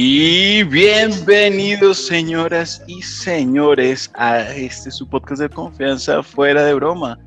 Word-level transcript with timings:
Y 0.00 0.62
bienvenidos, 0.62 2.06
señoras 2.06 2.80
y 2.86 3.02
señores, 3.02 4.08
a 4.14 4.42
este 4.42 4.92
su 4.92 5.08
podcast 5.08 5.42
de 5.42 5.48
confianza 5.48 6.22
fuera 6.22 6.62
de 6.62 6.72
broma. 6.72 7.18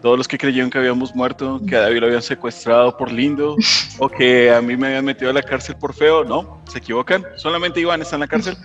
Todos 0.00 0.16
los 0.16 0.26
que 0.26 0.38
creyeron 0.38 0.70
que 0.70 0.78
habíamos 0.78 1.14
muerto, 1.14 1.60
que 1.68 1.76
a 1.76 1.80
David 1.80 2.00
lo 2.00 2.06
habían 2.06 2.22
secuestrado 2.22 2.96
por 2.96 3.12
lindo, 3.12 3.54
o 3.98 4.08
que 4.08 4.50
a 4.50 4.62
mí 4.62 4.78
me 4.78 4.86
habían 4.86 5.04
metido 5.04 5.30
a 5.30 5.34
la 5.34 5.42
cárcel 5.42 5.76
por 5.76 5.92
feo, 5.92 6.24
no, 6.24 6.62
se 6.72 6.78
equivocan. 6.78 7.22
Solamente 7.36 7.80
Iván 7.80 8.00
está 8.00 8.16
en 8.16 8.20
la 8.20 8.28
cárcel. 8.28 8.56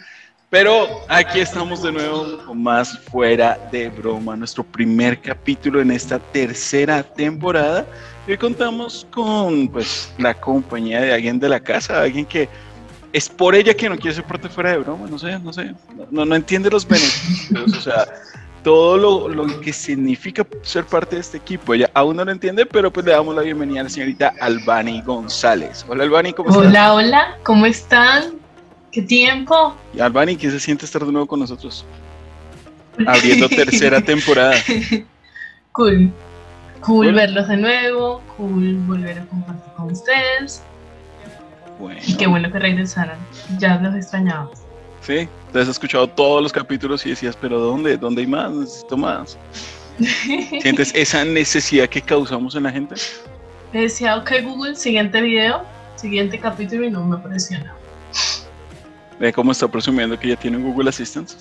Pero 0.50 0.88
aquí 1.10 1.42
estamos 1.42 1.84
de 1.84 1.92
nuevo 1.92 2.38
con 2.46 2.64
más 2.64 2.98
fuera 3.00 3.60
de 3.70 3.90
broma, 3.90 4.38
nuestro 4.38 4.64
primer 4.64 5.20
capítulo 5.20 5.82
en 5.82 5.92
esta 5.92 6.20
tercera 6.20 7.04
temporada. 7.04 7.86
Hoy 8.30 8.38
contamos 8.38 9.06
con 9.12 9.68
pues 9.68 10.14
la 10.20 10.34
compañía 10.34 11.02
de 11.02 11.14
alguien 11.14 11.38
de 11.38 11.50
la 11.50 11.60
casa, 11.60 12.02
alguien 12.02 12.26
que 12.26 12.48
es 13.16 13.30
por 13.30 13.56
ella 13.56 13.74
que 13.74 13.88
no 13.88 13.96
quiere 13.96 14.14
ser 14.14 14.26
parte 14.26 14.50
fuera 14.50 14.72
de 14.72 14.80
broma, 14.80 15.08
no 15.10 15.18
sé, 15.18 15.40
no 15.40 15.54
sé, 15.54 15.74
no, 16.12 16.26
no 16.26 16.36
entiende 16.36 16.70
los 16.70 16.86
beneficios, 16.86 17.74
o 17.74 17.82
sea, 17.82 18.06
todo 18.62 18.98
lo, 18.98 19.30
lo, 19.30 19.62
que 19.62 19.72
significa 19.72 20.46
ser 20.64 20.84
parte 20.84 21.16
de 21.16 21.22
este 21.22 21.38
equipo. 21.38 21.74
Ella 21.74 21.90
aún 21.94 22.18
no 22.18 22.26
lo 22.26 22.32
entiende, 22.34 22.66
pero 22.66 22.92
pues 22.92 23.06
le 23.06 23.14
damos 23.14 23.34
la 23.34 23.44
bienvenida 23.44 23.80
a 23.80 23.84
la 23.84 23.90
señorita 23.90 24.34
Albani 24.42 25.02
González. 25.02 25.86
Hola 25.88 26.04
Albani, 26.04 26.34
¿cómo 26.34 26.50
estás? 26.50 26.66
Hola, 26.66 26.94
hola, 26.94 27.38
¿cómo 27.44 27.66
están? 27.66 28.34
¿Qué 28.92 29.02
tiempo? 29.02 29.74
Y 29.94 30.02
Albani, 30.02 30.36
¿qué 30.36 30.52
se 30.52 30.60
siente 30.60 30.84
estar 30.84 31.06
de 31.06 31.12
nuevo 31.14 31.26
con 31.26 31.40
nosotros? 31.40 31.86
Abriendo 33.08 33.48
tercera 33.48 34.02
temporada. 34.02 34.56
Cool. 35.72 36.10
Cool, 36.80 37.14
verlos 37.14 37.50
de 37.50 37.58
nuevo, 37.58 38.22
cool 38.38 38.76
volver 38.88 39.20
a 39.20 39.26
compartir 39.26 39.74
con 39.76 39.92
ustedes. 39.92 40.62
Bueno. 41.80 42.00
Y 42.06 42.16
qué 42.16 42.28
bueno 42.28 42.52
que 42.52 42.60
regresaran. 42.60 43.18
Ya 43.58 43.78
los 43.78 43.96
extrañaba. 43.96 44.50
Sí, 45.02 45.28
te 45.54 45.60
has 45.60 45.68
escuchado 45.68 46.08
todos 46.08 46.42
los 46.42 46.52
capítulos 46.52 47.06
y 47.06 47.10
decías, 47.10 47.38
pero 47.40 47.60
¿dónde? 47.60 47.98
¿Dónde 47.98 48.22
hay 48.22 48.28
más? 48.28 48.52
Necesito 48.52 48.98
más. 48.98 49.38
¿Sientes 50.62 50.94
esa 50.96 51.24
necesidad 51.24 51.88
que 51.88 52.02
causamos 52.02 52.56
en 52.56 52.64
la 52.64 52.72
gente? 52.72 52.96
Decía, 53.72 54.18
ok 54.18 54.32
Google, 54.44 54.76
siguiente 54.76 55.22
video, 55.22 55.64
siguiente 55.96 56.40
capítulo 56.40 56.86
y 56.86 56.92
no 56.92 57.04
me 57.06 57.18
apareció 57.18 57.60
nada. 57.60 57.76
Ve 59.20 59.32
cómo 59.32 59.52
está 59.52 59.68
presumiendo 59.68 60.20
que 60.20 60.30
ya 60.30 60.36
tiene 60.36 60.58
un 60.58 60.64
Google 60.64 60.90
Assistant. 60.90 61.32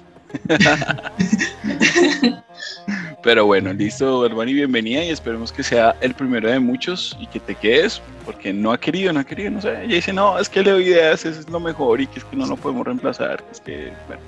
Pero 3.23 3.47
bueno, 3.47 3.73
listo, 3.73 4.25
Albani, 4.25 4.53
bienvenida 4.53 5.03
y 5.05 5.11
esperemos 5.11 5.51
que 5.51 5.63
sea 5.63 5.97
el 6.01 6.15
primero 6.15 6.51
de 6.51 6.59
muchos 6.59 7.17
y 7.19 7.27
que 7.27 7.41
te 7.41 7.55
quedes, 7.55 8.03
porque 8.25 8.53
no 8.53 8.71
ha 8.71 8.79
querido, 8.79 9.13
no 9.13 9.21
ha 9.21 9.25
querido, 9.25 9.51
no 9.51 9.63
sé. 9.63 9.71
Ella 9.85 9.95
dice, 9.95 10.13
no, 10.13 10.39
es 10.39 10.49
que 10.49 10.63
le 10.63 10.71
doy 10.73 10.85
ideas, 10.85 11.25
eso 11.25 11.41
es 11.41 11.49
lo 11.49 11.59
mejor 11.59 12.01
y 12.01 12.07
que 12.07 12.19
es 12.19 12.25
que 12.25 12.37
no 12.37 12.47
lo 12.47 12.57
podemos 12.57 12.85
reemplazar, 12.87 13.43
es 13.51 13.61
que, 13.61 13.93
bueno, 14.07 14.23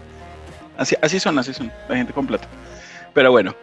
así, 0.78 0.96
así 1.02 1.20
son, 1.20 1.38
así 1.38 1.52
son, 1.52 1.70
la 1.88 1.96
gente 1.96 2.12
completa. 2.12 2.48
Pero 3.12 3.30
bueno, 3.30 3.54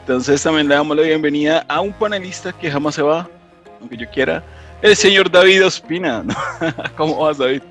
entonces 0.00 0.42
también 0.42 0.68
le 0.68 0.76
damos 0.76 0.96
la 0.96 1.02
bienvenida 1.02 1.64
a 1.68 1.80
un 1.80 1.92
panelista 1.92 2.52
que 2.52 2.70
jamás 2.70 2.94
se 2.94 3.02
va, 3.02 3.28
aunque 3.80 3.96
yo 3.96 4.08
quiera, 4.10 4.44
el 4.80 4.94
señor 4.94 5.30
David 5.30 5.66
Ospina. 5.66 6.24
¿Cómo 6.96 7.16
vas, 7.16 7.38
David? 7.38 7.62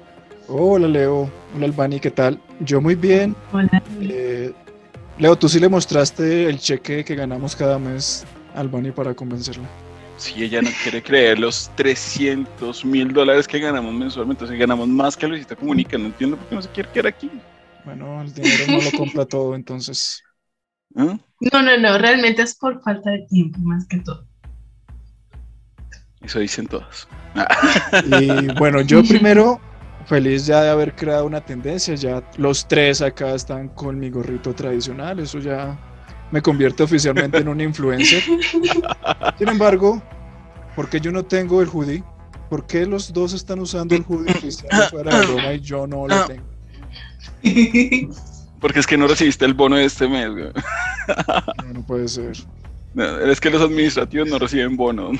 Hola, 0.49 0.87
Leo. 0.87 1.29
Hola, 1.55 1.65
Albani, 1.65 1.99
¿qué 1.99 2.09
tal? 2.09 2.39
Yo 2.61 2.79
muy 2.79 2.95
bien. 2.95 3.35
Hola. 3.51 3.83
Eh, 3.99 4.53
Leo, 5.17 5.35
tú 5.35 5.49
sí 5.49 5.59
le 5.59 5.67
mostraste 5.67 6.47
el 6.49 6.57
cheque 6.57 7.03
que 7.03 7.15
ganamos 7.15 7.53
cada 7.53 7.77
mes 7.77 8.25
a 8.55 8.61
Albani 8.61 8.91
para 8.91 9.13
convencerla. 9.13 9.67
Si 10.15 10.41
ella 10.41 10.61
no 10.61 10.69
quiere 10.83 11.03
creer 11.03 11.37
los 11.37 11.69
300 11.75 12.85
mil 12.85 13.11
dólares 13.11 13.45
que 13.45 13.59
ganamos 13.59 13.93
mensualmente, 13.93 14.45
entonces 14.45 14.57
ganamos 14.57 14.87
más 14.87 15.17
que 15.17 15.27
Luisita 15.27 15.55
Comunica, 15.55 15.97
no 15.97 16.05
entiendo 16.05 16.37
por 16.37 16.47
qué 16.47 16.55
no 16.55 16.61
se 16.61 16.69
quiere 16.69 16.89
quedar 16.91 17.07
aquí. 17.07 17.29
Bueno, 17.83 18.21
el 18.21 18.33
dinero 18.33 18.63
no 18.69 18.81
lo 18.81 18.91
compra 18.97 19.25
todo, 19.27 19.53
entonces. 19.53 20.23
¿Ah? 20.95 21.17
No, 21.41 21.61
no, 21.61 21.77
no, 21.77 21.97
realmente 21.97 22.41
es 22.41 22.55
por 22.55 22.81
falta 22.81 23.11
de 23.11 23.25
tiempo 23.29 23.59
más 23.59 23.85
que 23.85 23.97
todo. 23.99 24.25
Eso 26.21 26.39
dicen 26.39 26.67
todas. 26.67 27.07
Y 28.05 28.47
bueno, 28.53 28.81
yo 28.81 29.03
primero, 29.07 29.61
feliz 30.07 30.45
ya 30.45 30.61
de 30.63 30.69
haber 30.69 30.95
creado 30.95 31.25
una 31.25 31.41
tendencia, 31.41 31.93
ya 31.95 32.23
los 32.37 32.67
tres 32.67 33.01
acá 33.01 33.35
están 33.35 33.67
con 33.69 33.99
mi 33.99 34.09
gorrito 34.09 34.55
tradicional, 34.55 35.19
eso 35.19 35.39
ya 35.39 35.77
me 36.31 36.41
convierte 36.41 36.83
oficialmente 36.83 37.37
en 37.37 37.49
un 37.49 37.61
influencer. 37.61 38.23
Sin 39.37 39.47
embargo, 39.47 40.01
¿por 40.75 40.89
qué 40.89 40.99
yo 40.99 41.11
no 41.11 41.23
tengo 41.23 41.61
el 41.61 41.67
hoodie? 41.67 42.03
¿Por 42.49 42.65
qué 42.65 42.85
los 42.85 43.11
dos 43.11 43.33
están 43.33 43.59
usando 43.59 43.95
el 43.95 44.05
hoodie 44.07 44.33
fuera 44.89 45.19
de 45.19 45.25
broma 45.25 45.53
y 45.53 45.59
yo 45.59 45.85
no 45.85 46.07
lo 46.07 46.25
tengo? 46.25 46.45
Porque 48.61 48.79
es 48.79 48.87
que 48.87 48.97
no 48.97 49.07
recibiste 49.07 49.45
el 49.45 49.53
bono 49.53 49.75
de 49.75 49.85
este 49.85 50.07
mes, 50.07 50.31
güey. 50.31 50.51
No, 51.63 51.73
no 51.73 51.85
puede 51.85 52.07
ser. 52.07 52.35
No, 52.93 53.19
es 53.19 53.39
que 53.39 53.51
los 53.51 53.61
administrativos 53.61 54.29
no 54.29 54.39
reciben 54.39 54.75
bono. 54.75 55.11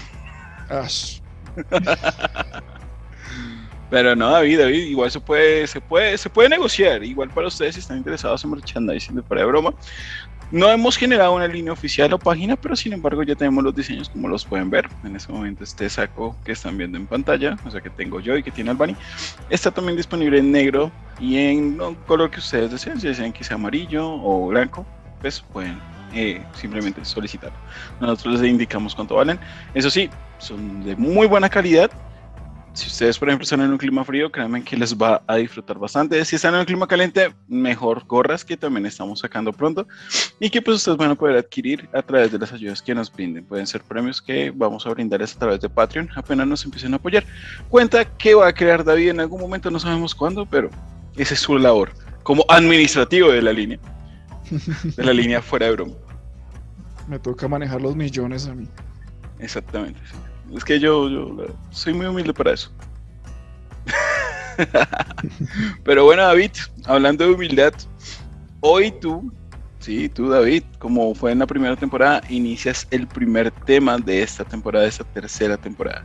Ash. 0.69 1.19
Pero 3.89 4.15
no, 4.15 4.29
David, 4.29 4.59
David, 4.59 4.83
igual 4.83 5.09
se 5.11 5.19
puede, 5.19 5.65
se 5.67 5.79
puede, 5.79 6.17
se 6.17 6.29
puede 6.29 6.49
negociar. 6.49 7.03
Igual 7.03 7.29
para 7.29 7.47
ustedes 7.47 7.75
si 7.75 7.81
están 7.81 7.97
interesados 7.97 8.43
en 8.43 8.51
merchandising 8.51 9.15
de 9.15 9.23
para 9.23 9.41
de 9.41 9.47
broma. 9.47 9.73
No 10.49 10.69
hemos 10.69 10.95
generado 10.95 11.33
una 11.33 11.47
línea 11.47 11.73
oficial 11.73 12.13
o 12.13 12.17
página, 12.19 12.55
pero 12.55 12.73
sin 12.73 12.93
embargo 12.93 13.21
ya 13.21 13.35
tenemos 13.35 13.61
los 13.65 13.75
diseños 13.75 14.07
como 14.07 14.29
los 14.29 14.45
pueden 14.45 14.69
ver. 14.69 14.87
En 15.03 15.13
este 15.15 15.31
momento 15.31 15.63
este 15.65 15.89
saco 15.89 16.37
que 16.45 16.53
están 16.53 16.77
viendo 16.77 16.97
en 16.97 17.05
pantalla, 17.05 17.57
o 17.65 17.71
sea 17.71 17.81
que 17.81 17.89
tengo 17.89 18.21
yo 18.21 18.37
y 18.37 18.43
que 18.43 18.51
tiene 18.51 18.71
Albani, 18.71 18.95
está 19.49 19.71
también 19.71 19.97
disponible 19.97 20.39
en 20.39 20.51
negro 20.51 20.89
y 21.19 21.37
en 21.37 21.81
un 21.81 21.95
color 21.95 22.31
que 22.31 22.39
ustedes 22.39 22.71
deseen, 22.71 22.99
si 22.99 23.07
desean 23.07 23.33
que 23.33 23.43
sea 23.43 23.55
amarillo 23.55 24.09
o 24.09 24.47
blanco, 24.47 24.85
pues 25.19 25.41
pueden 25.51 25.81
eh, 26.13 26.41
simplemente 26.53 27.03
solicitarlo. 27.03 27.57
Nosotros 27.99 28.39
les 28.39 28.49
indicamos 28.49 28.95
cuánto 28.95 29.15
valen. 29.15 29.37
Eso 29.73 29.89
sí, 29.89 30.09
son 30.37 30.83
de 30.83 30.95
muy 30.95 31.27
buena 31.27 31.49
calidad. 31.49 31.91
Si 32.77 32.85
ustedes, 32.85 33.17
por 33.17 33.27
ejemplo, 33.27 33.43
están 33.43 33.61
en 33.61 33.71
un 33.71 33.77
clima 33.79 34.05
frío, 34.05 34.31
créanme 34.31 34.63
que 34.63 34.77
les 34.77 34.95
va 34.95 35.23
a 35.25 35.37
disfrutar 35.37 35.79
bastante. 35.79 36.23
Si 36.23 36.35
están 36.35 36.53
en 36.53 36.59
un 36.59 36.65
clima 36.67 36.85
caliente, 36.85 37.33
mejor 37.47 38.05
gorras 38.05 38.45
que 38.45 38.55
también 38.55 38.85
estamos 38.85 39.21
sacando 39.21 39.51
pronto 39.51 39.87
y 40.39 40.51
que 40.51 40.61
pues 40.61 40.77
ustedes 40.77 40.95
van 40.95 41.09
a 41.09 41.15
poder 41.15 41.37
adquirir 41.37 41.89
a 41.91 42.03
través 42.03 42.31
de 42.31 42.37
las 42.37 42.53
ayudas 42.53 42.79
que 42.83 42.93
nos 42.93 43.11
brinden. 43.11 43.43
Pueden 43.45 43.65
ser 43.65 43.81
premios 43.81 44.21
que 44.21 44.53
vamos 44.55 44.85
a 44.85 44.91
brindarles 44.91 45.35
a 45.35 45.39
través 45.39 45.59
de 45.59 45.69
Patreon 45.69 46.07
apenas 46.15 46.45
nos 46.45 46.65
empiecen 46.65 46.93
a 46.93 46.97
apoyar. 46.97 47.25
Cuenta 47.67 48.05
que 48.05 48.35
va 48.35 48.47
a 48.47 48.53
crear 48.53 48.83
David 48.83 49.09
en 49.09 49.21
algún 49.21 49.41
momento, 49.41 49.71
no 49.71 49.79
sabemos 49.79 50.13
cuándo, 50.13 50.45
pero 50.45 50.69
esa 51.15 51.33
es 51.33 51.39
su 51.39 51.57
labor 51.57 51.93
como 52.21 52.45
administrativo 52.47 53.31
de 53.31 53.41
la 53.41 53.53
línea. 53.53 53.79
De 54.95 55.03
la 55.03 55.13
línea 55.13 55.41
fuera 55.41 55.65
de 55.65 55.71
broma. 55.71 55.95
Me 57.07 57.17
toca 57.17 57.47
manejar 57.47 57.81
los 57.81 57.95
millones 57.95 58.45
a 58.45 58.53
mí. 58.53 58.67
Exactamente. 59.39 59.99
sí. 60.11 60.36
Es 60.55 60.63
que 60.63 60.79
yo, 60.79 61.09
soy 61.71 61.93
muy 61.93 62.05
humilde 62.05 62.33
para 62.33 62.53
eso. 62.53 62.71
Pero 65.83 66.05
bueno, 66.05 66.23
David, 66.23 66.51
hablando 66.85 67.25
de 67.25 67.33
humildad, 67.33 67.73
hoy 68.61 68.91
tú, 68.91 69.31
sí, 69.79 70.09
tú, 70.09 70.29
David, 70.29 70.63
como 70.79 71.13
fue 71.13 71.31
en 71.31 71.39
la 71.39 71.47
primera 71.47 71.75
temporada, 71.75 72.21
inicias 72.29 72.87
el 72.91 73.07
primer 73.07 73.51
tema 73.51 73.97
de 73.97 74.23
esta 74.23 74.43
temporada, 74.43 74.83
de 74.83 74.89
esta 74.89 75.03
tercera 75.03 75.57
temporada. 75.57 76.03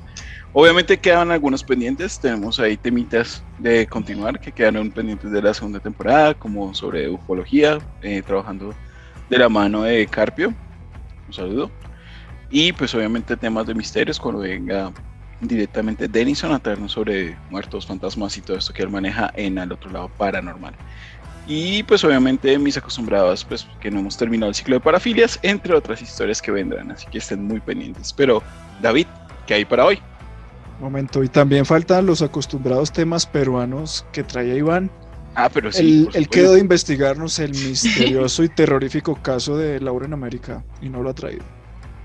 Obviamente 0.54 0.98
quedan 0.98 1.30
algunos 1.30 1.64
pendientes, 1.64 2.20
tenemos 2.20 2.60
ahí 2.60 2.76
temitas 2.76 3.42
de 3.58 3.86
continuar 3.86 4.38
que 4.38 4.52
quedaron 4.52 4.90
pendientes 4.90 5.30
de 5.30 5.40
la 5.40 5.54
segunda 5.54 5.80
temporada, 5.80 6.34
como 6.34 6.74
sobre 6.74 7.08
ufología, 7.08 7.78
eh, 8.02 8.20
trabajando 8.20 8.74
de 9.30 9.38
la 9.38 9.48
mano 9.48 9.82
de 9.84 10.06
Carpio. 10.06 10.52
Un 11.26 11.32
saludo. 11.32 11.81
Y 12.52 12.72
pues 12.74 12.94
obviamente 12.94 13.34
temas 13.36 13.66
de 13.66 13.74
misterios 13.74 14.20
cuando 14.20 14.42
venga 14.42 14.92
directamente 15.40 16.06
Denison 16.06 16.52
a 16.52 16.58
traernos 16.58 16.92
sobre 16.92 17.36
muertos, 17.50 17.86
fantasmas 17.86 18.36
y 18.36 18.42
todo 18.42 18.58
esto 18.58 18.74
que 18.74 18.82
él 18.82 18.90
maneja 18.90 19.32
en 19.34 19.58
al 19.58 19.72
otro 19.72 19.90
lado 19.90 20.10
paranormal. 20.18 20.74
Y 21.48 21.82
pues 21.84 22.04
obviamente 22.04 22.56
mis 22.58 22.76
acostumbrados, 22.76 23.44
pues 23.44 23.66
que 23.80 23.90
no 23.90 24.00
hemos 24.00 24.16
terminado 24.16 24.50
el 24.50 24.54
ciclo 24.54 24.76
de 24.76 24.80
parafilias, 24.80 25.40
entre 25.42 25.74
otras 25.74 26.00
historias 26.02 26.40
que 26.40 26.52
vendrán, 26.52 26.92
así 26.92 27.06
que 27.10 27.18
estén 27.18 27.44
muy 27.44 27.58
pendientes. 27.58 28.12
Pero 28.12 28.42
David, 28.80 29.06
¿qué 29.46 29.54
hay 29.54 29.64
para 29.64 29.86
hoy? 29.86 29.98
Momento, 30.78 31.24
y 31.24 31.28
también 31.28 31.64
faltan 31.64 32.06
los 32.06 32.22
acostumbrados 32.22 32.92
temas 32.92 33.26
peruanos 33.26 34.04
que 34.12 34.22
traía 34.22 34.54
Iván. 34.54 34.90
Ah, 35.34 35.48
pero 35.48 35.72
sí. 35.72 36.06
él, 36.12 36.28
quedó 36.28 36.52
de 36.52 36.60
investigarnos 36.60 37.38
el 37.38 37.52
misterioso 37.52 38.44
y 38.44 38.50
terrorífico 38.50 39.16
caso 39.16 39.56
de 39.56 39.80
Laura 39.80 40.04
en 40.04 40.12
América 40.12 40.62
y 40.82 40.90
no 40.90 41.02
lo 41.02 41.08
ha 41.08 41.14
traído. 41.14 41.61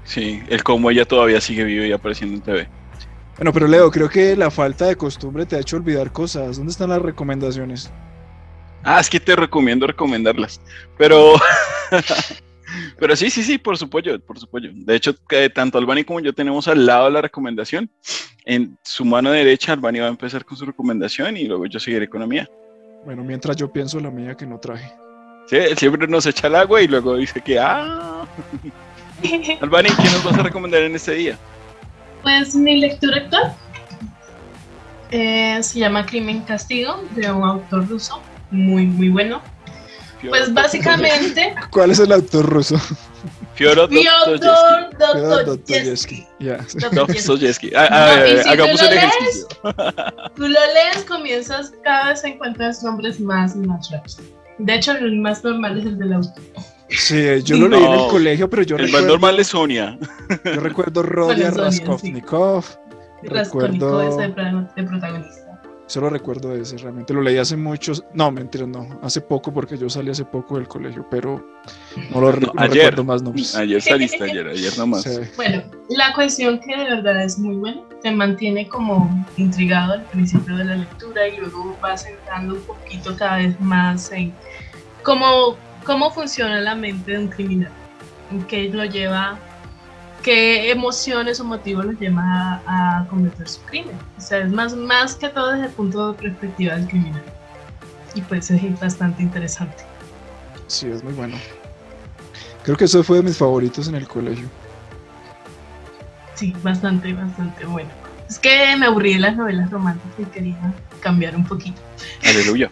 Sí, 0.07 0.41
el 0.47 0.63
cómo 0.63 0.89
ella 0.89 1.05
todavía 1.05 1.39
sigue 1.41 1.65
viva 1.65 1.85
y 1.85 1.91
apareciendo 1.91 2.35
en 2.35 2.41
TV. 2.41 2.69
Bueno, 3.35 3.53
pero 3.53 3.67
Leo, 3.67 3.91
creo 3.91 4.09
que 4.09 4.35
la 4.35 4.49
falta 4.49 4.85
de 4.85 4.95
costumbre 4.95 5.45
te 5.45 5.57
ha 5.57 5.59
hecho 5.59 5.75
olvidar 5.75 6.11
cosas. 6.11 6.57
¿Dónde 6.57 6.71
están 6.71 6.89
las 6.89 7.01
recomendaciones? 7.01 7.91
Ah, 8.83 8.99
es 8.99 9.09
que 9.09 9.19
te 9.19 9.35
recomiendo 9.35 9.85
recomendarlas. 9.85 10.61
Pero, 10.97 11.33
Pero 12.99 13.15
sí, 13.15 13.29
sí, 13.29 13.43
sí, 13.43 13.57
por 13.57 13.77
supuesto, 13.77 14.19
por 14.19 14.39
supuesto. 14.39 14.69
De 14.73 14.95
hecho, 14.95 15.15
que 15.27 15.49
tanto 15.49 15.77
Albani 15.77 16.03
como 16.03 16.19
yo 16.19 16.33
tenemos 16.33 16.67
al 16.67 16.85
lado 16.85 17.09
la 17.09 17.21
recomendación. 17.21 17.89
En 18.45 18.77
su 18.83 19.03
mano 19.03 19.31
derecha, 19.31 19.73
Albani 19.73 19.99
va 19.99 20.07
a 20.07 20.09
empezar 20.09 20.45
con 20.45 20.57
su 20.57 20.65
recomendación 20.65 21.35
y 21.37 21.45
luego 21.45 21.65
yo 21.65 21.79
seguiré 21.79 22.07
con 22.07 22.21
la 22.21 22.27
mía. 22.27 22.49
Bueno, 23.05 23.23
mientras 23.23 23.55
yo 23.57 23.71
pienso 23.71 23.99
la 23.99 24.09
mía 24.09 24.35
que 24.35 24.45
no 24.45 24.59
traje. 24.59 24.91
Sí, 25.47 25.57
él 25.57 25.77
siempre 25.77 26.07
nos 26.07 26.25
echa 26.25 26.47
el 26.47 26.55
agua 26.55 26.81
y 26.81 26.87
luego 26.87 27.15
dice 27.15 27.41
que, 27.41 27.59
ah. 27.59 28.25
Albani, 29.61 29.89
¿qué 29.89 30.03
nos 30.03 30.23
vas 30.23 30.37
a 30.37 30.43
recomendar 30.43 30.81
en 30.81 30.95
este 30.95 31.13
día? 31.13 31.37
Pues 32.23 32.55
mi 32.55 32.77
lectura 32.77 33.17
actual 33.17 33.55
eh, 35.11 35.59
se 35.61 35.79
llama 35.79 36.05
Crimen 36.05 36.41
Castigo 36.41 37.03
de 37.11 37.31
un 37.31 37.43
autor 37.43 37.87
ruso 37.87 38.21
muy, 38.51 38.85
muy 38.85 39.09
bueno. 39.09 39.41
Pues 40.27 40.53
básicamente. 40.53 41.53
¿Cuál 41.71 41.91
es 41.91 41.99
el 41.99 42.11
autor 42.11 42.45
ruso? 42.45 42.79
Fyodor 43.53 43.89
Dostoyevsky. 44.99 46.25
Dostoyevsky. 46.91 47.71
Ah, 47.75 47.87
No, 47.89 47.95
ah, 47.95 48.27
eh, 48.27 48.43
hagamos 48.47 48.81
un 48.81 48.87
lo 48.87 48.93
ejercicio. 48.93 49.47
Tú 50.35 50.41
lo 50.43 50.49
lees, 50.49 51.03
comienzas, 51.07 51.73
cada 51.83 52.09
vez 52.09 52.23
encuentras 52.23 52.83
nombres 52.83 53.19
más 53.19 53.55
y 53.55 53.59
más 53.59 53.89
raros. 53.91 54.19
De 54.59 54.75
hecho, 54.75 54.91
el 54.93 55.17
más 55.19 55.43
normal 55.43 55.77
es 55.79 55.85
el 55.85 55.97
del 55.97 56.13
autor. 56.13 56.43
Sí, 56.89 57.41
yo 57.43 57.57
lo 57.57 57.67
leí 57.67 57.83
en 57.83 57.91
el 57.91 57.97
No, 57.97 58.07
colegio, 58.07 58.49
pero 58.49 58.63
yo 58.63 58.75
El 58.77 58.83
más 58.83 58.91
recuerdo, 58.91 59.07
normal 59.09 59.39
es 59.39 59.47
Sonia. 59.47 59.97
yo 60.45 60.59
recuerdo 60.61 61.03
Rodia 61.03 61.51
Sonia, 61.51 61.71
sí. 61.71 62.13
Recuerdo- 63.23 64.01
es 64.01 64.17
el 64.19 64.33
pro- 64.33 64.67
el 64.75 64.85
protagonista. 64.85 65.43
Solo 65.87 66.09
recuerdo 66.09 66.53
ese, 66.53 66.77
realmente 66.77 67.13
lo 67.13 67.21
leí 67.21 67.37
hace 67.37 67.55
muchos, 67.55 68.03
no, 68.13 68.29
mentira, 68.29 68.67
no, 68.67 68.99
hace 69.01 69.21
poco 69.21 69.53
porque 69.53 69.77
yo 69.77 69.89
salí 69.89 70.11
hace 70.11 70.25
poco 70.25 70.57
del 70.57 70.67
colegio, 70.67 71.05
pero 71.09 71.41
no 72.11 72.19
lo 72.21 72.31
No, 72.33 72.39
no 72.41 72.51
ayer. 72.57 72.73
recuerdo 72.75 73.03
más 73.05 73.21
nombres. 73.23 73.55
Ayer 73.55 73.81
saliste, 73.81 74.21
ayer, 74.21 74.47
ayer 74.49 74.77
nomás. 74.77 75.03
Sí. 75.03 75.11
Bueno, 75.37 75.63
la 75.89 76.13
cuestión 76.13 76.59
que 76.59 76.75
de 76.75 76.83
verdad 76.89 77.23
es 77.23 77.39
muy 77.39 77.55
buena, 77.55 77.81
te 78.03 78.11
mantiene 78.11 78.67
como 78.67 79.25
intrigado 79.37 79.93
al 79.93 80.03
principio 80.03 80.57
de 80.57 80.65
la 80.65 80.75
lectura 80.75 81.25
y 81.29 81.37
luego 81.37 81.77
vas 81.81 82.05
entrando 82.05 82.55
un 82.55 82.61
poquito 82.63 83.15
cada 83.15 83.37
vez 83.37 83.57
más 83.61 84.11
en 84.11 84.33
cómo, 85.03 85.55
cómo 85.87 86.11
funciona 86.11 86.59
la 86.59 86.75
mente 86.75 87.13
de 87.13 87.17
un 87.17 87.29
criminal, 87.29 87.71
qué 88.49 88.69
lo 88.69 88.83
lleva, 88.83 89.39
qué 90.21 90.69
emociones 90.69 91.39
o 91.39 91.45
motivos 91.45 91.85
lo 91.85 91.93
lleva 91.93 92.61
a, 92.65 92.99
a 92.99 93.07
cometer 93.07 93.47
su 93.47 93.61
crimen. 93.61 93.97
O 94.17 94.21
sea, 94.21 94.39
es 94.39 94.51
más, 94.51 94.75
más 94.75 95.15
que 95.15 95.29
todo 95.29 95.53
desde 95.53 95.67
el 95.67 95.71
punto 95.71 96.11
de 96.11 96.21
perspectiva 96.21 96.75
del 96.75 96.87
criminal. 96.87 97.23
Y 98.13 98.21
pues 98.21 98.51
es 98.51 98.79
bastante 98.79 99.23
interesante. 99.23 99.85
Sí, 100.67 100.87
es 100.87 101.03
muy 101.03 101.13
bueno. 101.13 101.37
Creo 102.63 102.75
que 102.75 102.83
eso 102.83 103.01
fue 103.01 103.17
de 103.17 103.23
mis 103.23 103.37
favoritos 103.37 103.87
en 103.87 103.95
el 103.95 104.07
colegio. 104.07 104.49
Sí, 106.35 106.53
bastante, 106.61 107.13
bastante 107.13 107.65
bueno. 107.65 107.89
Es 108.29 108.37
que 108.37 108.75
me 108.77 108.87
aburrí 108.87 109.13
de 109.13 109.19
las 109.19 109.37
novelas 109.37 109.71
románticas 109.71 110.19
y 110.19 110.25
quería 110.25 110.73
cambiar 110.99 111.33
un 111.33 111.45
poquito. 111.45 111.81
Aleluya. 112.25 112.69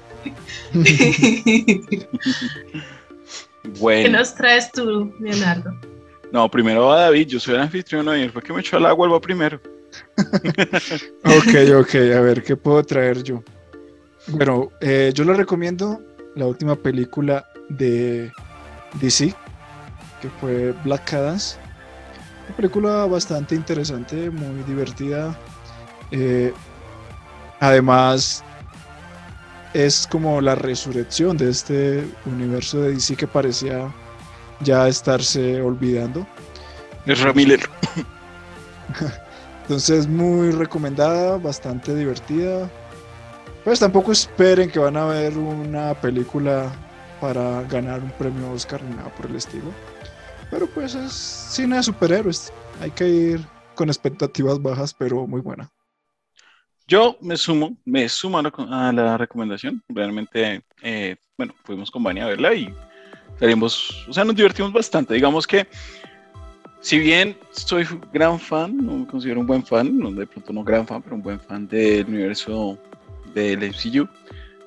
¿Qué 3.73 4.09
nos 4.09 4.35
traes 4.35 4.71
tú, 4.71 5.13
Leonardo? 5.19 5.73
No, 6.31 6.49
primero 6.49 6.87
va 6.87 7.01
David, 7.01 7.27
yo 7.27 7.39
soy 7.39 7.55
el 7.55 7.61
anfitrión 7.61 8.07
y 8.17 8.23
él 8.23 8.31
fue 8.31 8.41
que 8.41 8.53
me 8.53 8.59
echó 8.59 8.77
al 8.77 8.85
agua, 8.85 9.07
él 9.07 9.13
va 9.13 9.21
primero. 9.21 9.59
Ok, 11.23 11.55
ok, 11.79 11.95
a 12.15 12.21
ver, 12.21 12.43
¿qué 12.43 12.55
puedo 12.55 12.83
traer 12.83 13.23
yo? 13.23 13.43
Bueno, 14.27 14.71
eh, 14.81 15.11
yo 15.13 15.23
le 15.23 15.33
recomiendo 15.33 16.01
la 16.35 16.45
última 16.45 16.75
película 16.75 17.45
de 17.69 18.31
DC, 18.99 19.33
que 20.21 20.29
fue 20.41 20.73
Black 20.83 21.09
Cadence. 21.09 21.57
Una 22.47 22.57
película 22.57 23.05
bastante 23.05 23.55
interesante, 23.55 24.29
muy 24.29 24.63
divertida. 24.63 25.37
Eh, 26.11 26.53
además, 27.59 28.43
es 29.75 30.07
como 30.07 30.39
la 30.39 30.55
resurrección 30.55 31.35
de 31.35 31.49
este 31.49 32.07
universo 32.25 32.81
de 32.81 32.93
DC 32.93 33.17
que 33.17 33.27
parecía 33.27 33.93
ya 34.61 34.87
estarse 34.87 35.61
olvidando. 35.61 36.25
Es 37.05 37.19
Ramiller. 37.19 37.59
Entonces, 39.63 40.07
muy 40.07 40.51
recomendada, 40.51 41.37
bastante 41.37 41.93
divertida. 41.93 42.71
Pues 43.65 43.81
tampoco 43.81 44.13
esperen 44.13 44.71
que 44.71 44.79
van 44.79 44.95
a 44.95 45.07
ver 45.07 45.37
una 45.37 45.93
película 45.95 46.71
para 47.19 47.63
ganar 47.63 48.01
un 48.01 48.11
premio 48.11 48.53
Oscar 48.53 48.81
ni 48.81 48.95
nada 48.95 49.13
por 49.13 49.25
el 49.25 49.35
estilo. 49.35 49.73
Pero 50.51 50.67
pues 50.67 50.95
es 50.95 51.11
cine 51.11 51.75
de 51.75 51.83
superhéroes. 51.83 52.53
Hay 52.79 52.91
que 52.91 53.09
ir 53.09 53.45
con 53.75 53.89
expectativas 53.89 54.61
bajas, 54.61 54.93
pero 54.93 55.27
muy 55.27 55.41
buena. 55.41 55.69
Yo 56.87 57.17
me 57.19 57.35
sumo, 57.35 57.75
me 57.83 58.07
sumo 58.07 58.37
a 58.37 58.91
la, 58.91 59.17
recomendación. 59.17 59.81
Realmente, 59.89 60.61
eh, 60.83 61.15
bueno, 61.37 61.55
fuimos 61.63 61.89
con 61.89 62.03
Vania 62.03 62.25
a 62.25 62.29
verla 62.29 62.53
y 62.53 62.71
salimos, 63.39 64.05
o 64.07 64.13
sea, 64.13 64.23
nos 64.23 64.35
divertimos 64.35 64.71
bastante. 64.71 65.15
Digamos 65.15 65.47
que, 65.47 65.67
si 66.81 66.99
bien 66.99 67.35
soy 67.51 67.87
gran 68.13 68.39
fan, 68.39 68.77
me 68.77 69.07
considero 69.07 69.39
un 69.39 69.47
buen 69.47 69.65
fan, 69.65 70.15
de 70.15 70.27
pronto 70.27 70.53
no 70.53 70.63
gran 70.63 70.85
fan, 70.85 71.01
pero 71.01 71.15
un 71.15 71.23
buen 71.23 71.39
fan 71.39 71.67
del 71.67 72.05
universo 72.05 72.77
del 73.33 73.63
MCU, 73.63 74.07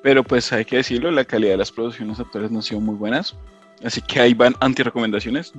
pero 0.03 0.21
pues 0.21 0.51
hay 0.51 0.65
que 0.65 0.77
decirlo, 0.77 1.11
la 1.11 1.23
calidad 1.23 1.51
de 1.51 1.57
las 1.57 1.71
producciones 1.71 2.19
actuales 2.19 2.51
no 2.51 2.59
han 2.59 2.63
sido 2.63 2.81
muy 2.81 2.95
buenas. 2.95 3.35
Así 3.81 4.01
que 4.01 4.19
ahí 4.19 4.33
van 4.33 4.55
anti-recomendaciones. 4.59 5.53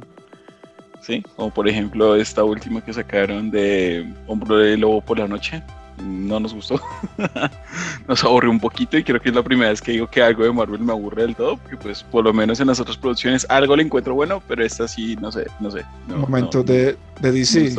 Sí, 1.00 1.22
como 1.36 1.52
por 1.52 1.66
ejemplo 1.66 2.14
esta 2.16 2.44
última 2.44 2.84
que 2.84 2.92
sacaron 2.92 3.50
de 3.50 4.06
Hombro 4.26 4.58
de 4.58 4.76
Lobo 4.76 5.00
por 5.00 5.18
la 5.18 5.26
Noche. 5.26 5.62
No 6.00 6.40
nos 6.40 6.54
gustó. 6.54 6.80
nos 8.08 8.24
aburrió 8.24 8.50
un 8.50 8.60
poquito 8.60 8.96
y 8.96 9.04
creo 9.04 9.20
que 9.20 9.28
es 9.28 9.34
la 9.34 9.42
primera 9.42 9.70
vez 9.70 9.80
que 9.80 9.92
digo 9.92 10.06
que 10.08 10.22
algo 10.22 10.44
de 10.44 10.52
Marvel 10.52 10.80
me 10.80 10.92
aburre 10.92 11.22
del 11.22 11.36
todo. 11.36 11.56
Porque 11.56 11.76
pues 11.76 12.02
por 12.02 12.24
lo 12.24 12.32
menos 12.32 12.60
en 12.60 12.68
las 12.68 12.80
otras 12.80 12.96
producciones 12.96 13.46
algo 13.48 13.76
le 13.76 13.82
encuentro 13.82 14.14
bueno, 14.14 14.42
pero 14.46 14.64
esta 14.64 14.88
sí, 14.88 15.16
no 15.16 15.30
sé, 15.32 15.46
no 15.60 15.70
sé. 15.70 15.84
No, 16.08 16.18
Momento 16.18 16.58
no, 16.58 16.64
de, 16.64 16.96
de 17.20 17.32
DC. 17.32 17.76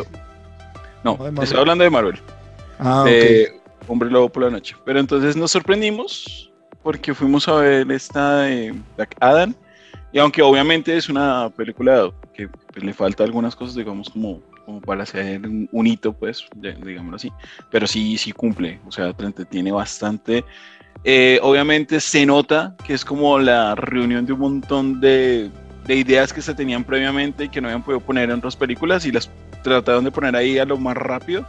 No, 1.03 1.17
No, 1.17 1.41
estoy 1.41 1.59
hablando 1.59 1.83
de 1.83 1.89
Marvel. 1.89 2.19
ah, 2.79 3.03
de 3.05 3.59
Hombre 3.87 4.09
Lobo 4.09 4.29
por 4.29 4.43
la 4.43 4.49
Noche. 4.49 4.75
Pero 4.85 4.99
entonces 4.99 5.35
nos 5.35 5.51
sorprendimos 5.51 6.51
porque 6.83 7.13
fuimos 7.13 7.47
a 7.47 7.55
ver 7.55 7.91
esta 7.91 8.41
de 8.41 8.73
Black 8.95 9.15
Adam. 9.19 9.53
Y 10.13 10.19
aunque 10.19 10.41
obviamente 10.41 10.95
es 10.95 11.09
una 11.09 11.49
película 11.49 12.11
que 12.33 12.47
pues, 12.47 12.83
le 12.83 12.93
falta 12.93 13.23
algunas 13.23 13.55
cosas, 13.55 13.75
digamos, 13.75 14.09
como, 14.09 14.41
para 14.79 15.03
hacer 15.03 15.41
un, 15.45 15.87
hito, 15.87 16.13
pues, 16.13 16.45
digámoslo 16.55 17.15
así. 17.15 17.31
Pero 17.69 17.87
sí, 17.87 18.17
sí 18.17 18.31
cumple. 18.31 18.79
O 18.87 18.91
sea, 18.91 19.13
entretiene 19.19 19.71
bastante. 19.71 20.45
Eh, 21.03 21.39
obviamente 21.41 21.99
se 21.99 22.25
nota 22.25 22.75
que 22.85 22.93
es 22.93 23.03
como 23.03 23.39
la 23.39 23.75
reunión 23.75 24.25
de 24.25 24.33
un 24.33 24.39
montón 24.39 25.01
de, 25.01 25.49
de 25.85 25.95
ideas 25.95 26.31
que 26.31 26.41
se 26.41 26.53
tenían 26.53 26.83
previamente 26.83 27.45
y 27.45 27.49
que 27.49 27.59
no 27.59 27.67
habían 27.67 27.83
podido 27.83 28.01
poner 28.01 28.29
en 28.29 28.37
otras 28.37 28.55
películas 28.55 29.05
y 29.05 29.11
las 29.11 29.29
trataron 29.63 30.03
de 30.03 30.11
poner 30.11 30.35
ahí 30.35 30.59
a 30.59 30.65
lo 30.65 30.77
más 30.77 30.95
rápido. 30.95 31.45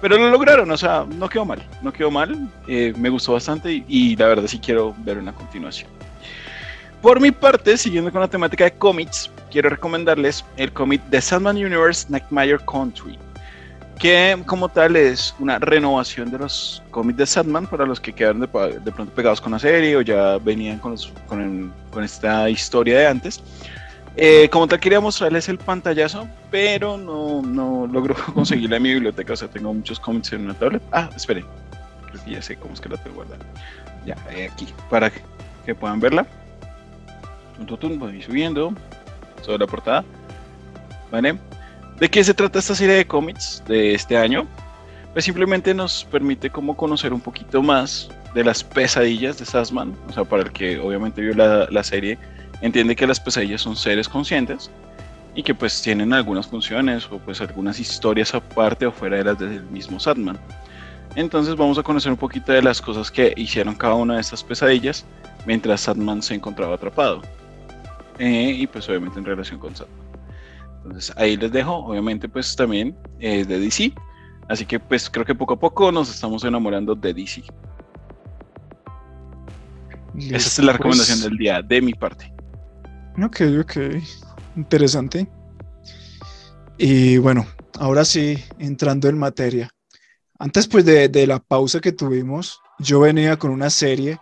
Pero 0.00 0.18
lo 0.18 0.30
lograron, 0.30 0.68
o 0.70 0.76
sea, 0.76 1.06
no 1.08 1.28
quedó 1.28 1.44
mal, 1.44 1.62
no 1.80 1.92
quedó 1.92 2.10
mal, 2.10 2.50
eh, 2.66 2.92
me 2.96 3.08
gustó 3.08 3.34
bastante 3.34 3.72
y, 3.72 3.84
y 3.86 4.16
la 4.16 4.26
verdad 4.26 4.48
sí 4.48 4.58
quiero 4.58 4.94
ver 4.98 5.18
una 5.18 5.32
continuación. 5.32 5.88
Por 7.02 7.20
mi 7.20 7.32
parte, 7.32 7.76
siguiendo 7.76 8.12
con 8.12 8.20
la 8.20 8.28
temática 8.28 8.64
de 8.64 8.72
cómics, 8.72 9.28
quiero 9.50 9.68
recomendarles 9.68 10.44
el 10.56 10.72
cómic 10.72 11.02
The 11.10 11.20
Sandman 11.20 11.56
Universe 11.56 12.06
Nightmare 12.08 12.58
Country, 12.64 13.18
que 13.98 14.40
como 14.46 14.68
tal 14.68 14.94
es 14.94 15.34
una 15.40 15.58
renovación 15.58 16.30
de 16.30 16.38
los 16.38 16.80
cómics 16.92 17.18
de 17.18 17.26
Sandman 17.26 17.66
para 17.66 17.86
los 17.86 17.98
que 18.00 18.12
quedaron 18.12 18.40
de, 18.40 18.46
de 18.80 18.92
pronto 18.92 19.12
pegados 19.14 19.40
con 19.40 19.50
la 19.52 19.58
serie 19.58 19.96
o 19.96 20.00
ya 20.00 20.38
venían 20.38 20.78
con, 20.78 20.92
los- 20.92 21.12
con, 21.26 21.40
el- 21.40 21.70
con 21.90 22.04
esta 22.04 22.48
historia 22.48 22.98
de 22.98 23.06
antes. 23.08 23.42
Eh, 24.14 24.48
como 24.52 24.68
tal 24.68 24.78
quería 24.78 25.00
mostrarles 25.00 25.48
el 25.48 25.58
pantallazo, 25.58 26.28
pero 26.52 26.96
no, 26.98 27.42
no 27.42 27.88
logro 27.90 28.14
conseguirla 28.34 28.76
en 28.76 28.82
mi 28.82 28.92
biblioteca, 28.94 29.32
o 29.32 29.36
sea, 29.36 29.48
tengo 29.48 29.74
muchos 29.74 29.98
cómics 29.98 30.32
en 30.34 30.42
una 30.44 30.54
tablet. 30.54 30.82
Ah, 30.92 31.10
esperen, 31.16 31.44
creo 32.10 32.24
que 32.24 32.30
ya 32.30 32.42
sé 32.42 32.54
cómo 32.56 32.74
es 32.74 32.80
que 32.80 32.88
la 32.90 32.96
tengo 32.98 33.16
guardada. 33.16 33.44
Ya, 34.06 34.14
eh, 34.30 34.50
aquí, 34.52 34.68
para 34.90 35.10
que 35.64 35.74
puedan 35.74 35.98
verla. 35.98 36.26
Voy 37.66 38.22
subiendo 38.22 38.74
sobre 39.42 39.58
la 39.58 39.66
portada. 39.66 40.04
¿Vale? 41.10 41.38
¿De 41.98 42.08
qué 42.10 42.24
se 42.24 42.34
trata 42.34 42.58
esta 42.58 42.74
serie 42.74 42.94
de 42.94 43.06
cómics 43.06 43.62
de 43.66 43.94
este 43.94 44.16
año? 44.16 44.46
Pues 45.12 45.24
simplemente 45.24 45.74
nos 45.74 46.04
permite 46.04 46.50
como 46.50 46.76
conocer 46.76 47.12
un 47.12 47.20
poquito 47.20 47.62
más 47.62 48.08
de 48.34 48.44
las 48.44 48.64
pesadillas 48.64 49.38
de 49.38 49.44
Sassman, 49.44 49.94
o 50.08 50.12
sea, 50.12 50.24
para 50.24 50.42
el 50.42 50.52
que 50.52 50.78
obviamente 50.78 51.20
vio 51.20 51.34
la, 51.34 51.68
la 51.70 51.82
serie, 51.82 52.18
entiende 52.62 52.96
que 52.96 53.06
las 53.06 53.20
pesadillas 53.20 53.60
son 53.60 53.76
seres 53.76 54.08
conscientes 54.08 54.70
y 55.34 55.42
que 55.42 55.54
pues 55.54 55.80
tienen 55.82 56.12
algunas 56.12 56.46
funciones 56.46 57.06
o 57.10 57.18
pues 57.18 57.40
algunas 57.40 57.78
historias 57.78 58.34
aparte 58.34 58.86
o 58.86 58.92
fuera 58.92 59.18
de 59.18 59.24
las 59.24 59.38
del 59.38 59.62
mismo 59.64 60.00
Sandman. 60.00 60.38
Entonces 61.14 61.56
vamos 61.56 61.78
a 61.78 61.82
conocer 61.82 62.10
un 62.10 62.18
poquito 62.18 62.52
de 62.52 62.62
las 62.62 62.80
cosas 62.80 63.10
que 63.10 63.34
hicieron 63.36 63.74
cada 63.74 63.94
una 63.94 64.14
de 64.14 64.22
estas 64.22 64.42
pesadillas 64.42 65.04
mientras 65.46 65.82
Sandman 65.82 66.22
se 66.22 66.34
encontraba 66.34 66.74
atrapado. 66.74 67.22
Eh, 68.22 68.52
y 68.56 68.66
pues 68.68 68.88
obviamente 68.88 69.18
en 69.18 69.24
relación 69.24 69.58
con 69.58 69.74
Sandman. 69.74 69.98
Entonces 70.84 71.12
ahí 71.16 71.36
les 71.36 71.50
dejo, 71.50 71.74
obviamente 71.74 72.28
pues 72.28 72.54
también 72.54 72.96
es 73.18 73.48
de 73.48 73.58
DC. 73.58 73.92
Así 74.48 74.64
que 74.64 74.78
pues 74.78 75.10
creo 75.10 75.24
que 75.24 75.34
poco 75.34 75.54
a 75.54 75.58
poco 75.58 75.90
nos 75.90 76.08
estamos 76.08 76.44
enamorando 76.44 76.94
de 76.94 77.14
DC. 77.14 77.42
Esa 80.14 80.36
es 80.36 80.58
la 80.60 80.74
recomendación 80.74 81.18
pues. 81.18 81.30
del 81.30 81.36
día 81.36 81.62
de 81.62 81.82
mi 81.82 81.94
parte. 81.94 82.32
Ok, 83.20 83.40
ok. 83.60 83.76
Interesante. 84.54 85.28
Y 86.78 87.18
bueno, 87.18 87.44
ahora 87.80 88.04
sí, 88.04 88.38
entrando 88.60 89.08
en 89.08 89.18
materia. 89.18 89.68
Antes 90.38 90.68
pues 90.68 90.84
de, 90.84 91.08
de 91.08 91.26
la 91.26 91.40
pausa 91.40 91.80
que 91.80 91.90
tuvimos, 91.90 92.60
yo 92.78 93.00
venía 93.00 93.36
con 93.36 93.50
una 93.50 93.68
serie 93.68 94.20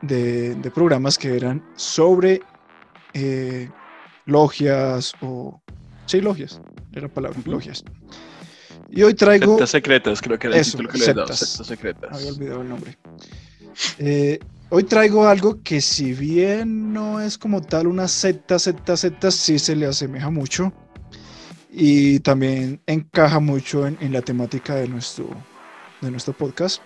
de, 0.00 0.56
de 0.56 0.70
programas 0.72 1.16
que 1.16 1.36
eran 1.36 1.64
sobre 1.76 2.42
eh, 3.14 3.68
logias 4.26 5.14
o... 5.20 5.60
Sí, 6.06 6.20
logias, 6.20 6.60
era 6.92 7.02
la 7.02 7.08
palabra, 7.08 7.38
logias. 7.44 7.84
Y 8.90 9.02
hoy 9.02 9.14
traigo... 9.14 9.52
Sectas 9.52 9.70
secretas, 9.70 10.20
creo 10.20 10.38
que 10.38 10.48
era 10.48 10.56
Eso, 10.56 10.78
el 10.78 10.86
título 10.86 10.88
que 10.90 10.98
le 10.98 11.04
he 11.04 11.14
dado. 11.14 11.32
Sectas 11.32 11.66
secretas. 11.66 12.10
Había 12.12 12.32
olvidado 12.32 12.62
el 12.62 12.68
nombre. 12.68 12.98
Eh, 13.98 14.38
hoy 14.68 14.84
traigo 14.84 15.26
algo 15.26 15.62
que 15.62 15.80
si 15.80 16.12
bien 16.12 16.92
no 16.92 17.20
es 17.20 17.38
como 17.38 17.62
tal 17.62 17.86
una 17.86 18.08
secta, 18.08 18.58
secta, 18.58 18.96
secta, 18.96 19.30
sí 19.30 19.58
se 19.58 19.74
le 19.74 19.86
asemeja 19.86 20.30
mucho 20.30 20.72
y 21.70 22.20
también 22.20 22.82
encaja 22.86 23.40
mucho 23.40 23.86
en, 23.86 23.96
en 24.00 24.12
la 24.12 24.20
temática 24.20 24.74
de 24.74 24.88
nuestro, 24.88 25.28
de 26.02 26.10
nuestro 26.10 26.34
podcast. 26.34 26.82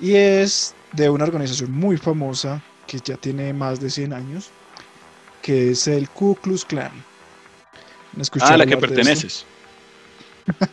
Y 0.00 0.14
es 0.14 0.74
de 0.92 1.08
una 1.08 1.24
organización 1.24 1.72
muy 1.72 1.96
famosa 1.96 2.62
que 2.86 2.98
ya 3.02 3.16
tiene 3.16 3.52
más 3.52 3.80
de 3.80 3.90
100 3.90 4.12
años, 4.12 4.50
que 5.44 5.72
es 5.72 5.86
el 5.88 6.08
Ku 6.08 6.34
Klux 6.36 6.64
Klan. 6.64 6.90
¿Han 8.14 8.20
escuchado 8.22 8.52
Ah, 8.52 8.54
a 8.54 8.58
la 8.58 8.66
que 8.66 8.78
perteneces. 8.78 9.44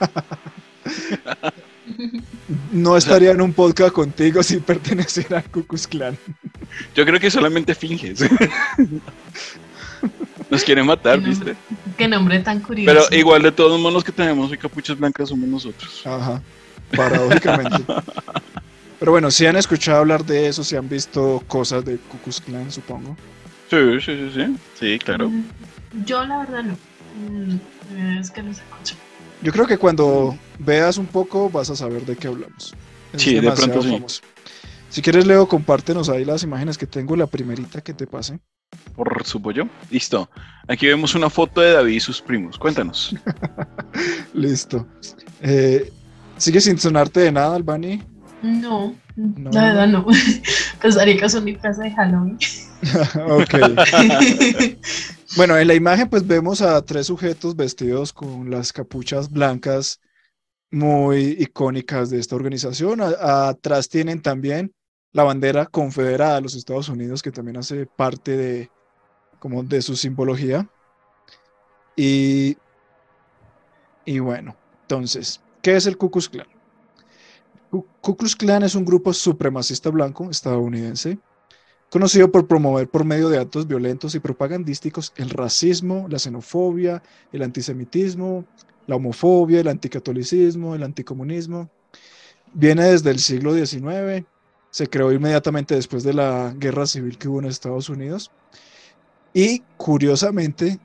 No 2.72 2.96
estaría 2.96 3.32
en 3.32 3.42
un 3.42 3.52
podcast 3.54 3.92
contigo 3.92 4.42
si 4.44 4.58
perteneciera 4.58 5.40
al 5.40 5.44
Ku 5.52 5.66
Klux 5.66 5.88
Klan. 5.88 6.18
Yo 6.96 7.06
creo 7.06 7.20
que 7.20 7.30
solamente 7.30 7.76
finges. 7.76 8.24
Nos 10.50 10.64
quieren 10.64 10.86
matar, 10.86 11.20
No. 11.20 11.28
¿viste? 11.28 11.56
Qué 11.98 12.08
nombre 12.08 12.40
tan 12.40 12.62
curioso. 12.62 13.08
Pero 13.10 13.20
igual 13.20 13.42
de 13.42 13.52
todos 13.52 13.78
modos 13.80 13.94
los 13.96 14.04
que 14.06 14.14
tenemos 14.14 14.50
hoy 14.50 14.58
capuchas 14.58 14.98
blancas 14.98 15.28
somos 15.30 15.50
nosotros. 15.50 16.02
Ajá, 16.06 16.42
paradójicamente. 16.96 17.84
Pero 19.00 19.12
bueno, 19.12 19.30
si 19.32 19.46
han 19.46 19.58
escuchado 19.58 20.00
hablar 20.00 20.24
de 20.26 20.48
eso, 20.48 20.64
si 20.64 20.78
han 20.78 20.88
visto 20.88 21.44
cosas 21.48 21.84
de 21.84 21.98
Ku 21.98 22.18
Klux 22.20 22.40
Klan, 22.40 22.72
supongo. 22.72 23.18
Sí, 23.72 24.02
sí, 24.02 24.18
sí, 24.18 24.32
sí. 24.36 24.58
Sí, 24.80 25.00
claro. 25.00 25.30
Mm, 25.30 25.44
Yo 26.06 26.26
la 26.26 26.40
verdad 26.40 26.64
no. 26.64 26.78
Mm, 27.16 28.20
Es 28.20 28.30
que 28.32 28.44
no 28.44 28.54
se 28.54 28.62
escucha. 28.64 28.96
Yo 29.42 29.52
creo 29.54 29.66
que 29.66 29.78
cuando 29.78 30.38
veas 30.60 30.98
un 30.98 31.06
poco 31.08 31.50
vas 31.50 31.70
a 31.70 31.76
saber 31.78 32.06
de 32.06 32.18
qué 32.18 32.28
hablamos. 32.28 32.76
Es 33.14 33.22
Sí, 33.22 33.36
de 33.40 33.50
pronto 33.52 33.82
sí. 33.82 33.90
famoso. 33.94 34.22
Si 34.90 35.02
quieres, 35.02 35.26
Leo, 35.26 35.48
compártenos 35.48 36.10
ahí 36.10 36.26
las 36.26 36.44
imágenes 36.44 36.78
que 36.78 36.86
tengo, 36.86 37.16
la 37.16 37.28
primerita 37.28 37.80
que 37.82 37.94
te 37.94 38.06
pase. 38.08 38.40
Por 38.94 39.26
su 39.26 39.42
pollo. 39.42 39.70
Listo. 39.90 40.30
Aquí 40.68 40.86
vemos 40.88 41.16
una 41.16 41.30
foto 41.30 41.62
de 41.62 41.72
David 41.72 41.94
y 41.96 42.00
sus 42.02 42.22
primos. 42.22 42.58
Cuéntanos. 42.58 43.16
Listo. 44.34 44.86
Eh, 45.42 45.92
¿Sigue 46.38 46.60
sin 46.60 46.78
sonarte 46.78 47.22
de 47.22 47.32
nada, 47.32 47.56
Albani? 47.56 48.04
No, 48.42 48.94
No. 49.16 49.50
la 49.52 49.62
verdad 49.64 49.88
no. 49.88 50.06
Pensaría 50.82 51.18
que 51.18 51.30
son 51.30 51.46
mi 51.46 51.56
casa 51.56 51.84
de 51.84 51.92
Halloween. 51.92 52.38
ok. 53.30 53.56
Bueno, 55.38 55.58
en 55.58 55.66
la 55.66 55.76
imagen 55.76 56.10
pues 56.10 56.28
vemos 56.28 56.62
a 56.62 56.82
tres 56.84 57.08
sujetos 57.08 57.56
vestidos 57.56 58.12
con 58.12 58.50
las 58.52 58.74
capuchas 58.74 59.32
blancas 59.32 60.02
muy 60.72 61.38
icónicas 61.40 62.10
de 62.10 62.20
esta 62.20 62.36
organización. 62.36 63.00
A- 63.00 63.48
atrás 63.48 63.88
tienen 63.88 64.22
también 64.22 64.74
la 65.14 65.24
bandera 65.24 65.66
confederada 65.68 66.36
de 66.36 66.42
los 66.42 66.56
Estados 66.56 66.90
Unidos 66.90 67.22
que 67.22 67.32
también 67.32 67.56
hace 67.56 67.86
parte 67.86 68.36
de 68.36 68.70
como 69.40 69.64
de 69.64 69.82
su 69.82 69.96
simbología. 69.96 70.70
Y, 71.96 72.58
y 74.06 74.20
bueno, 74.20 74.58
entonces, 74.82 75.40
¿qué 75.62 75.78
es 75.78 75.86
el 75.86 75.98
Ku 75.98 76.12
Klux 76.12 76.28
Klan? 76.28 76.48
Ku 77.70 77.86
Ku 78.02 78.18
Klux 78.18 78.36
Klan 78.36 78.64
es 78.64 78.76
un 78.76 78.84
grupo 78.84 79.14
supremacista 79.14 79.90
blanco 79.90 80.30
estadounidense 80.30 81.20
conocido 81.92 82.32
por 82.32 82.48
promover 82.48 82.88
por 82.90 83.04
medio 83.04 83.28
de 83.28 83.38
actos 83.38 83.68
violentos 83.68 84.16
y 84.16 84.20
propagandísticos 84.20 85.12
el 85.18 85.30
racismo, 85.30 86.08
la 86.10 86.20
xenofobia, 86.20 87.04
el 87.34 87.44
antisemitismo, 87.44 88.46
la 88.88 88.96
homofobia, 88.96 89.60
el 89.60 89.68
anticatolicismo, 89.68 90.74
el 90.74 90.84
anticomunismo. 90.84 91.70
Viene 92.54 92.86
desde 92.86 93.12
el 93.12 93.20
siglo 93.20 93.54
XIX, 93.54 94.26
se 94.70 94.88
creó 94.88 95.12
inmediatamente 95.12 95.76
después 95.76 96.04
de 96.04 96.14
la 96.14 96.56
guerra 96.58 96.88
civil 96.88 97.18
que 97.18 97.28
hubo 97.28 97.40
en 97.40 97.46
Estados 97.46 97.90
Unidos 97.90 98.32
y 99.34 99.60
curiosamente 99.76 100.80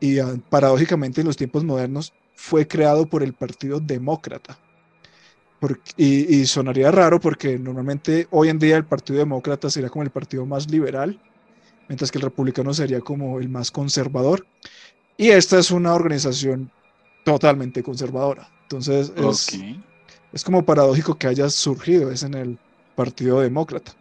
y 0.00 0.18
ah, 0.20 0.36
paradójicamente 0.48 1.20
en 1.20 1.26
los 1.26 1.36
tiempos 1.36 1.64
modernos 1.64 2.14
fue 2.34 2.66
creado 2.66 3.06
por 3.06 3.22
el 3.22 3.34
Partido 3.34 3.78
Demócrata. 3.78 4.58
Y, 5.96 6.36
y 6.42 6.46
sonaría 6.46 6.90
raro 6.90 7.20
porque 7.20 7.58
normalmente 7.58 8.26
hoy 8.30 8.48
en 8.48 8.58
día 8.58 8.76
el 8.76 8.86
Partido 8.86 9.18
Demócrata 9.20 9.70
sería 9.70 9.90
como 9.90 10.04
el 10.04 10.10
partido 10.10 10.46
más 10.46 10.70
liberal, 10.70 11.20
mientras 11.88 12.10
que 12.12 12.18
el 12.18 12.24
republicano 12.24 12.74
sería 12.74 13.00
como 13.00 13.40
el 13.40 13.48
más 13.50 13.70
conservador. 13.72 14.48
Y 15.16 15.30
esta 15.30 15.58
es 15.58 15.70
una 15.70 15.94
organización 15.94 16.72
totalmente 17.24 17.82
conservadora. 17.82 18.52
Entonces 18.62 19.12
es, 19.16 19.66
es 20.32 20.44
como 20.44 20.64
paradójico 20.66 21.18
que 21.18 21.28
haya 21.28 21.48
surgido, 21.50 22.10
es 22.12 22.22
en 22.24 22.34
el 22.34 22.60
Partido 22.94 23.40
Demócrata. 23.40 23.94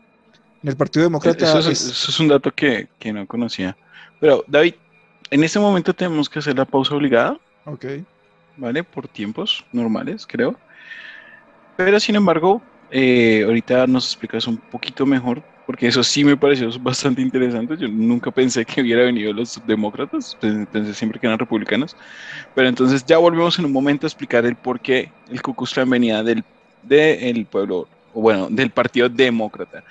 En 0.63 0.69
el 0.69 0.77
Partido 0.77 1.05
Demócrata 1.05 1.45
Eso 1.45 1.59
es, 1.59 1.67
es- 1.67 1.81
eso 1.81 2.11
es 2.11 2.19
un 2.19 2.27
dato 2.27 2.51
que, 2.51 2.89
que 2.99 3.13
no 3.13 3.27
conocía. 3.27 3.77
Pero, 4.19 4.43
David, 4.47 4.75
en 5.31 5.43
este 5.43 5.59
momento 5.59 5.93
tenemos 5.93 6.29
que 6.29 6.39
hacer 6.39 6.57
la 6.57 6.65
pausa 6.65 6.95
obligada, 6.95 7.39
ok, 7.65 7.85
¿vale? 8.57 8.83
Por 8.83 9.07
tiempos 9.07 9.65
normales, 9.71 10.25
creo. 10.27 10.57
Pero, 11.75 11.99
sin 11.99 12.15
embargo, 12.15 12.65
eh, 12.89 13.43
ahorita 13.45 13.87
nos 13.87 14.05
explicas 14.07 14.47
un 14.47 14.61
poquito 14.69 15.05
mejor, 15.05 15.43
porque 15.65 15.87
eso 15.87 16.03
sí 16.03 16.23
me 16.23 16.37
pareció 16.37 16.69
bastante 16.79 17.21
interesante. 17.21 17.75
Yo 17.77 17.87
nunca 17.89 18.31
pensé 18.31 18.65
que 18.65 18.81
hubiera 18.81 19.03
venido 19.03 19.33
los 19.33 19.59
demócratas, 19.65 20.35
pen- 20.39 20.67
pensé 20.67 20.93
siempre 20.93 21.19
que 21.19 21.27
eran 21.27 21.39
republicanos. 21.39 21.97
Pero 22.53 22.69
entonces 22.69 23.05
ya 23.05 23.17
volvemos 23.19 23.59
en 23.59 23.65
un 23.65 23.73
momento 23.73 24.05
a 24.07 24.09
explicar 24.09 24.45
el 24.45 24.57
por 24.57 24.81
qué 24.81 25.15
el 25.27 25.41
Ku 25.41 25.55
venía 25.87 26.23
del, 26.23 26.45
del 26.81 27.47
pueblo, 27.47 27.89
bueno, 28.21 28.47
del 28.49 28.71
Partido 28.71 29.09
Demócrata. 29.09 29.83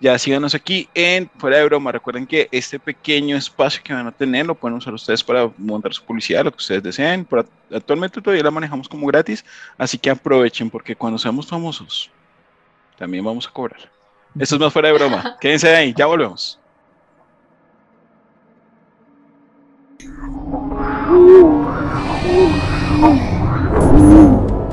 Ya 0.00 0.18
síganos 0.18 0.54
aquí 0.54 0.88
en 0.94 1.30
Fuera 1.36 1.58
de 1.58 1.64
Broma. 1.64 1.92
Recuerden 1.92 2.26
que 2.26 2.48
este 2.52 2.78
pequeño 2.78 3.36
espacio 3.36 3.82
que 3.82 3.92
van 3.92 4.06
a 4.06 4.12
tener 4.12 4.46
lo 4.46 4.54
pueden 4.54 4.78
usar 4.78 4.94
ustedes 4.94 5.24
para 5.24 5.50
montar 5.56 5.92
su 5.92 6.02
publicidad, 6.04 6.44
lo 6.44 6.52
que 6.52 6.58
ustedes 6.58 6.82
deseen. 6.82 7.24
Pero 7.24 7.46
actualmente 7.74 8.20
todavía 8.20 8.44
la 8.44 8.50
manejamos 8.50 8.88
como 8.88 9.06
gratis, 9.06 9.44
así 9.76 9.98
que 9.98 10.10
aprovechen 10.10 10.70
porque 10.70 10.94
cuando 10.94 11.18
seamos 11.18 11.46
famosos 11.46 12.10
también 12.98 13.24
vamos 13.24 13.46
a 13.46 13.50
cobrar. 13.50 13.80
Esto 14.38 14.54
es 14.54 14.60
más 14.60 14.72
Fuera 14.72 14.88
de 14.88 14.94
Broma. 14.94 15.36
Quédense 15.40 15.74
ahí, 15.74 15.94
ya 15.96 16.06
volvemos. 16.06 16.58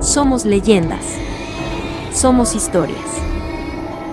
Somos 0.01 0.45
leyendas. 0.45 1.17
Somos 2.11 2.55
historias. 2.55 3.05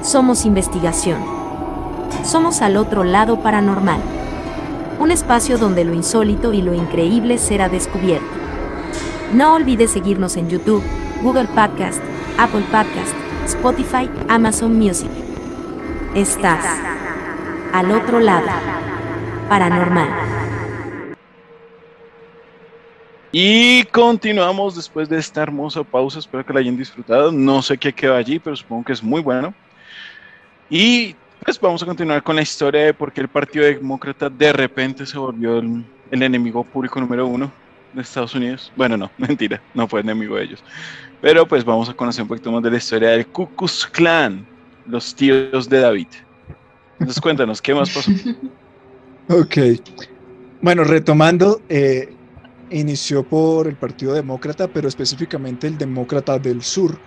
Somos 0.02 0.44
investigación. 0.44 1.18
Somos 2.22 2.60
al 2.60 2.76
otro 2.76 3.04
lado 3.04 3.40
paranormal. 3.40 4.00
Un 4.98 5.10
espacio 5.10 5.58
donde 5.58 5.84
lo 5.84 5.94
insólito 5.94 6.52
y 6.52 6.62
lo 6.62 6.74
increíble 6.74 7.38
será 7.38 7.68
descubierto. 7.68 8.26
No 9.32 9.54
olvides 9.54 9.90
seguirnos 9.90 10.36
en 10.36 10.48
YouTube, 10.48 10.82
Google 11.22 11.48
Podcast, 11.48 12.00
Apple 12.38 12.64
Podcast, 12.70 13.14
Spotify, 13.46 14.08
Amazon 14.28 14.76
Music. 14.78 15.10
Estás 16.14 16.64
al 17.72 17.90
otro 17.90 18.20
lado 18.20 18.48
paranormal. 19.48 20.23
Y 23.36 23.82
continuamos 23.86 24.76
después 24.76 25.08
de 25.08 25.18
esta 25.18 25.42
hermosa 25.42 25.82
pausa. 25.82 26.20
Espero 26.20 26.46
que 26.46 26.52
la 26.52 26.60
hayan 26.60 26.76
disfrutado. 26.76 27.32
No 27.32 27.62
sé 27.62 27.76
qué 27.76 27.92
quedó 27.92 28.14
allí, 28.14 28.38
pero 28.38 28.54
supongo 28.54 28.84
que 28.84 28.92
es 28.92 29.02
muy 29.02 29.20
bueno. 29.22 29.52
Y 30.70 31.16
pues 31.44 31.58
vamos 31.58 31.82
a 31.82 31.86
continuar 31.86 32.22
con 32.22 32.36
la 32.36 32.42
historia 32.42 32.84
de 32.84 32.94
por 32.94 33.12
qué 33.12 33.22
el 33.22 33.26
Partido 33.26 33.64
Demócrata 33.64 34.30
de 34.30 34.52
repente 34.52 35.04
se 35.04 35.18
volvió 35.18 35.58
el, 35.58 35.84
el 36.12 36.22
enemigo 36.22 36.62
público 36.62 37.00
número 37.00 37.26
uno 37.26 37.50
de 37.92 38.02
Estados 38.02 38.36
Unidos. 38.36 38.70
Bueno, 38.76 38.96
no, 38.96 39.10
mentira, 39.18 39.60
no 39.74 39.88
fue 39.88 40.02
enemigo 40.02 40.36
de 40.36 40.44
ellos. 40.44 40.62
Pero 41.20 41.44
pues 41.44 41.64
vamos 41.64 41.88
a 41.88 41.94
conocer 41.94 42.22
un 42.22 42.28
poquito 42.28 42.52
más 42.52 42.62
de 42.62 42.70
la 42.70 42.76
historia 42.76 43.08
del 43.08 43.26
Ku 43.26 43.48
Klux 43.56 43.84
Klan, 43.86 44.46
los 44.86 45.12
tíos 45.12 45.68
de 45.68 45.80
David. 45.80 46.06
Entonces 47.00 47.20
cuéntanos, 47.20 47.60
¿qué 47.60 47.74
más 47.74 47.90
pasó? 47.90 48.12
ok. 49.28 49.58
Bueno, 50.62 50.84
retomando, 50.84 51.60
eh, 51.68 52.14
inició 52.74 53.22
por 53.26 53.68
el 53.68 53.76
Partido 53.76 54.14
Demócrata, 54.14 54.68
pero 54.68 54.88
específicamente 54.88 55.66
el 55.66 55.78
Demócrata 55.78 56.38
del 56.38 56.62
Sur. 56.62 56.98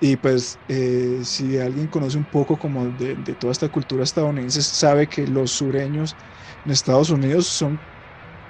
Y 0.00 0.16
pues 0.16 0.58
eh, 0.68 1.20
si 1.24 1.58
alguien 1.58 1.88
conoce 1.88 2.18
un 2.18 2.24
poco 2.24 2.58
como 2.58 2.86
de, 2.86 3.14
de, 3.14 3.34
toda 3.34 3.52
esta 3.52 3.68
cultura 3.68 4.04
estadounidense, 4.04 4.62
sabe 4.62 5.06
que 5.06 5.26
los 5.26 5.52
sureños 5.52 6.16
en 6.64 6.72
Estados 6.72 7.10
Unidos 7.10 7.46
son 7.46 7.78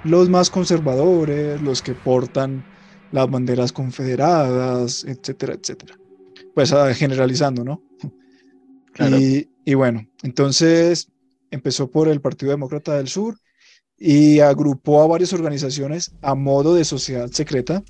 los 0.03 0.29
más 0.29 0.49
conservadores, 0.49 1.61
los 1.61 1.81
que 1.81 1.93
portan 1.93 2.63
las 3.11 3.29
banderas 3.29 3.71
confederadas, 3.71 5.05
etcétera, 5.05 5.53
etcétera. 5.53 5.95
Pues 6.53 6.73
ah, 6.73 6.93
generalizando, 6.93 7.63
¿no? 7.63 7.81
Y, 8.99 9.47
y 9.63 9.73
bueno, 9.75 10.07
entonces 10.23 11.09
empezó 11.51 11.89
por 11.89 12.07
el 12.07 12.19
Partido 12.19 12.51
Demócrata 12.51 12.95
del 12.95 13.07
Sur 13.07 13.37
y 13.97 14.39
agrupó 14.39 15.01
a 15.01 15.07
varias 15.07 15.33
organizaciones 15.33 16.11
a 16.21 16.35
modo 16.35 16.75
de 16.75 16.85
sociedad 16.85 17.29
secreta. 17.31 17.83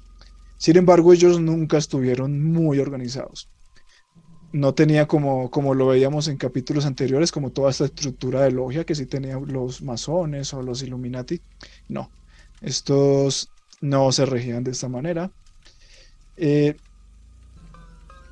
Sin 0.57 0.77
embargo, 0.77 1.13
ellos 1.13 1.39
nunca 1.39 1.77
estuvieron 1.77 2.41
muy 2.51 2.79
organizados. 2.79 3.49
No 4.53 4.73
tenía 4.73 5.07
como, 5.07 5.51
como 5.51 5.75
lo 5.75 5.87
veíamos 5.87 6.29
en 6.29 6.37
capítulos 6.37 6.85
anteriores, 6.85 7.31
como 7.31 7.51
toda 7.51 7.69
esta 7.69 7.85
estructura 7.85 8.41
de 8.41 8.51
logia 8.51 8.85
que 8.85 8.95
sí 8.95 9.05
tenían 9.05 9.45
los 9.51 9.81
masones 9.81 10.53
o 10.53 10.61
los 10.61 10.81
Illuminati. 10.81 11.41
No, 11.89 12.09
estos 12.61 13.49
no 13.81 14.11
se 14.11 14.25
regían 14.25 14.63
de 14.63 14.71
esta 14.71 14.87
manera. 14.87 15.29
Eh, 16.37 16.75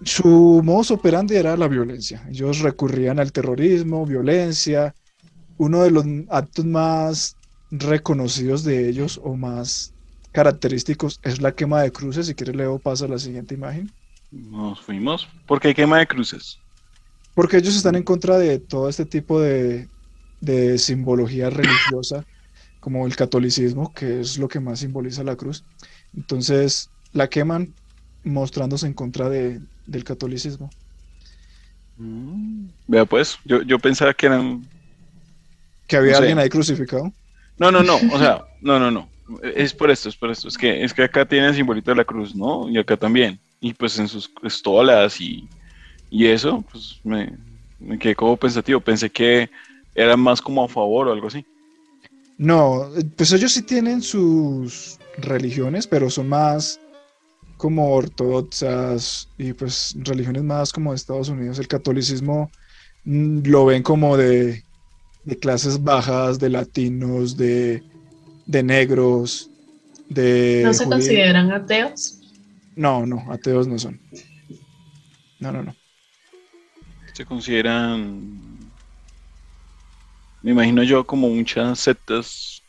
su 0.03 0.61
modus 0.63 0.91
operandi 0.91 1.35
era 1.35 1.57
la 1.57 1.67
violencia. 1.67 2.25
Ellos 2.29 2.59
recurrían 2.59 3.19
al 3.19 3.31
terrorismo, 3.31 4.05
violencia. 4.05 4.95
Uno 5.57 5.83
de 5.83 5.91
los 5.91 6.05
actos 6.29 6.65
más 6.65 7.35
reconocidos 7.79 8.63
de 8.63 8.89
ellos 8.89 9.19
o 9.23 9.35
más 9.35 9.93
característicos 10.31 11.19
es 11.23 11.41
la 11.41 11.53
quema 11.55 11.81
de 11.81 11.91
cruces. 11.91 12.27
Si 12.27 12.35
quieres, 12.35 12.55
Leo, 12.55 12.79
pasa 12.79 13.05
a 13.05 13.07
la 13.07 13.19
siguiente 13.19 13.53
imagen. 13.55 13.91
Nos 14.31 14.81
fuimos. 14.81 15.27
¿Por 15.45 15.61
qué 15.61 15.73
quema 15.73 15.99
de 15.99 16.07
cruces? 16.07 16.59
Porque 17.33 17.57
ellos 17.57 17.75
están 17.75 17.95
en 17.95 18.03
contra 18.03 18.37
de 18.37 18.59
todo 18.59 18.89
este 18.89 19.05
tipo 19.05 19.39
de, 19.41 19.89
de 20.41 20.77
simbología 20.77 21.49
religiosa, 21.49 22.25
como 22.79 23.05
el 23.07 23.15
catolicismo, 23.15 23.93
que 23.93 24.19
es 24.21 24.37
lo 24.37 24.47
que 24.47 24.59
más 24.59 24.79
simboliza 24.79 25.23
la 25.23 25.35
cruz. 25.35 25.63
Entonces 26.15 26.89
la 27.13 27.29
queman 27.29 27.73
mostrándose 28.23 28.87
en 28.87 28.93
contra 28.93 29.29
de, 29.29 29.61
del 29.85 30.03
catolicismo. 30.03 30.69
Mm. 31.97 32.67
Vea 32.87 33.05
pues, 33.05 33.37
yo, 33.45 33.61
yo 33.63 33.79
pensaba 33.79 34.13
que 34.13 34.25
eran... 34.27 34.67
Que 35.87 35.97
había 35.97 36.13
No 36.13 36.17
sé. 36.17 36.23
alguien 36.23 36.39
ahí 36.39 36.49
crucificado. 36.49 37.13
No, 37.57 37.71
no, 37.71 37.83
no, 37.83 37.95
o 38.11 38.19
sea, 38.19 38.43
no, 38.61 38.79
no, 38.79 38.91
no. 38.91 39.09
Es 39.41 39.73
por 39.73 39.89
esto, 39.89 40.09
es 40.09 40.15
por 40.15 40.29
esto. 40.29 40.47
Es 40.47 40.57
que, 40.57 40.83
es 40.83 40.93
que 40.93 41.03
acá 41.03 41.25
tiene 41.25 41.47
el 41.47 41.55
simbolito 41.55 41.91
de 41.91 41.97
la 41.97 42.05
cruz, 42.05 42.35
¿no? 42.35 42.69
Y 42.69 42.77
acá 42.77 42.97
también. 42.97 43.39
Y 43.59 43.73
pues 43.73 43.97
en 43.97 44.07
sus 44.07 44.29
estolas 44.43 45.19
y, 45.19 45.47
y 46.09 46.27
eso, 46.27 46.63
pues 46.71 46.99
me, 47.03 47.33
me 47.79 47.97
quedé 47.97 48.15
como 48.15 48.37
pensativo. 48.37 48.79
Pensé 48.79 49.09
que 49.09 49.49
era 49.95 50.15
más 50.17 50.41
como 50.41 50.63
a 50.63 50.67
favor 50.67 51.07
o 51.07 51.13
algo 51.13 51.27
así. 51.27 51.45
No, 52.37 52.89
pues 53.15 53.31
ellos 53.31 53.53
sí 53.53 53.61
tienen 53.61 54.01
sus 54.01 54.99
religiones, 55.17 55.87
pero 55.87 56.09
son 56.09 56.27
más 56.27 56.79
como 57.57 57.93
ortodoxas 57.93 59.29
y 59.37 59.53
pues 59.53 59.95
religiones 59.99 60.43
más 60.43 60.73
como 60.73 60.91
de 60.91 60.97
Estados 60.97 61.29
Unidos. 61.29 61.57
El 61.59 61.69
catolicismo 61.69 62.51
mm, 63.05 63.39
lo 63.45 63.65
ven 63.65 63.81
como 63.81 64.17
de, 64.17 64.64
de 65.25 65.37
clases 65.37 65.83
bajas, 65.83 66.39
de 66.39 66.49
latinos, 66.49 67.35
de, 67.35 67.83
de 68.45 68.63
negros, 68.63 69.49
de... 70.09 70.61
¿No 70.63 70.73
se 70.73 70.85
judíos. 70.85 71.05
consideran 71.05 71.51
ateos? 71.51 72.19
No, 72.75 73.05
no, 73.05 73.25
ateos 73.31 73.67
no 73.67 73.79
son. 73.79 73.99
No, 75.39 75.51
no, 75.51 75.63
no. 75.63 75.75
Se 77.13 77.25
consideran, 77.25 78.59
me 80.41 80.51
imagino 80.51 80.83
yo, 80.83 81.05
como 81.05 81.29
muchas 81.29 81.79
sectas 81.79 82.61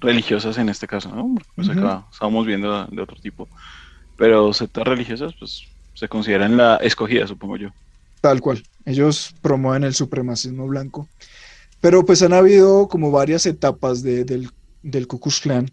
religiosas 0.00 0.56
en 0.58 0.68
este 0.68 0.86
caso, 0.86 1.14
¿no? 1.14 1.34
Porque, 1.34 1.50
Pues 1.56 1.68
acá 1.68 2.06
estábamos 2.10 2.46
viendo 2.46 2.86
de 2.86 3.02
otro 3.02 3.16
tipo. 3.20 3.48
Pero 4.16 4.52
sectas 4.52 4.84
religiosas, 4.84 5.34
pues 5.38 5.62
se 5.94 6.08
consideran 6.08 6.56
la 6.56 6.76
escogida, 6.76 7.26
supongo 7.26 7.56
yo. 7.56 7.68
Tal 8.20 8.40
cual. 8.40 8.62
Ellos 8.84 9.34
promueven 9.42 9.84
el 9.84 9.94
supremacismo 9.94 10.66
blanco. 10.66 11.08
Pero 11.82 12.04
pues 12.06 12.22
han 12.22 12.32
habido 12.32 12.86
como 12.88 13.10
varias 13.10 13.44
etapas 13.44 14.02
de- 14.02 14.24
del, 14.24 14.48
del 14.82 15.06
Ku 15.08 15.18
Klux 15.20 15.40
Klan. 15.40 15.68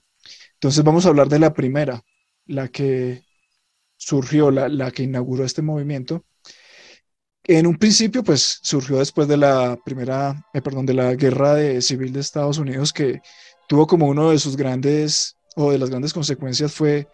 Entonces 0.56 0.84
vamos 0.84 1.06
a 1.06 1.10
hablar 1.10 1.30
de 1.30 1.40
la 1.40 1.54
primera, 1.54 2.02
la 2.48 2.68
que 2.68 3.24
surgió, 3.96 4.50
la, 4.52 4.68
la 4.70 4.92
que 4.92 5.04
inauguró 5.04 5.46
este 5.46 5.62
movimiento. 5.62 6.26
En 7.44 7.68
un 7.68 7.78
principio, 7.78 8.24
pues 8.24 8.60
surgió 8.64 8.98
después 8.98 9.28
de 9.28 9.38
la 9.38 9.78
primera, 9.86 10.46
eh, 10.54 10.62
perdón, 10.62 10.86
de 10.88 10.96
la 10.96 11.14
guerra 11.14 11.54
de- 11.54 11.82
civil 11.82 12.12
de 12.12 12.22
Estados 12.22 12.58
Unidos, 12.58 12.92
que 12.92 13.22
tuvo 13.68 13.86
como 13.86 14.08
uno 14.08 14.32
de 14.32 14.40
sus 14.40 14.58
grandes, 14.58 15.38
o 15.56 15.72
de 15.72 15.78
las 15.78 15.92
grandes 15.92 16.14
consecuencias 16.14 16.74
fue 16.74 17.08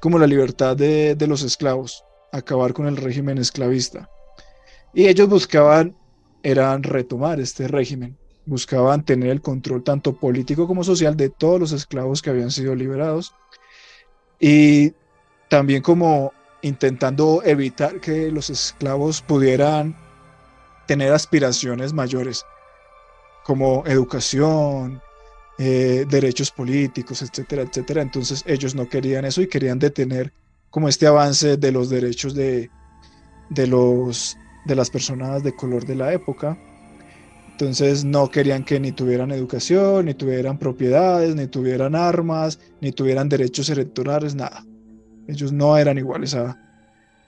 como 0.00 0.18
la 0.18 0.26
libertad 0.26 0.76
de, 0.76 1.14
de 1.14 1.26
los 1.26 1.42
esclavos, 1.42 2.04
acabar 2.30 2.74
con 2.74 2.86
el 2.86 2.96
régimen 2.98 3.38
esclavista. 3.38 4.10
Y 4.92 5.08
ellos 5.08 5.28
buscaban, 5.30 5.96
eran 6.42 6.82
retomar 6.82 7.40
este 7.40 7.68
régimen, 7.68 8.16
buscaban 8.46 9.04
tener 9.04 9.30
el 9.30 9.40
control 9.40 9.82
tanto 9.82 10.14
político 10.14 10.66
como 10.66 10.84
social 10.84 11.16
de 11.16 11.28
todos 11.30 11.60
los 11.60 11.72
esclavos 11.72 12.22
que 12.22 12.30
habían 12.30 12.50
sido 12.50 12.74
liberados 12.74 13.34
y 14.40 14.92
también 15.48 15.82
como 15.82 16.32
intentando 16.62 17.42
evitar 17.44 18.00
que 18.00 18.30
los 18.30 18.50
esclavos 18.50 19.22
pudieran 19.22 19.96
tener 20.86 21.12
aspiraciones 21.12 21.92
mayores 21.92 22.44
como 23.44 23.84
educación, 23.86 25.00
eh, 25.58 26.06
derechos 26.08 26.50
políticos, 26.50 27.22
etcétera, 27.22 27.62
etcétera. 27.62 28.02
Entonces 28.02 28.44
ellos 28.46 28.74
no 28.74 28.88
querían 28.88 29.24
eso 29.24 29.42
y 29.42 29.48
querían 29.48 29.78
detener 29.78 30.32
como 30.70 30.88
este 30.88 31.06
avance 31.06 31.56
de 31.56 31.72
los 31.72 31.90
derechos 31.90 32.34
de, 32.34 32.70
de, 33.50 33.66
los, 33.66 34.36
de 34.68 34.76
las 34.76 34.90
personas 34.90 35.42
de 35.42 35.52
color 35.52 35.84
de 35.84 35.96
la 35.96 36.12
época. 36.12 36.56
Entonces 37.50 38.04
no 38.04 38.30
querían 38.30 38.62
que 38.64 38.78
ni 38.78 38.92
tuvieran 38.92 39.32
educación, 39.32 40.06
ni 40.06 40.14
tuvieran 40.14 40.58
propiedades, 40.58 41.34
ni 41.34 41.48
tuvieran 41.48 41.96
armas, 41.96 42.60
ni 42.80 42.92
tuvieran 42.92 43.28
derechos 43.28 43.68
electorales, 43.70 44.36
nada. 44.36 44.64
Ellos 45.26 45.50
no 45.50 45.76
eran 45.76 45.98
iguales 45.98 46.34
a, 46.36 46.56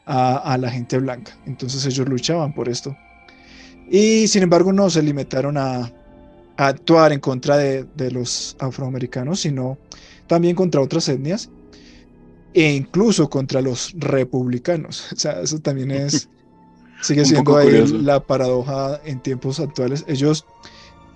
a, 0.07 0.57
la 0.59 0.71
gente 0.71 0.99
blanca. 0.99 1.33
Entonces 1.47 1.85
ellos 1.87 2.09
luchaban 2.09 2.55
por 2.55 2.69
esto. 2.69 2.97
Y 3.91 4.29
sin 4.29 4.45
embargo 4.45 4.73
no 4.73 4.89
se 4.89 5.03
limitaron 5.03 5.57
a, 5.57 5.93
a 6.57 6.67
actuar 6.69 7.13
en 7.13 7.19
contra 7.19 7.57
de, 7.57 7.85
de 7.97 8.13
los 8.13 8.57
afroamericanos, 8.61 9.41
sino 9.41 9.79
también 10.29 10.55
contra 10.55 10.81
otras 10.81 11.09
etnias 11.09 11.51
e 12.55 12.73
incluso 12.73 13.29
contra 13.29 13.61
los 13.61 13.93
republicanos. 13.97 15.13
O 15.13 15.17
sea, 15.17 15.41
eso 15.41 15.59
también 15.59 15.91
es, 15.91 16.29
sigue 17.01 17.25
siendo 17.25 17.57
ahí 17.57 17.67
curioso. 17.67 17.99
la 17.99 18.21
paradoja 18.21 19.01
en 19.05 19.21
tiempos 19.21 19.61
actuales. 19.61 20.05
Ellos 20.07 20.47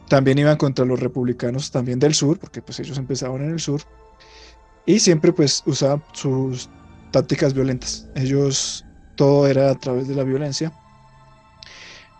también 0.09 0.38
iban 0.38 0.57
contra 0.57 0.85
los 0.85 1.01
republicanos 1.01 1.70
también 1.70 1.99
del 1.99 2.14
sur, 2.14 2.38
porque 2.38 2.62
pues 2.62 2.79
ellos 2.81 2.99
empezaron 2.99 3.42
en 3.42 3.51
el 3.51 3.61
sur, 3.61 3.83
y 4.87 4.99
siempre 4.99 5.33
pues 5.33 5.62
usaban 5.66 6.03
sus 6.12 6.68
tácticas 7.11 7.55
violentas. 7.55 8.07
Ellos, 8.14 8.85
todo 9.16 9.47
era 9.47 9.70
a 9.70 9.75
través 9.75 10.09
de 10.09 10.14
la 10.14 10.25
violencia. 10.25 10.73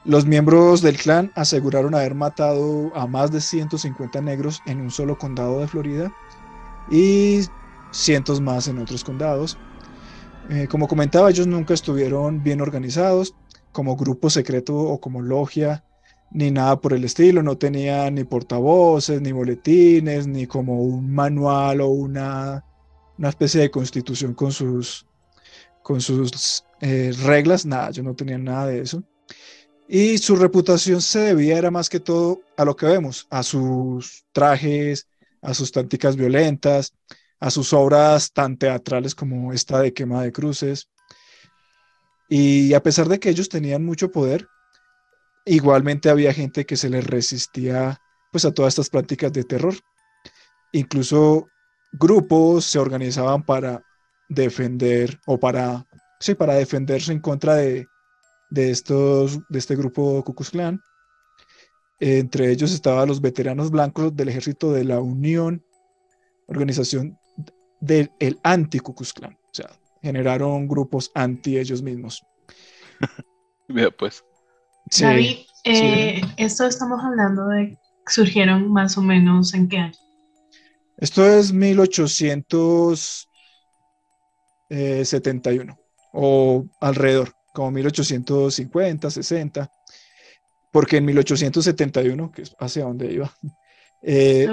Los 0.05 0.27
miembros 0.27 0.83
del 0.83 0.97
clan 0.99 1.33
aseguraron 1.35 1.95
haber 1.95 2.15
matado 2.15 2.93
a 2.95 3.07
más 3.07 3.33
de 3.33 3.41
150 3.41 4.21
negros 4.21 4.61
en 4.67 4.81
un 4.81 4.91
solo 4.91 5.17
condado 5.17 5.61
de 5.61 5.67
Florida 5.67 6.13
y 6.91 7.41
cientos 7.91 8.41
más 8.41 8.69
en 8.69 8.79
otros 8.79 9.03
condados. 9.03 9.57
Eh, 10.51 10.69
como 10.71 10.89
comentaba, 10.89 11.31
ellos 11.31 11.47
nunca 11.47 11.73
estuvieron 11.73 12.43
bien 12.43 12.61
organizados 12.61 13.35
como 13.75 13.97
grupo 13.97 14.31
secreto 14.31 14.75
o 14.75 14.99
como 15.01 15.21
logia, 15.21 15.85
ni 16.31 16.51
nada 16.51 16.81
por 16.81 16.95
el 16.95 17.05
estilo. 17.05 17.43
No 17.43 17.59
tenían 17.59 18.15
ni 18.15 18.25
portavoces, 18.25 19.21
ni 19.21 19.33
boletines, 19.33 20.27
ni 20.27 20.47
como 20.47 20.81
un 20.81 21.13
manual 21.13 21.83
o 21.83 21.89
una, 21.89 22.65
una 23.19 23.29
especie 23.29 23.61
de 23.61 23.71
constitución 23.71 24.33
con 24.35 24.53
sus, 24.53 25.07
con 25.83 26.01
sus 26.01 26.65
eh, 26.81 27.13
reglas. 27.25 27.67
Nada, 27.67 27.91
ellos 27.91 28.05
no 28.05 28.15
tenían 28.15 28.45
nada 28.45 28.69
de 28.69 28.81
eso. 28.81 29.03
Y 29.89 30.19
su 30.19 30.37
reputación 30.37 31.03
se 31.03 31.19
debía, 31.21 31.59
era 31.59 31.71
más 31.71 31.91
que 31.91 32.01
todo 32.01 32.41
a 32.57 32.65
lo 32.65 32.75
que 32.75 32.87
vemos, 32.87 33.27
a 33.29 33.43
sus 33.43 34.25
trajes, 34.33 35.09
a 35.43 35.53
sus 35.53 35.73
tácticas 35.73 36.17
violentas, 36.17 36.95
a 37.39 37.51
sus 37.51 37.73
obras 37.75 38.33
tan 38.33 38.57
teatrales 38.57 39.15
como 39.15 39.53
esta 39.53 39.81
de 39.81 39.93
quema 39.93 40.23
de 40.23 40.33
cruces. 40.33 40.89
Y 42.37 42.75
a 42.75 42.83
pesar 42.83 43.09
de 43.09 43.21
que 43.21 43.31
ellos 43.31 43.49
tenían 43.49 43.85
mucho 43.85 44.11
poder, 44.11 44.49
igualmente 45.45 46.11
había 46.11 46.35
gente 46.35 46.67
que 46.67 46.77
se 46.77 46.91
les 46.91 47.07
resistía 47.07 48.01
pues 48.33 48.45
a 48.45 48.51
todas 48.53 48.73
estas 48.73 48.91
prácticas 48.91 49.33
de 49.33 49.45
terror. 49.45 49.75
Incluso 50.73 51.47
grupos 51.93 52.65
se 52.65 52.81
organizaban 52.81 53.45
para 53.45 53.85
defender 54.29 55.21
o 55.27 55.39
para, 55.39 55.87
sí, 56.19 56.35
para 56.35 56.55
defenderse 56.55 57.13
en 57.13 57.21
contra 57.21 57.55
de, 57.55 57.87
de, 58.51 58.73
estos, 58.73 59.39
de 59.49 59.59
este 59.61 59.77
grupo 59.77 60.25
Ku 60.25 60.35
Klux 60.35 60.51
Klan. 60.51 60.81
Entre 62.01 62.51
ellos 62.51 62.73
estaban 62.73 63.07
los 63.07 63.21
veteranos 63.21 63.71
blancos 63.71 64.17
del 64.17 64.31
ejército 64.31 64.73
de 64.73 64.83
la 64.83 64.99
Unión, 64.99 65.65
organización 66.49 67.17
del 67.81 68.11
Klux 68.19 69.13
Klan. 69.13 69.35
O 69.35 69.55
sea, 69.55 69.71
generaron 70.05 70.69
grupos 70.69 71.11
anti 71.15 71.59
ellos 71.59 71.83
mismos. 71.83 72.23
Mira, 73.69 73.91
pues. 73.91 74.23
David, 75.01 75.39
eh, 75.65 76.21
esto 76.37 76.67
estamos 76.67 77.03
hablando 77.03 77.49
de 77.49 77.79
surgieron 78.07 78.71
más 78.71 78.97
o 78.99 79.03
menos 79.03 79.55
en 79.55 79.67
qué 79.69 79.79
año? 79.79 79.95
Esto 80.99 81.27
es 81.27 81.53
1871 81.53 83.27
eh, 84.71 85.05
o 86.13 86.67
alrededor, 86.81 87.33
como 87.53 87.73
1850, 87.73 89.11
60, 89.11 89.73
porque 90.71 90.99
en 90.99 91.07
1871, 91.07 92.31
que 92.31 92.43
es 92.43 92.55
hacia 92.59 92.85
donde 92.85 93.13
iba, 93.13 93.33
eh, 94.03 94.47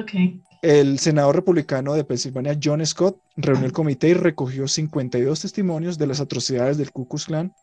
el 0.61 0.99
senador 0.99 1.35
republicano 1.35 1.93
de 1.93 2.03
Pensilvania, 2.03 2.57
John 2.61 2.85
Scott, 2.85 3.19
reunió 3.35 3.65
el 3.65 3.71
comité 3.71 4.09
y 4.09 4.13
recogió 4.13 4.67
52 4.67 5.41
testimonios 5.41 5.97
de 5.97 6.07
las 6.07 6.19
atrocidades 6.19 6.77
del 6.77 6.91
Ku 6.91 7.07
Klux 7.07 7.25
Klan. 7.25 7.53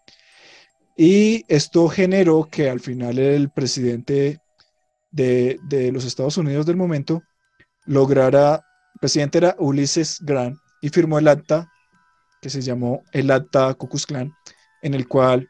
Y 0.96 1.44
esto 1.46 1.88
generó 1.88 2.48
que 2.50 2.68
al 2.68 2.80
final 2.80 3.18
el 3.18 3.50
presidente 3.50 4.40
de, 5.12 5.60
de 5.68 5.92
los 5.92 6.04
Estados 6.04 6.36
Unidos 6.38 6.66
del 6.66 6.76
momento 6.76 7.22
lograra, 7.86 8.56
el 8.94 9.00
presidente 9.00 9.38
era 9.38 9.54
Ulysses 9.58 10.18
Grant 10.20 10.58
y 10.82 10.88
firmó 10.88 11.18
el 11.20 11.28
acta 11.28 11.70
que 12.42 12.50
se 12.50 12.62
llamó 12.62 13.02
el 13.12 13.30
acta 13.30 13.74
Ku 13.74 13.88
Klux 13.88 14.06
Klan, 14.06 14.32
en 14.82 14.94
el 14.94 15.06
cual 15.06 15.48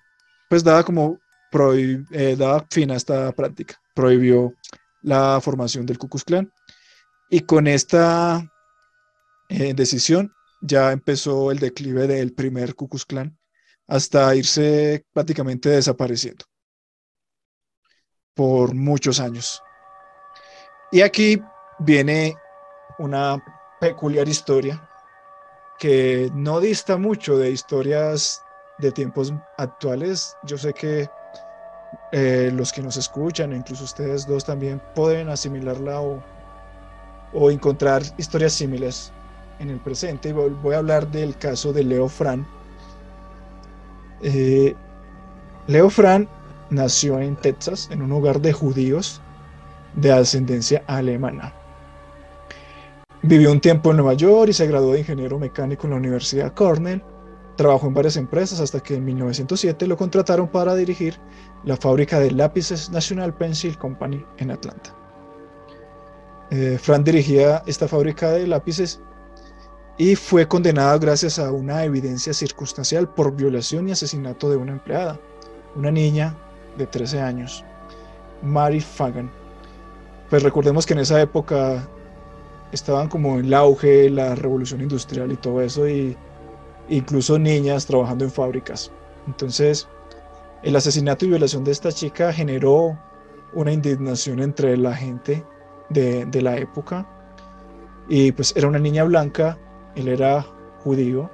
pues 0.50 0.62
daba 0.64 0.82
como 0.82 1.18
eh, 2.12 2.36
daba 2.38 2.66
fin 2.70 2.90
a 2.90 2.96
esta 2.96 3.32
práctica, 3.32 3.80
prohibió 3.94 4.52
la 5.00 5.40
formación 5.40 5.86
del 5.86 5.96
Ku 5.96 6.08
Klux 6.08 6.24
Klan 6.24 6.52
y 7.30 7.40
con 7.40 7.66
esta 7.66 8.50
eh, 9.48 9.74
decisión 9.74 10.32
ya 10.60 10.92
empezó 10.92 11.50
el 11.50 11.58
declive 11.58 12.06
del 12.06 12.32
primer 12.32 12.74
Ku 12.74 12.88
Klan 12.88 13.38
hasta 13.86 14.34
irse 14.34 15.06
prácticamente 15.12 15.70
desapareciendo 15.70 16.44
por 18.34 18.74
muchos 18.74 19.20
años. 19.20 19.62
Y 20.92 21.00
aquí 21.02 21.42
viene 21.78 22.34
una 22.98 23.42
peculiar 23.80 24.28
historia 24.28 24.88
que 25.78 26.30
no 26.34 26.60
dista 26.60 26.96
mucho 26.96 27.38
de 27.38 27.50
historias 27.50 28.42
de 28.78 28.92
tiempos 28.92 29.32
actuales. 29.56 30.36
Yo 30.44 30.58
sé 30.58 30.72
que 30.74 31.08
eh, 32.12 32.50
los 32.54 32.72
que 32.72 32.82
nos 32.82 32.96
escuchan, 32.96 33.52
incluso 33.52 33.84
ustedes 33.84 34.26
dos 34.26 34.44
también, 34.44 34.82
pueden 34.94 35.28
asimilarla 35.28 36.00
o, 36.00 36.22
o 37.32 37.50
encontrar 37.50 38.02
historias 38.16 38.52
similares 38.52 39.12
en 39.58 39.70
el 39.70 39.78
presente. 39.78 40.32
Voy 40.32 40.74
a 40.74 40.78
hablar 40.78 41.10
del 41.10 41.36
caso 41.36 41.72
de 41.72 41.84
Leo 41.84 42.08
Fran. 42.08 42.46
Eh, 44.22 44.74
Leo 45.66 45.90
Fran 45.90 46.28
nació 46.70 47.18
en 47.20 47.36
Texas, 47.36 47.88
en 47.90 48.02
un 48.02 48.12
hogar 48.12 48.40
de 48.40 48.52
judíos 48.52 49.20
de 49.94 50.12
ascendencia 50.12 50.82
alemana. 50.86 51.54
Vivió 53.22 53.50
un 53.50 53.60
tiempo 53.60 53.90
en 53.90 53.96
Nueva 53.96 54.14
York 54.14 54.50
y 54.50 54.52
se 54.52 54.66
graduó 54.66 54.92
de 54.92 55.00
ingeniero 55.00 55.38
mecánico 55.38 55.86
en 55.86 55.90
la 55.90 55.96
Universidad 55.96 56.54
Cornell. 56.54 57.02
Trabajó 57.56 57.88
en 57.88 57.94
varias 57.94 58.16
empresas 58.16 58.60
hasta 58.60 58.80
que 58.80 58.94
en 58.94 59.04
1907 59.04 59.88
lo 59.88 59.96
contrataron 59.96 60.46
para 60.46 60.76
dirigir 60.76 61.18
la 61.64 61.76
fábrica 61.76 62.20
de 62.20 62.30
lápices 62.30 62.90
National 62.90 63.34
Pencil 63.34 63.76
Company 63.76 64.24
en 64.36 64.52
Atlanta. 64.52 64.94
Eh, 66.50 66.78
Fran 66.80 67.04
dirigía 67.04 67.62
esta 67.66 67.86
fábrica 67.86 68.30
de 68.30 68.46
lápices 68.46 69.00
y 69.98 70.16
fue 70.16 70.48
condenado 70.48 70.98
gracias 70.98 71.38
a 71.38 71.52
una 71.52 71.84
evidencia 71.84 72.32
circunstancial 72.32 73.08
por 73.08 73.34
violación 73.34 73.88
y 73.88 73.92
asesinato 73.92 74.48
de 74.48 74.56
una 74.56 74.72
empleada, 74.72 75.20
una 75.74 75.90
niña 75.90 76.34
de 76.78 76.86
13 76.86 77.20
años, 77.20 77.64
Mary 78.42 78.80
Fagan. 78.80 79.30
Pues 80.30 80.42
recordemos 80.42 80.86
que 80.86 80.94
en 80.94 81.00
esa 81.00 81.20
época 81.20 81.86
estaban 82.72 83.08
como 83.08 83.38
en 83.38 83.46
el 83.46 83.54
auge 83.54 84.08
la 84.08 84.34
revolución 84.34 84.80
industrial 84.80 85.32
y 85.32 85.36
todo 85.36 85.60
eso, 85.60 85.88
y 85.88 86.16
incluso 86.88 87.38
niñas 87.38 87.86
trabajando 87.86 88.24
en 88.24 88.30
fábricas. 88.30 88.90
Entonces, 89.26 89.88
el 90.62 90.76
asesinato 90.76 91.24
y 91.24 91.28
violación 91.28 91.64
de 91.64 91.72
esta 91.72 91.92
chica 91.92 92.32
generó 92.32 92.98
una 93.52 93.72
indignación 93.72 94.40
entre 94.40 94.76
la 94.76 94.94
gente 94.94 95.44
de, 95.90 96.26
de 96.26 96.42
la 96.42 96.56
época. 96.56 97.06
Y 98.08 98.32
pues 98.32 98.54
era 98.56 98.68
una 98.68 98.78
niña 98.78 99.04
blanca, 99.04 99.58
él 99.94 100.08
era 100.08 100.46
judío, 100.82 101.30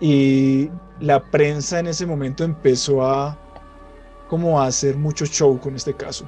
y 0.00 0.70
la 0.98 1.22
prensa 1.22 1.78
en 1.78 1.86
ese 1.86 2.06
momento 2.06 2.42
empezó 2.42 3.04
a 3.04 3.38
como 4.28 4.60
a 4.60 4.66
hacer 4.66 4.96
mucho 4.96 5.26
show 5.26 5.58
con 5.60 5.74
este 5.74 5.92
caso, 5.94 6.24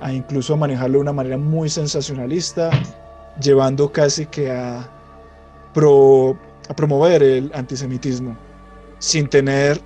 a 0.00 0.12
incluso 0.12 0.54
a 0.54 0.56
manejarlo 0.56 0.98
de 0.98 1.02
una 1.02 1.12
manera 1.12 1.36
muy 1.38 1.68
sensacionalista, 1.68 2.70
llevando 3.40 3.90
casi 3.90 4.26
que 4.26 4.50
a, 4.50 4.80
a 4.80 6.76
promover 6.76 7.22
el 7.22 7.50
antisemitismo, 7.54 8.36
sin 8.98 9.28
tener 9.28 9.80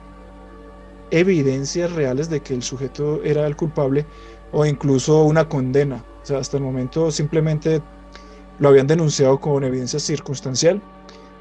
evidencias 1.11 1.93
reales 1.93 2.29
de 2.29 2.41
que 2.41 2.55
el 2.55 2.63
sujeto 2.63 3.23
era 3.23 3.47
el 3.47 3.57
culpable 3.57 4.07
o 4.51 4.67
incluso 4.67 5.23
una 5.23 5.49
condena. 5.49 6.05
Hasta 6.31 6.57
el 6.57 6.63
momento 6.63 7.11
simplemente 7.11 7.83
lo 8.59 8.69
habían 8.69 8.87
denunciado 8.87 9.41
con 9.41 9.65
evidencia 9.65 9.99
circunstancial 9.99 10.81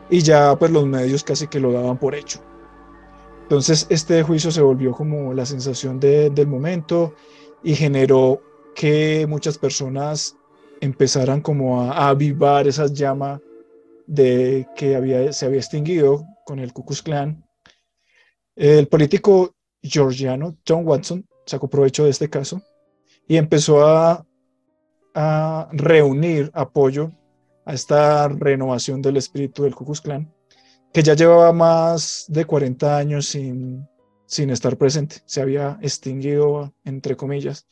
y 0.10 0.22
ya 0.22 0.58
pues 0.58 0.72
los 0.72 0.86
medios 0.86 1.24
casi 1.24 1.48
que 1.48 1.60
lo 1.60 1.72
daban 1.72 1.98
por 1.98 2.16
hecho. 2.16 2.40
Entonces 3.44 3.86
este 3.90 4.24
juicio 4.24 4.50
se 4.52 4.62
volvió 4.62 4.92
como 4.94 5.34
la 5.34 5.46
sensación 5.46 6.00
del 6.00 6.48
momento 6.48 7.14
y 7.64 7.76
generó 7.76 8.42
que 8.76 9.26
muchas 9.28 9.58
personas 9.58 10.36
empezaran 10.80 11.42
como 11.42 11.82
a, 11.82 12.10
avivar 12.10 12.68
esa 12.68 12.88
llama 12.88 13.40
de 14.08 14.68
que 14.76 14.96
había, 14.96 15.32
se 15.32 15.46
había 15.46 15.60
extinguido 15.60 16.26
con 16.46 16.60
el 16.60 16.74
Ku 16.74 16.84
Klux. 16.84 17.04
El 18.56 18.88
político 18.88 19.54
georgiano 19.82 20.58
John 20.68 20.88
Watson 20.88 21.26
sacó 21.46 21.70
provecho 21.70 22.04
de 22.04 22.10
este 22.10 22.30
caso 22.30 22.62
y 23.28 23.38
empezó 23.38 23.86
a, 23.86 24.26
a 25.14 25.70
reunir 25.72 26.52
apoyo 26.54 27.12
a 27.66 27.74
esta 27.74 28.28
renovación 28.28 29.02
del 29.02 29.18
espíritu 29.18 29.64
del 29.64 29.76
Ku 29.76 29.86
Klux 29.86 30.02
Klan 30.02 30.32
que 30.94 31.04
ya 31.04 31.16
llevaba 31.16 31.54
más 31.54 32.26
de 32.28 32.46
40 32.46 32.98
años 32.98 33.28
sin, 33.28 33.88
sin 34.26 34.50
estar 34.50 34.78
presente, 34.78 35.18
se 35.26 35.42
había 35.42 35.78
extinguido, 35.82 36.74
entre 36.84 37.16
comillas. 37.16 37.66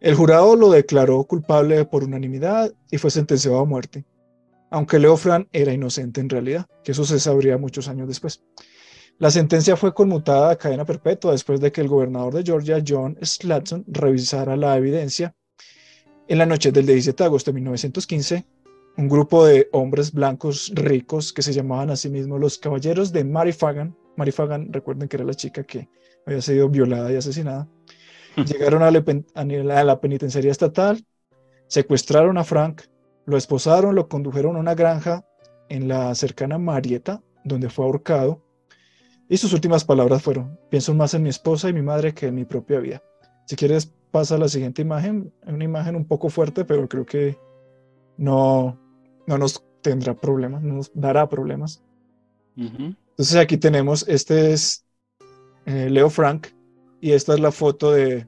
El 0.00 0.14
jurado 0.14 0.56
lo 0.56 0.70
declaró 0.70 1.24
culpable 1.24 1.84
por 1.84 2.04
unanimidad 2.04 2.72
y 2.90 2.98
fue 2.98 3.10
sentenciado 3.10 3.58
a 3.58 3.64
muerte, 3.64 4.04
aunque 4.70 4.98
Leo 4.98 5.16
Fran 5.16 5.48
era 5.52 5.72
inocente 5.72 6.20
en 6.20 6.28
realidad, 6.28 6.66
que 6.84 6.92
eso 6.92 7.04
se 7.04 7.18
sabría 7.20 7.58
muchos 7.58 7.88
años 7.88 8.08
después. 8.08 8.42
La 9.18 9.30
sentencia 9.30 9.76
fue 9.76 9.94
conmutada 9.94 10.50
a 10.50 10.56
cadena 10.56 10.84
perpetua 10.84 11.32
después 11.32 11.60
de 11.60 11.72
que 11.72 11.80
el 11.80 11.88
gobernador 11.88 12.34
de 12.34 12.42
Georgia, 12.42 12.82
John 12.86 13.16
Slatson, 13.22 13.84
revisara 13.88 14.56
la 14.56 14.76
evidencia. 14.76 15.34
En 16.28 16.38
la 16.38 16.46
noche 16.46 16.72
del 16.72 16.86
17 16.86 17.22
de 17.22 17.26
agosto 17.26 17.52
de 17.52 17.54
1915, 17.54 18.44
un 18.96 19.08
grupo 19.08 19.46
de 19.46 19.68
hombres 19.70 20.12
blancos 20.12 20.72
ricos 20.74 21.32
que 21.32 21.42
se 21.42 21.52
llamaban 21.52 21.90
a 21.90 21.96
sí 21.96 22.08
mismos 22.08 22.40
los 22.40 22.58
caballeros 22.58 23.12
de 23.12 23.22
Mary 23.22 23.52
Fagan. 23.52 23.96
Mary 24.16 24.32
Fagan, 24.32 24.72
recuerden 24.72 25.08
que 25.08 25.18
era 25.18 25.24
la 25.24 25.34
chica 25.34 25.62
que 25.62 25.88
había 26.26 26.42
sido 26.42 26.68
violada 26.68 27.12
y 27.12 27.16
asesinada. 27.16 27.68
Llegaron 28.36 28.82
a 28.82 28.90
la, 28.90 30.00
penitenciaría 30.00 30.50
estatal, 30.50 31.06
secuestraron 31.68 32.38
a 32.38 32.44
Frank, 32.44 32.82
lo 33.24 33.36
esposaron, 33.36 33.94
lo 33.94 34.08
condujeron 34.08 34.56
a 34.56 34.60
una 34.60 34.74
granja 34.74 35.24
en 35.68 35.86
la 35.86 36.12
cercana 36.16 36.58
Marieta, 36.58 37.22
donde 37.44 37.70
fue 37.70 37.84
ahorcado. 37.84 38.42
Y 39.28 39.36
sus 39.36 39.52
últimas 39.52 39.84
palabras 39.84 40.22
fueron, 40.22 40.58
pienso 40.70 40.92
más 40.92 41.14
en 41.14 41.22
mi 41.22 41.28
esposa 41.28 41.68
y 41.68 41.72
mi 41.72 41.82
madre 41.82 42.14
que 42.14 42.26
en 42.26 42.34
mi 42.34 42.44
propia 42.44 42.80
vida. 42.80 43.02
Si 43.46 43.54
quieres, 43.54 43.92
pasa 44.16 44.36
a 44.36 44.38
la 44.38 44.48
siguiente 44.48 44.80
imagen, 44.80 45.30
una 45.42 45.62
imagen 45.62 45.94
un 45.94 46.06
poco 46.06 46.30
fuerte, 46.30 46.64
pero 46.64 46.88
creo 46.88 47.04
que 47.04 47.38
no, 48.16 48.80
no 49.26 49.36
nos 49.36 49.62
tendrá 49.82 50.14
problemas, 50.14 50.62
no 50.62 50.76
nos 50.76 50.90
dará 50.94 51.28
problemas. 51.28 51.82
Entonces 52.56 53.36
aquí 53.36 53.58
tenemos, 53.58 54.08
este 54.08 54.54
es 54.54 54.86
eh, 55.66 55.90
Leo 55.90 56.08
Frank 56.08 56.46
y 56.98 57.10
esta 57.12 57.34
es 57.34 57.40
la 57.40 57.52
foto 57.52 57.92
de, 57.92 58.26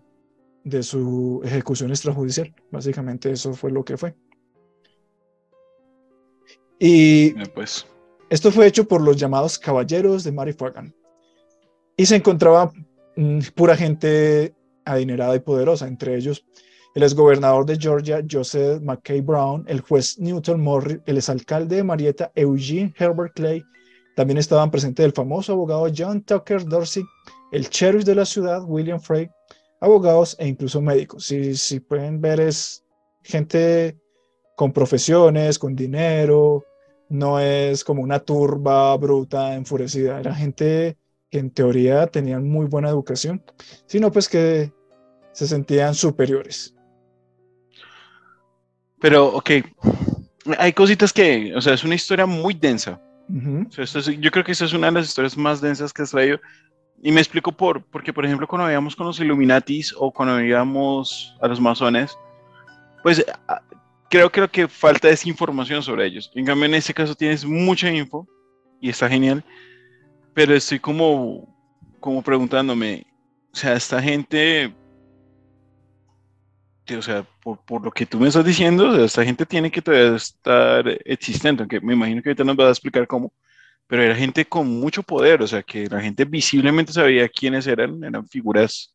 de 0.62 0.83
su 0.83 1.40
ejecución 1.42 1.88
extrajudicial. 1.88 2.55
Básicamente 2.70 3.31
eso 3.31 3.55
fue 3.55 3.70
lo 3.70 3.83
que 3.83 3.96
fue. 3.96 4.14
Y 6.79 7.31
pues. 7.55 7.87
esto 8.29 8.51
fue 8.53 8.66
hecho 8.66 8.87
por 8.87 9.01
los 9.01 9.16
llamados 9.16 9.59
caballeros 9.59 10.22
de 10.22 10.33
Mary 10.33 10.53
Fagan. 10.53 10.94
Y 11.96 12.05
se 12.05 12.16
encontraba 12.16 12.74
mm, 13.16 13.38
pura 13.55 13.74
gente 13.74 14.53
adinerada 14.88 15.37
y 15.37 15.40
poderosa, 15.40 15.87
entre 15.87 16.16
ellos 16.16 16.44
el 16.94 17.03
exgobernador 17.05 17.64
de 17.64 17.79
Georgia, 17.79 18.24
Joseph 18.29 18.83
McKay 18.83 19.20
Brown, 19.20 19.64
el 19.68 19.81
juez 19.83 20.18
Newton 20.18 20.61
Morris, 20.61 20.98
el 21.07 21.18
exalcalde 21.18 21.77
de 21.77 21.85
Marietta, 21.85 22.33
Eugene 22.35 22.92
Herbert 22.98 23.35
Clay. 23.35 23.62
También 24.16 24.38
estaban 24.38 24.70
presentes 24.70 25.07
el 25.07 25.12
famoso 25.12 25.53
abogado 25.53 25.87
John 25.96 26.22
Tucker 26.22 26.64
Dorsey, 26.64 27.05
el 27.53 27.68
sheriff 27.68 28.05
de 28.05 28.16
la 28.16 28.24
ciudad, 28.24 28.64
William 28.66 29.01
Frey, 29.01 29.29
abogados 29.81 30.35
e 30.40 30.48
incluso 30.48 30.81
médicos. 30.81 31.24
Si, 31.24 31.55
si 31.55 31.79
pueden 31.79 32.20
ver, 32.20 32.40
es 32.40 32.85
gente 33.22 33.96
con 34.57 34.72
profesiones, 34.72 35.57
con 35.57 35.77
dinero, 35.77 36.64
no 37.11 37.38
es 37.38 37.85
como 37.85 38.03
una 38.03 38.18
turba 38.18 38.96
bruta, 38.96 39.55
enfurecida, 39.55 40.18
era 40.18 40.35
gente 40.35 40.98
que 41.31 41.38
en 41.38 41.51
teoría 41.51 42.09
tenían 42.09 42.48
muy 42.48 42.66
buena 42.66 42.88
educación, 42.88 43.44
sino 43.87 44.11
pues 44.11 44.29
que 44.29 44.72
se 45.32 45.46
sentían 45.46 45.94
superiores. 45.94 46.74
Pero, 49.00 49.26
ok, 49.28 49.50
hay 50.58 50.72
cositas 50.72 51.12
que, 51.12 51.54
o 51.54 51.60
sea, 51.60 51.74
es 51.74 51.84
una 51.84 51.94
historia 51.94 52.26
muy 52.26 52.54
densa. 52.54 53.00
yo 53.28 54.30
creo 54.30 54.44
que 54.44 54.52
esta 54.52 54.64
es 54.64 54.72
una 54.72 54.88
de 54.88 54.94
las 54.94 55.06
historias 55.06 55.36
más 55.36 55.60
densas 55.60 55.92
que 55.92 56.02
has 56.02 56.10
traído. 56.10 56.40
Y 57.00 57.12
me 57.12 57.20
explico 57.20 57.52
por, 57.52 57.84
porque, 57.84 58.12
por 58.12 58.24
ejemplo, 58.24 58.48
cuando 58.48 58.66
veíamos 58.66 58.96
con 58.96 59.06
los 59.06 59.20
Illuminatis 59.20 59.94
o 59.96 60.10
cuando 60.10 60.36
veíamos 60.36 61.36
a 61.40 61.46
los 61.46 61.60
masones, 61.60 62.18
pues 63.04 63.24
creo, 64.10 64.30
creo 64.30 64.50
que 64.50 64.66
falta 64.66 65.08
desinformación 65.08 65.82
sobre 65.82 66.06
ellos. 66.06 66.30
En 66.34 66.44
cambio, 66.44 66.66
en 66.66 66.74
este 66.74 66.94
caso 66.94 67.14
tienes 67.14 67.44
mucha 67.44 67.90
info 67.90 68.26
y 68.80 68.90
está 68.90 69.08
genial, 69.08 69.44
pero 70.34 70.54
estoy 70.54 70.80
como, 70.80 71.56
como 72.00 72.22
preguntándome, 72.22 73.06
o 73.52 73.56
sea, 73.56 73.74
esta 73.74 74.02
gente 74.02 74.74
o 76.96 77.03
sea, 77.03 77.24
por, 77.42 77.59
por, 77.59 77.85
lo 77.85 77.90
que 77.90 78.07
tú 78.07 78.18
me 78.18 78.29
estás 78.29 78.44
diciendo, 78.44 79.05
esta 79.05 79.24
gente 79.24 79.46
tiene 79.46 79.70
que 79.70 79.83
todavía 79.83 80.16
estar 80.16 80.85
existente, 81.05 81.62
aunque 81.62 81.81
me 81.81 81.94
imagino 81.94 82.22
que 82.22 82.31
ahorita 82.31 82.44
nos 82.44 82.59
va 82.59 82.68
a 82.68 82.70
explicar 82.70 83.07
cómo, 83.07 83.33
pero 83.87 84.03
era 84.03 84.14
gente 84.14 84.44
con 84.44 84.68
mucho 84.81 85.03
poder, 85.03 85.42
o 85.42 85.46
sea, 85.46 85.62
que 85.62 85.87
la 85.87 86.01
gente 86.01 86.24
visiblemente 86.24 86.92
sabía 86.92 87.29
quiénes 87.29 87.66
eran, 87.66 88.03
eran 88.05 88.27
figuras 88.29 88.94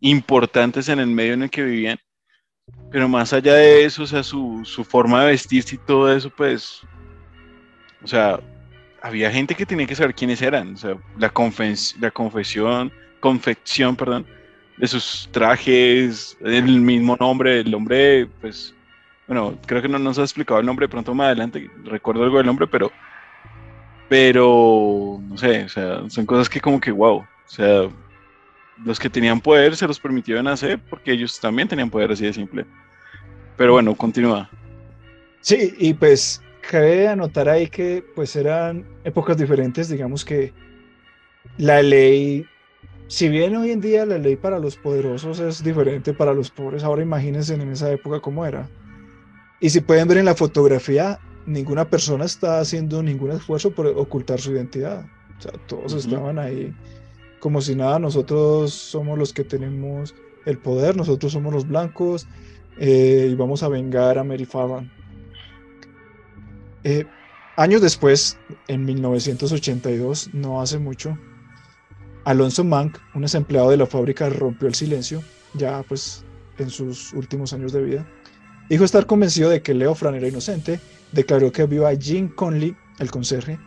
importantes 0.00 0.88
en 0.88 0.98
el 0.98 1.08
medio 1.08 1.34
en 1.34 1.42
el 1.44 1.50
que 1.50 1.62
vivían, 1.62 1.98
pero 2.90 3.08
más 3.08 3.32
allá 3.32 3.54
de 3.54 3.84
eso, 3.84 4.02
o 4.02 4.06
sea, 4.06 4.22
su, 4.22 4.62
su 4.64 4.84
forma 4.84 5.22
de 5.22 5.32
vestirse 5.32 5.74
y 5.76 5.78
todo 5.78 6.12
eso, 6.14 6.30
pues, 6.30 6.80
o 8.02 8.06
sea, 8.06 8.40
había 9.02 9.30
gente 9.30 9.54
que 9.54 9.66
tenía 9.66 9.86
que 9.86 9.94
saber 9.94 10.14
quiénes 10.14 10.42
eran, 10.42 10.74
o 10.74 10.76
sea, 10.76 10.96
la, 11.18 11.32
la 12.00 12.10
confesión, 12.10 12.92
confección, 13.20 13.96
perdón, 13.96 14.26
de 14.80 14.88
sus 14.88 15.28
trajes, 15.30 16.38
el 16.40 16.80
mismo 16.80 17.14
nombre, 17.20 17.60
el 17.60 17.74
hombre, 17.74 18.26
pues, 18.40 18.74
bueno, 19.28 19.58
creo 19.66 19.82
que 19.82 19.88
no 19.88 19.98
nos 19.98 20.18
ha 20.18 20.22
explicado 20.22 20.58
el 20.58 20.66
nombre, 20.66 20.88
pronto 20.88 21.14
más 21.14 21.26
adelante 21.26 21.70
recuerdo 21.84 22.24
algo 22.24 22.38
del 22.38 22.46
nombre, 22.46 22.66
pero, 22.66 22.90
pero, 24.08 25.20
no 25.22 25.36
sé, 25.36 25.64
o 25.64 25.68
sea, 25.68 26.08
son 26.08 26.24
cosas 26.24 26.48
que 26.48 26.62
como 26.62 26.80
que, 26.80 26.90
wow, 26.90 27.18
o 27.18 27.26
sea, 27.44 27.90
los 28.82 28.98
que 28.98 29.10
tenían 29.10 29.38
poder 29.38 29.76
se 29.76 29.86
los 29.86 30.00
permitieron 30.00 30.48
hacer 30.48 30.80
porque 30.88 31.12
ellos 31.12 31.38
también 31.38 31.68
tenían 31.68 31.90
poder 31.90 32.12
así 32.12 32.24
de 32.24 32.32
simple. 32.32 32.64
Pero 33.58 33.72
bueno, 33.72 33.94
continúa. 33.94 34.48
Sí, 35.42 35.74
y 35.78 35.92
pues 35.92 36.42
cabe 36.70 37.06
anotar 37.06 37.50
ahí 37.50 37.68
que 37.68 38.02
pues 38.14 38.34
eran 38.34 38.86
épocas 39.04 39.36
diferentes, 39.36 39.90
digamos 39.90 40.24
que 40.24 40.54
la 41.58 41.82
ley 41.82 42.46
si 43.10 43.28
bien 43.28 43.56
hoy 43.56 43.72
en 43.72 43.80
día 43.80 44.06
la 44.06 44.18
ley 44.18 44.36
para 44.36 44.60
los 44.60 44.76
poderosos 44.76 45.40
es 45.40 45.64
diferente 45.64 46.14
para 46.14 46.32
los 46.32 46.48
pobres, 46.48 46.84
ahora 46.84 47.02
imagínense 47.02 47.54
en 47.54 47.62
esa 47.62 47.90
época 47.90 48.20
cómo 48.20 48.46
era. 48.46 48.70
Y 49.58 49.70
si 49.70 49.80
pueden 49.80 50.06
ver 50.06 50.18
en 50.18 50.26
la 50.26 50.36
fotografía, 50.36 51.18
ninguna 51.44 51.90
persona 51.90 52.24
está 52.24 52.60
haciendo 52.60 53.02
ningún 53.02 53.32
esfuerzo 53.32 53.72
por 53.72 53.88
ocultar 53.88 54.40
su 54.40 54.52
identidad. 54.52 55.06
O 55.36 55.42
sea, 55.42 55.50
todos 55.66 55.92
estaban 55.94 56.38
ahí 56.38 56.72
como 57.40 57.60
si 57.60 57.74
nada, 57.74 57.98
nosotros 57.98 58.72
somos 58.72 59.18
los 59.18 59.32
que 59.32 59.42
tenemos 59.42 60.14
el 60.46 60.58
poder, 60.58 60.96
nosotros 60.96 61.32
somos 61.32 61.52
los 61.52 61.66
blancos 61.66 62.28
eh, 62.78 63.28
y 63.28 63.34
vamos 63.34 63.64
a 63.64 63.68
vengar 63.68 64.18
a 64.18 64.24
Mary 64.24 64.44
Fagan. 64.44 64.88
Eh, 66.84 67.06
años 67.56 67.82
después, 67.82 68.38
en 68.68 68.84
1982, 68.84 70.30
no 70.32 70.62
hace 70.62 70.78
mucho, 70.78 71.18
Alonso 72.24 72.64
Mank, 72.64 72.98
un 73.14 73.22
ex 73.22 73.34
empleado 73.34 73.70
de 73.70 73.76
la 73.76 73.86
fábrica, 73.86 74.28
rompió 74.28 74.68
el 74.68 74.74
silencio, 74.74 75.22
ya 75.54 75.82
pues 75.88 76.24
en 76.58 76.70
sus 76.70 77.12
últimos 77.12 77.52
años 77.52 77.72
de 77.72 77.82
vida. 77.82 78.06
Dijo 78.68 78.84
estar 78.84 79.06
convencido 79.06 79.50
de 79.50 79.62
que 79.62 79.74
Leo 79.74 79.94
Fran 79.94 80.14
era 80.14 80.28
inocente, 80.28 80.80
declaró 81.12 81.50
que 81.50 81.66
vio 81.66 81.86
a 81.86 81.96
Jim 81.96 82.28
Conley, 82.28 82.76
el 82.98 83.10
conserje, 83.10 83.58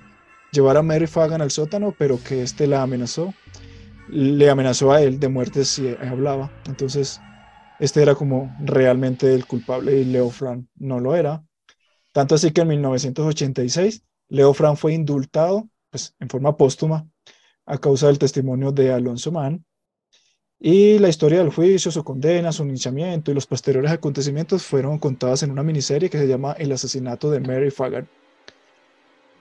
llevar 0.51 0.77
a 0.77 0.83
Mary 0.83 1.07
Fagan 1.07 1.41
al 1.41 1.51
sótano, 1.51 1.93
pero 1.97 2.19
que 2.23 2.43
éste 2.43 2.67
la 2.67 2.83
amenazó, 2.83 3.33
le 4.07 4.49
amenazó 4.49 4.91
a 4.91 5.01
él 5.01 5.19
de 5.19 5.27
muerte 5.27 5.65
si 5.65 5.95
hablaba. 5.99 6.51
Entonces, 6.67 7.19
este 7.79 8.01
era 8.01 8.15
como 8.15 8.55
realmente 8.59 9.33
el 9.33 9.45
culpable 9.45 9.99
y 9.99 10.05
Leo 10.05 10.29
Fran 10.29 10.69
no 10.75 10.99
lo 10.99 11.15
era. 11.15 11.43
Tanto 12.13 12.35
así 12.35 12.51
que 12.51 12.61
en 12.61 12.67
1986, 12.69 14.03
Leo 14.29 14.53
Fran 14.53 14.77
fue 14.77 14.93
indultado, 14.93 15.67
pues 15.89 16.15
en 16.19 16.29
forma 16.29 16.55
póstuma, 16.55 17.09
a 17.65 17.77
causa 17.77 18.07
del 18.07 18.19
testimonio 18.19 18.71
de 18.71 18.91
Alonso 18.91 19.31
Mann. 19.31 19.65
Y 20.59 20.97
la 20.99 21.09
historia 21.09 21.39
del 21.39 21.49
juicio, 21.49 21.91
su 21.91 22.03
condena, 22.03 22.51
su 22.53 22.63
linchamiento 22.63 23.31
y 23.31 23.33
los 23.33 23.45
posteriores 23.45 23.91
acontecimientos 23.91 24.63
fueron 24.63 24.97
contadas 24.97 25.43
en 25.43 25.51
una 25.51 25.63
miniserie 25.63 26.09
que 26.09 26.17
se 26.17 26.27
llama 26.27 26.53
El 26.57 26.71
asesinato 26.71 27.29
de 27.29 27.41
Mary 27.41 27.69
Fagan. 27.69 28.07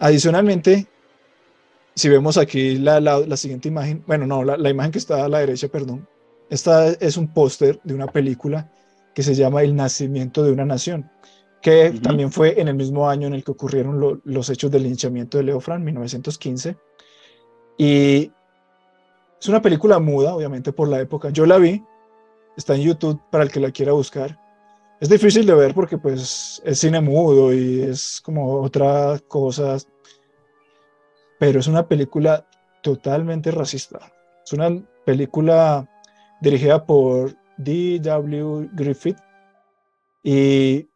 Adicionalmente, 0.00 0.88
si 1.94 2.08
vemos 2.08 2.36
aquí 2.38 2.76
la, 2.76 3.00
la, 3.00 3.36
siguiente 3.36 3.68
imagen, 3.68 4.02
bueno, 4.06 4.26
no, 4.26 4.42
la, 4.42 4.56
la, 4.56 4.70
imagen 4.70 4.90
que 4.90 4.98
está 4.98 5.24
a 5.24 5.28
la 5.28 5.38
derecha, 5.38 5.68
perdón, 5.68 6.08
esta 6.50 6.88
es 6.88 7.16
un 7.16 7.32
póster 7.32 7.78
de 7.84 7.94
una 7.94 8.08
película 8.08 8.68
que 9.14 9.22
se 9.22 9.36
llama 9.36 9.62
El 9.62 9.76
nacimiento 9.76 10.42
de 10.42 10.50
una 10.50 10.64
nación, 10.64 11.08
que 11.60 11.90
también 12.02 12.32
fue 12.32 12.60
en 12.60 12.66
el 12.66 12.74
mismo 12.74 13.08
año 13.08 13.28
en 13.28 13.34
el 13.34 13.44
que 13.44 13.52
ocurrieron 13.52 14.20
los 14.24 14.50
hechos 14.50 14.72
del 14.72 14.82
linchamiento 14.82 15.38
de 15.38 15.44
Leo 15.44 15.60
Fran, 15.60 15.84
1915 15.84 16.76
y 17.82 18.30
es 19.40 19.48
una 19.48 19.60
película 19.60 19.98
muda, 19.98 20.36
obviamente, 20.36 20.72
por 20.72 20.86
la 20.86 21.00
época. 21.00 21.30
Yo 21.30 21.46
la 21.46 21.58
vi, 21.58 21.84
está 22.56 22.76
en 22.76 22.82
YouTube 22.82 23.20
para 23.28 23.42
el 23.42 23.50
que 23.50 23.58
la 23.58 23.72
quiera 23.72 23.90
buscar. 23.90 24.38
Es 25.00 25.08
difícil 25.08 25.44
de 25.46 25.54
ver 25.56 25.74
porque 25.74 25.98
pues 25.98 26.62
es 26.64 26.78
cine 26.78 27.00
mudo 27.00 27.52
y 27.52 27.82
es 27.82 28.20
como 28.20 28.60
otra 28.60 29.18
cosa, 29.26 29.78
pero 31.40 31.58
es 31.58 31.66
una 31.66 31.88
película 31.88 32.46
totalmente 32.82 33.50
racista. 33.50 34.12
Es 34.44 34.52
una 34.52 34.80
película 35.04 35.88
dirigida 36.40 36.86
por 36.86 37.34
D.W. 37.56 38.70
Griffith 38.74 39.18
y 40.22 40.88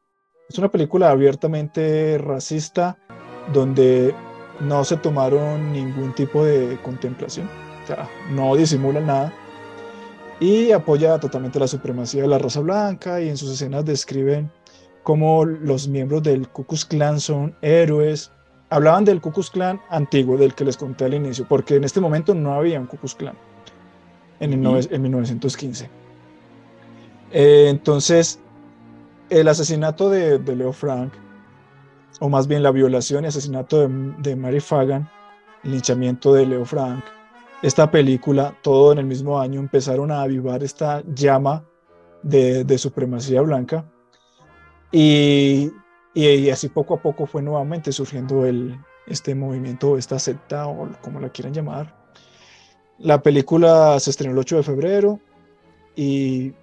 es 0.49 0.57
una 0.57 0.71
película 0.71 1.11
abiertamente 1.11 2.17
racista 2.19 2.97
donde 3.53 4.15
no 4.61 4.85
se 4.85 4.97
tomaron 4.97 5.73
ningún 5.73 6.15
tipo 6.15 6.45
de 6.45 6.79
contemplación, 6.83 7.49
o 7.85 7.87
sea, 7.87 8.09
no 8.31 8.57
disimulan 8.57 9.07
nada 9.07 9.33
y 10.41 10.73
apoya 10.73 11.19
totalmente 11.19 11.59
la 11.59 11.67
supremacía 11.67 12.23
de 12.23 12.29
la 12.29 12.39
raza 12.39 12.61
blanca 12.61 13.21
y 13.21 13.29
en 13.29 13.37
sus 13.37 13.51
escenas 13.51 13.85
describen 13.85 14.51
cómo 15.03 15.45
los 15.45 15.89
miembros 15.89 16.23
del 16.23 16.49
Ku 16.49 16.65
Klux 16.65 16.85
Klan 16.85 17.21
son 17.21 17.55
héroes. 17.63 18.31
Hablaban 18.69 19.05
del 19.05 19.21
Ku 19.21 19.33
Klux 19.33 19.51
Klan 19.51 19.81
antiguo, 19.89 20.37
del 20.37 20.55
que 20.55 20.65
les 20.65 20.77
conté 20.77 21.07
al 21.07 21.15
inicio, 21.15 21.47
porque 21.49 21.77
en 21.77 21.85
este 21.85 22.01
momento 22.01 22.35
no 22.35 22.55
había 22.55 22.79
un 22.79 22.87
Ku 22.87 22.99
Klux 22.99 23.15
Klan 23.15 23.35
en, 24.41 24.53
en 24.53 25.03
1915. 25.03 25.89
Eh, 27.33 27.69
entonces, 27.71 28.39
el 29.31 29.49
asesinato 29.49 30.11
de, 30.11 30.39
de 30.39 30.57
Leo 30.57 30.73
Frank 30.73 31.13
o 32.21 32.29
más 32.29 32.47
bien 32.47 32.63
la 32.63 32.71
violación 32.71 33.25
y 33.25 33.29
asesinato 33.29 33.89
de, 33.89 34.37
Mary 34.37 34.61
Fagan, 34.61 35.11
el 35.65 35.73
linchamiento 35.73 36.33
de 36.33 36.47
Leo 36.47 36.65
Frank, 36.65 37.05
esta 37.63 37.91
película, 37.91 38.57
todo 38.63 38.93
en 38.93 38.99
el 38.99 39.07
mismo 39.07 39.41
año, 39.41 39.61
empezaron 39.61 40.11
a 40.11 40.23
avivar 40.23 40.63
esta 40.63 41.03
llama 41.15 41.65
de, 42.23 42.79
supremacía 42.79 43.41
blanca 43.41 43.85
y, 44.93 45.71
así 46.53 46.69
poco 46.69 46.95
a 46.95 47.03
poco 47.03 47.27
fue 47.27 47.43
nuevamente 47.43 47.93
surgiendo 47.93 48.47
el, 48.47 48.79
este 49.07 49.35
movimiento, 49.35 49.97
esta 49.97 50.19
secta 50.19 50.67
o 50.67 50.89
como 51.03 51.21
la 51.21 51.31
quieran 51.31 51.55
llamar. 51.55 51.95
La 52.99 53.23
película 53.23 53.99
se 54.01 54.11
estrenó 54.11 54.33
el 54.33 54.39
8 54.39 54.57
de 54.57 54.63
febrero 54.63 55.21
y 55.95 56.55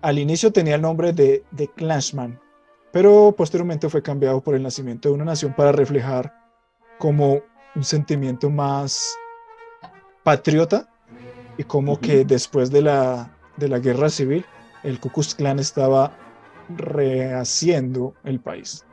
al 0.00 0.18
inicio 0.18 0.52
tenía 0.52 0.74
el 0.74 0.82
nombre 0.82 1.12
de 1.12 1.44
The 1.54 1.68
Clansman, 1.68 2.38
pero 2.92 3.34
posteriormente 3.36 3.88
fue 3.88 4.02
cambiado 4.02 4.40
por 4.40 4.54
el 4.54 4.62
nacimiento 4.62 5.08
de 5.08 5.14
una 5.14 5.24
nación 5.24 5.54
para 5.54 5.72
reflejar 5.72 6.32
como 6.98 7.40
un 7.74 7.84
sentimiento 7.84 8.50
más 8.50 9.16
patriota 10.22 10.88
y 11.56 11.64
como 11.64 11.98
que 11.98 12.24
después 12.24 12.70
de 12.70 12.82
la, 12.82 13.30
de 13.56 13.68
la 13.68 13.78
guerra 13.78 14.08
civil 14.08 14.44
el 14.82 15.00
Ku 15.00 15.10
Klux 15.10 15.34
Klan 15.34 15.58
estaba 15.58 16.12
rehaciendo 16.76 18.14
el 18.24 18.40
país. 18.40 18.84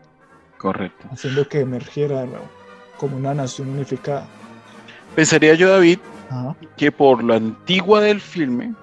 Correcto. 0.58 1.08
Haciendo 1.12 1.48
que 1.48 1.62
emergiera 1.62 2.22
de 2.22 2.28
nuevo 2.28 2.60
como 2.98 3.18
una 3.18 3.34
nación 3.34 3.70
unificada. 3.70 4.28
Pensaría 5.16 5.56
yo, 5.56 5.70
David, 5.70 6.00
que 6.78 6.92
por 6.92 7.24
lo 7.24 7.34
antigua 7.34 8.02
del 8.02 8.22
filme, 8.22 8.74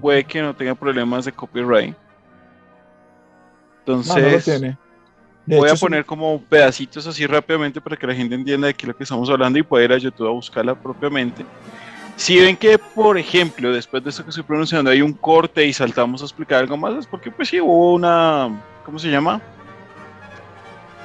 puede 0.00 0.24
que 0.24 0.42
no 0.42 0.54
tenga 0.54 0.74
problemas 0.74 1.24
de 1.24 1.32
copyright. 1.32 1.96
Entonces, 3.84 4.76
voy 5.46 5.68
a 5.68 5.74
poner 5.74 6.04
como 6.04 6.40
pedacitos 6.40 7.06
así 7.06 7.26
rápidamente 7.26 7.80
para 7.80 7.96
que 7.96 8.06
la 8.06 8.14
gente 8.14 8.34
entienda 8.34 8.68
de 8.68 8.74
qué 8.74 8.86
es 8.86 8.88
lo 8.88 8.96
que 8.96 9.02
estamos 9.02 9.28
hablando 9.28 9.58
y 9.58 9.62
pueda 9.62 9.84
ir 9.84 9.92
a 9.92 9.98
YouTube 9.98 10.28
a 10.28 10.30
buscarla 10.30 10.74
propiamente. 10.74 11.44
Si 12.16 12.38
ven 12.38 12.56
que, 12.56 12.78
por 12.78 13.18
ejemplo, 13.18 13.72
después 13.72 14.04
de 14.04 14.10
esto 14.10 14.22
que 14.22 14.30
estoy 14.30 14.44
pronunciando 14.44 14.90
hay 14.90 15.02
un 15.02 15.12
corte 15.12 15.66
y 15.66 15.72
saltamos 15.72 16.22
a 16.22 16.26
explicar 16.26 16.60
algo 16.60 16.76
más, 16.76 16.94
es 16.94 17.06
porque 17.06 17.30
pues 17.30 17.48
sí 17.48 17.60
hubo 17.60 17.94
una, 17.94 18.62
¿cómo 18.84 18.98
se 18.98 19.08
llama? 19.08 19.40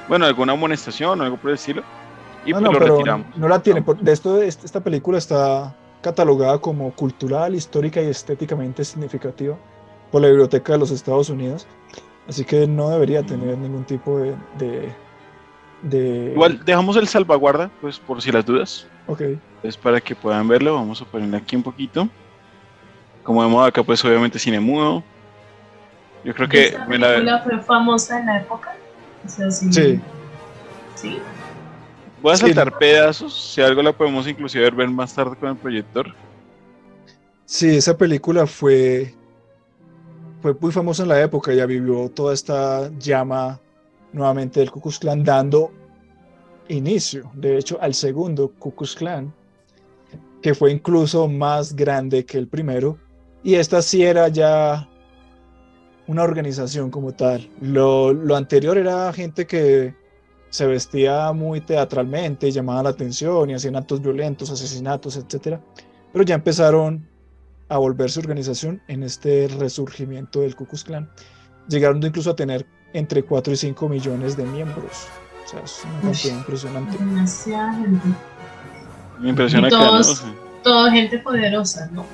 Bueno, 0.06 0.26
alguna 0.26 0.52
amonestación 0.52 1.20
o 1.20 1.24
algo 1.24 1.36
por 1.36 1.50
el 1.50 1.56
estilo. 1.56 1.82
Y 2.46 2.52
no, 2.52 2.60
pues 2.60 2.72
lo 2.72 2.96
retiramos. 2.96 3.36
No 3.36 3.48
la 3.48 3.60
tiene. 3.62 3.84
De 4.00 4.12
esto, 4.12 4.40
esta 4.40 4.80
película 4.80 5.18
está 5.18 5.74
catalogada 6.00 6.58
como 6.58 6.92
cultural, 6.92 7.54
histórica 7.54 8.00
y 8.00 8.06
estéticamente 8.06 8.84
significativa 8.84 9.56
por 10.12 10.22
la 10.22 10.28
Biblioteca 10.28 10.72
de 10.74 10.78
los 10.78 10.90
Estados 10.90 11.28
Unidos. 11.28 11.66
Así 12.28 12.44
que 12.44 12.66
no 12.66 12.90
debería 12.90 13.22
tener 13.22 13.56
ningún 13.56 13.84
tipo 13.84 14.18
de, 14.18 14.92
de, 15.82 16.32
Igual 16.32 16.62
dejamos 16.64 16.96
el 16.96 17.08
salvaguarda, 17.08 17.70
pues 17.80 17.98
por 17.98 18.20
si 18.20 18.30
las 18.30 18.44
dudas. 18.44 18.86
Ok. 19.06 19.22
Es 19.62 19.76
para 19.76 20.00
que 20.00 20.14
puedan 20.14 20.46
verlo. 20.46 20.74
Vamos 20.74 21.00
a 21.00 21.06
ponerle 21.06 21.38
aquí 21.38 21.56
un 21.56 21.62
poquito. 21.62 22.08
Como 23.22 23.40
vemos 23.40 23.66
acá, 23.66 23.82
pues 23.82 24.04
obviamente 24.04 24.38
cine 24.38 24.60
mudo. 24.60 25.02
Yo 26.24 26.34
creo 26.34 26.48
que... 26.48 26.64
¿Esta 26.66 26.86
película 26.86 27.42
fue 27.42 27.58
famosa 27.60 28.20
en 28.20 28.26
la 28.26 28.40
época? 28.40 28.74
sí. 29.26 30.00
Sí. 30.94 31.18
Voy 32.20 32.32
a 32.32 32.36
saltar 32.36 32.76
pedazos, 32.76 33.52
si 33.52 33.62
algo 33.62 33.80
la 33.82 33.92
podemos 33.92 34.26
inclusive 34.26 34.68
ver 34.70 34.88
más 34.88 35.14
tarde 35.14 35.36
con 35.36 35.50
el 35.50 35.56
proyector. 35.56 36.12
Sí, 37.44 37.76
esa 37.76 37.96
película 37.96 38.46
fue, 38.46 39.14
fue 40.40 40.54
muy 40.60 40.72
famosa 40.72 41.02
en 41.02 41.08
la 41.08 41.20
época, 41.20 41.52
ya 41.52 41.66
vivió 41.66 42.08
toda 42.10 42.34
esta 42.34 42.90
llama 42.98 43.60
nuevamente 44.12 44.60
del 44.60 44.70
Ku 44.70 44.80
Klux 44.80 45.00
dando 45.24 45.72
inicio, 46.68 47.30
de 47.34 47.58
hecho, 47.58 47.78
al 47.80 47.94
segundo 47.94 48.52
Ku 48.58 48.74
Klux 48.74 48.96
que 50.40 50.54
fue 50.54 50.70
incluso 50.70 51.26
más 51.26 51.74
grande 51.74 52.24
que 52.24 52.38
el 52.38 52.46
primero, 52.46 52.98
y 53.42 53.54
esta 53.54 53.82
sí 53.82 54.04
era 54.04 54.28
ya 54.28 54.88
una 56.06 56.22
organización 56.22 56.90
como 56.90 57.12
tal. 57.12 57.50
Lo, 57.60 58.12
lo 58.12 58.36
anterior 58.36 58.78
era 58.78 59.12
gente 59.12 59.46
que 59.46 59.94
se 60.50 60.66
vestía 60.66 61.32
muy 61.32 61.60
teatralmente, 61.60 62.50
llamaba 62.50 62.84
la 62.84 62.88
atención 62.90 63.50
y 63.50 63.54
hacían 63.54 63.76
actos 63.76 64.00
violentos, 64.00 64.50
asesinatos, 64.50 65.16
etc. 65.16 65.58
Pero 66.12 66.24
ya 66.24 66.36
empezaron 66.36 67.06
a 67.68 67.78
volverse 67.78 68.20
organización 68.20 68.82
en 68.88 69.02
este 69.02 69.48
resurgimiento 69.58 70.40
del 70.40 70.56
Ku 70.56 70.66
Klux 70.66 70.84
Klan. 70.84 71.08
Llegaron 71.68 72.02
incluso 72.02 72.30
a 72.30 72.36
tener 72.36 72.66
entre 72.94 73.22
4 73.22 73.52
y 73.52 73.56
5 73.56 73.88
millones 73.88 74.36
de 74.36 74.44
miembros. 74.44 75.06
O 75.44 75.48
sea, 75.48 75.60
es 75.60 75.82
una 75.84 76.00
cantidad 76.12 76.36
impresionante. 76.38 76.98
Demasiada 76.98 77.74
gente. 77.74 78.08
Me 79.18 79.30
impresiona 79.30 79.68
todos, 79.68 80.24
Toda 80.62 80.90
gente 80.90 81.18
poderosa, 81.18 81.88
¿no? 81.92 82.04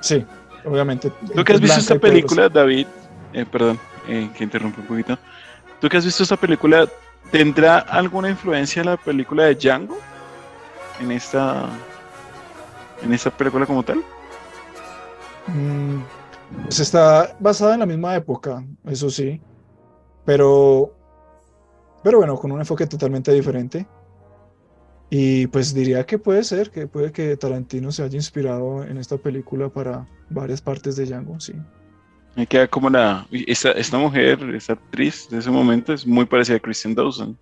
Sí, 0.00 0.24
obviamente. 0.64 1.12
¿Tú 1.34 1.44
que 1.44 1.52
has 1.52 1.60
visto 1.60 1.80
esta 1.80 1.98
película, 1.98 2.48
David? 2.48 2.86
Eh, 3.32 3.44
perdón, 3.50 3.78
eh, 4.08 4.30
que 4.36 4.44
interrumpo 4.44 4.80
un 4.80 4.86
poquito. 4.86 5.18
¿Tú 5.80 5.88
que 5.88 5.96
has 5.96 6.04
visto 6.04 6.22
esta 6.22 6.36
película? 6.36 6.88
¿Tendrá 7.30 7.78
alguna 7.78 8.28
influencia 8.30 8.82
la 8.82 8.96
película 8.96 9.44
de 9.44 9.54
Django 9.54 9.98
en 11.00 11.12
esta 11.12 11.68
en 13.02 13.12
esta 13.12 13.30
película 13.30 13.66
como 13.66 13.82
tal? 13.82 14.02
Mm, 15.46 16.02
pues 16.64 16.80
está 16.80 17.36
basada 17.40 17.74
en 17.74 17.80
la 17.80 17.86
misma 17.86 18.14
época, 18.16 18.64
eso 18.84 19.10
sí, 19.10 19.40
pero 20.24 20.94
pero 22.02 22.18
bueno, 22.18 22.36
con 22.36 22.52
un 22.52 22.60
enfoque 22.60 22.86
totalmente 22.86 23.32
diferente. 23.32 23.86
Y 25.10 25.48
pues 25.48 25.74
diría 25.74 26.06
que 26.06 26.18
puede 26.18 26.44
ser, 26.44 26.70
que 26.70 26.86
puede 26.86 27.10
que 27.10 27.36
Tarantino 27.36 27.90
se 27.90 28.04
haya 28.04 28.16
inspirado 28.16 28.84
en 28.84 28.96
esta 28.96 29.16
película 29.18 29.68
para 29.68 30.06
varias 30.28 30.62
partes 30.62 30.94
de 30.96 31.04
Django, 31.04 31.40
sí. 31.40 31.54
Me 32.36 32.46
queda 32.46 32.68
como 32.68 32.88
la. 32.88 33.26
Esta, 33.32 33.72
esta 33.72 33.98
mujer, 33.98 34.38
esta 34.54 34.74
actriz 34.74 35.28
de 35.28 35.38
ese 35.38 35.50
momento 35.50 35.92
es 35.92 36.06
muy 36.06 36.24
parecida 36.24 36.56
a 36.56 36.60
Christian 36.60 36.94
Dawson. 36.94 37.36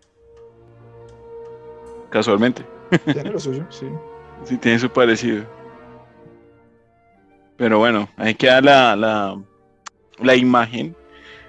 Casualmente. 2.08 2.64
Tiene 3.12 3.30
lo 3.30 3.38
suyo, 3.38 3.66
sí. 3.68 3.87
Sí, 4.44 4.56
tiene 4.56 4.78
su 4.78 4.88
parecido. 4.88 5.44
Pero 7.59 7.79
bueno, 7.79 8.09
ahí 8.16 8.35
queda 8.35 8.62
la, 8.62 8.97
la, 8.97 9.38
la 10.23 10.37
imagen. 10.37 10.97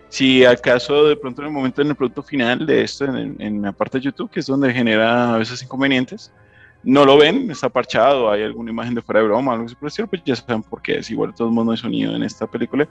Si 0.10 0.43
acaso 0.43 1.08
de 1.08 1.15
pronto 1.15 1.41
en 1.41 1.48
el 1.48 1.54
momento, 1.54 1.82
en 1.82 1.89
el 1.89 1.95
producto 1.95 2.24
final 2.24 2.65
de 2.65 2.82
esto, 2.82 3.06
en, 3.06 3.39
en 3.39 3.62
la 3.62 3.72
parte 3.72 4.00
de 4.00 4.06
YouTube, 4.06 4.32
que 4.32 4.39
es 4.41 4.48
donde 4.48 4.74
genera 4.74 5.36
a 5.36 5.38
veces 5.38 5.62
inconvenientes, 5.63 6.34
no 6.84 7.06
lo 7.06 7.17
ven, 7.17 7.52
está 7.52 7.69
parchado, 7.69 8.32
hay 8.32 8.41
alguna 8.41 8.72
imagen 8.72 8.95
de 8.95 9.02
fuera 9.02 9.19
de 9.19 9.28
broma, 9.28 9.54
algo 9.54 9.65
por 9.80 9.91
el 9.95 10.08
pues 10.08 10.24
ya 10.26 10.36
saben 10.36 10.63
por 10.63 10.82
qué 10.82 10.98
es. 10.98 11.12
Igual 11.12 11.36
todos 11.36 11.52
modos 11.52 11.65
no 11.65 11.72
hay 11.74 11.78
sonido 11.78 12.15
en 12.15 12.24
esta 12.24 12.48
película. 12.48 12.88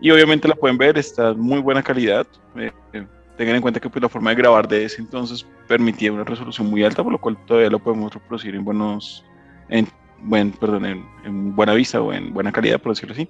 Y 0.00 0.12
obviamente 0.12 0.46
la 0.46 0.54
pueden 0.54 0.78
ver, 0.78 0.96
está 0.96 1.32
muy 1.34 1.60
buena 1.60 1.82
calidad. 1.82 2.26
Eh, 2.56 2.70
eh, 2.92 3.06
tengan 3.36 3.56
en 3.56 3.62
cuenta 3.62 3.80
que 3.80 3.90
pues, 3.90 4.02
la 4.02 4.08
forma 4.08 4.30
de 4.30 4.36
grabar 4.36 4.68
de 4.68 4.84
ese 4.84 5.00
entonces 5.00 5.44
permitía 5.66 6.12
una 6.12 6.22
resolución 6.22 6.68
muy 6.68 6.84
alta, 6.84 7.02
por 7.02 7.12
lo 7.12 7.20
cual 7.20 7.36
todavía 7.46 7.70
lo 7.70 7.78
podemos 7.80 8.14
reproducir 8.14 8.54
en 8.54 8.64
buenos, 8.64 9.24
en 9.68 9.88
buen, 10.22 10.52
perdón, 10.52 10.86
en, 10.86 11.04
en 11.24 11.54
buena 11.54 11.74
vista 11.74 12.00
o 12.00 12.12
en 12.12 12.32
buena 12.32 12.52
calidad, 12.52 12.80
por 12.80 12.92
decirlo 12.92 13.14
así. 13.14 13.28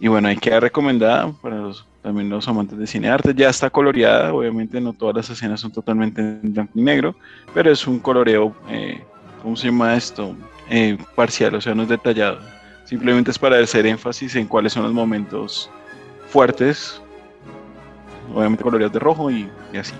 Y 0.00 0.08
bueno, 0.08 0.28
hay 0.28 0.36
queda 0.36 0.60
recomendada 0.60 1.32
para 1.42 1.56
los 1.56 1.88
también 2.02 2.28
los 2.28 2.46
amantes 2.48 2.78
de 2.78 2.86
cine 2.86 3.08
arte. 3.08 3.34
Ya 3.34 3.48
está 3.48 3.70
coloreada, 3.70 4.32
obviamente 4.32 4.80
no 4.80 4.92
todas 4.92 5.16
las 5.16 5.30
escenas 5.30 5.60
son 5.60 5.72
totalmente 5.72 6.20
en 6.20 6.54
blanco 6.54 6.72
y 6.74 6.82
negro, 6.82 7.14
pero 7.52 7.70
es 7.70 7.86
un 7.86 7.98
coloreo, 7.98 8.54
eh, 8.68 9.02
¿cómo 9.42 9.56
se 9.56 9.66
llama 9.66 9.94
esto? 9.94 10.34
Eh, 10.70 10.96
parcial, 11.14 11.54
o 11.54 11.60
sea, 11.60 11.74
no 11.74 11.82
es 11.82 11.88
detallado. 11.88 12.38
Simplemente 12.84 13.30
es 13.30 13.38
para 13.38 13.58
hacer 13.58 13.86
énfasis 13.86 14.36
en 14.36 14.46
cuáles 14.46 14.72
son 14.72 14.84
los 14.84 14.92
momentos 14.92 15.70
fuertes, 16.28 17.00
obviamente 18.34 18.62
coloreados 18.62 18.92
de 18.94 18.98
rojo 18.98 19.30
y, 19.30 19.48
así. 19.78 19.94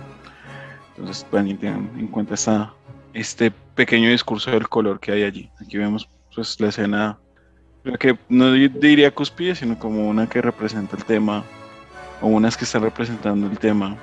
Entonces, 0.97 1.27
también 1.31 1.59
tengan 1.59 1.91
en 1.99 2.07
cuenta 2.09 2.35
esta, 2.35 2.73
este 3.15 3.51
pequeño 3.51 4.11
discurso 4.11 4.51
del 4.51 4.69
color 4.69 5.01
que 5.01 5.13
hay 5.13 5.23
allí. 5.23 5.51
Aquí 5.61 5.79
vemos 5.79 6.09
pues 6.35 6.61
la 6.61 6.69
escena, 6.69 7.19
que 7.99 8.19
no 8.29 8.53
diría 8.53 9.15
cúspide, 9.15 9.55
sino 9.55 9.79
como 9.79 10.09
una 10.09 10.29
que 10.29 10.43
representa 10.43 10.97
el 10.97 11.05
tema 11.05 11.45
o 12.21 12.27
unas 12.27 12.57
que 12.57 12.65
están 12.65 12.83
representando 12.83 13.47
el 13.47 13.59
tema 13.59 13.97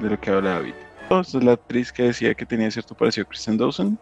de 0.00 0.10
lo 0.10 0.20
que 0.20 0.30
habla 0.30 0.50
David. 0.50 0.74
Esta 1.02 1.20
es 1.20 1.34
la 1.44 1.52
actriz 1.52 1.92
que 1.92 2.04
decía 2.04 2.34
que 2.34 2.46
tenía 2.46 2.70
cierto 2.70 2.94
parecido 2.94 3.24
a 3.24 3.28
Kristen 3.28 3.56
Dawson. 3.56 3.98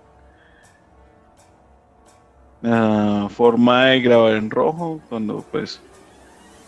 La 2.60 3.28
forma 3.30 3.86
de 3.86 4.00
grabar 4.00 4.34
en 4.34 4.50
rojo, 4.50 5.00
cuando 5.08 5.44
pues 5.50 5.80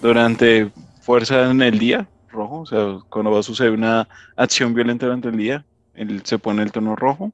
durante 0.01 0.71
fuerza 1.03 1.51
en 1.51 1.61
el 1.63 1.79
día, 1.79 2.09
rojo, 2.31 2.61
o 2.61 2.67
sea, 2.67 2.99
cuando 3.09 3.31
va 3.31 3.41
a 3.41 3.43
suceder 3.43 3.73
una 3.73 4.09
acción 4.37 4.73
violenta 4.73 5.07
durante 5.07 5.29
el 5.29 5.37
día, 5.37 5.65
él 5.95 6.23
se 6.25 6.39
pone 6.39 6.63
el 6.63 6.73
tono 6.73 6.97
rojo. 6.97 7.33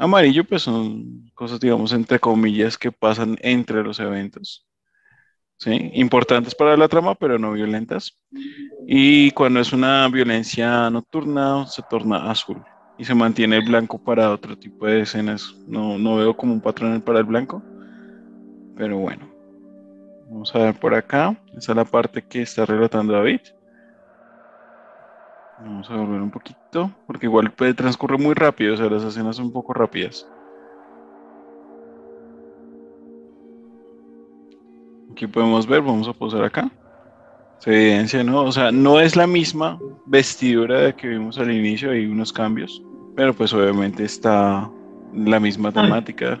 Amarillo, 0.00 0.44
pues 0.44 0.62
son 0.62 1.30
cosas, 1.34 1.60
digamos, 1.60 1.92
entre 1.92 2.18
comillas, 2.18 2.78
que 2.78 2.90
pasan 2.90 3.36
entre 3.42 3.82
los 3.84 4.00
eventos. 4.00 4.66
¿sí? 5.60 5.90
importantes 5.94 6.54
para 6.54 6.76
la 6.76 6.88
trama, 6.88 7.14
pero 7.14 7.38
no 7.38 7.52
violentas. 7.52 8.18
Y 8.86 9.30
cuando 9.32 9.60
es 9.60 9.72
una 9.72 10.08
violencia 10.08 10.88
nocturna, 10.90 11.66
se 11.66 11.82
torna 11.82 12.30
azul 12.30 12.62
y 12.98 13.04
se 13.04 13.14
mantiene 13.14 13.56
el 13.56 13.66
blanco 13.66 14.02
para 14.02 14.30
otro 14.30 14.56
tipo 14.56 14.86
de 14.86 15.02
escenas. 15.02 15.54
No, 15.66 15.98
no 15.98 16.16
veo 16.16 16.34
como 16.34 16.54
un 16.54 16.60
patrón 16.62 17.00
para 17.02 17.18
el 17.18 17.26
blanco, 17.26 17.62
pero 18.74 18.98
bueno. 18.98 19.28
Vamos 20.30 20.54
a 20.54 20.60
ver 20.60 20.74
por 20.78 20.94
acá. 20.94 21.36
Esa 21.56 21.72
es 21.72 21.76
la 21.76 21.84
parte 21.84 22.22
que 22.22 22.42
está 22.42 22.64
relatando 22.64 23.12
David. 23.12 23.40
Vamos 25.62 25.90
a 25.90 25.96
volver 25.96 26.22
un 26.22 26.30
poquito, 26.30 26.90
porque 27.06 27.26
igual 27.26 27.52
puede 27.52 27.74
transcurrir 27.74 28.18
muy 28.18 28.34
rápido, 28.34 28.74
o 28.74 28.76
sea, 28.76 28.88
las 28.88 29.02
escenas 29.02 29.36
son 29.36 29.46
un 29.46 29.52
poco 29.52 29.74
rápidas. 29.74 30.26
Aquí 35.12 35.26
podemos 35.26 35.66
ver, 35.66 35.82
vamos 35.82 36.08
a 36.08 36.14
posar 36.14 36.44
acá. 36.44 36.70
Se 37.58 37.70
evidencia, 37.70 38.24
¿no? 38.24 38.42
O 38.44 38.52
sea, 38.52 38.72
no 38.72 39.00
es 39.00 39.16
la 39.16 39.26
misma 39.26 39.78
vestidura 40.06 40.96
que 40.96 41.08
vimos 41.08 41.38
al 41.38 41.50
inicio, 41.50 41.90
hay 41.90 42.06
unos 42.06 42.32
cambios, 42.32 42.82
pero 43.14 43.34
pues 43.34 43.52
obviamente 43.52 44.04
está 44.04 44.70
la 45.14 45.40
misma 45.40 45.70
temática. 45.70 46.40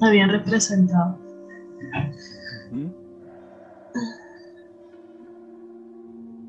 Habían 0.00 0.30
representado. 0.30 1.18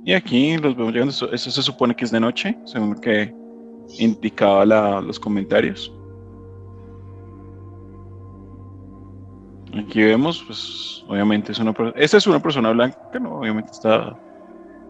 Y 0.04 0.14
aquí 0.14 0.58
los 0.58 0.76
vemos 0.76 0.94
llegando, 0.94 1.12
eso, 1.12 1.32
eso 1.32 1.52
se 1.52 1.62
supone 1.62 1.96
que 1.96 2.06
es 2.06 2.12
de 2.12 2.20
noche, 2.20 2.58
según 2.66 2.96
lo 2.96 3.02
que 3.02 3.34
indicaba 4.00 4.66
la, 4.66 5.00
los 5.02 5.20
comentarios. 5.20 5.94
Aquí 9.78 10.02
vemos, 10.02 10.44
pues, 10.46 11.04
obviamente 11.08 11.52
es 11.54 11.60
una 11.60 11.74
esta 11.96 12.18
es 12.18 12.28
una 12.28 12.42
persona 12.42 12.72
blanca, 12.72 12.98
no, 13.22 13.40
obviamente 13.40 13.72
está 13.72 14.18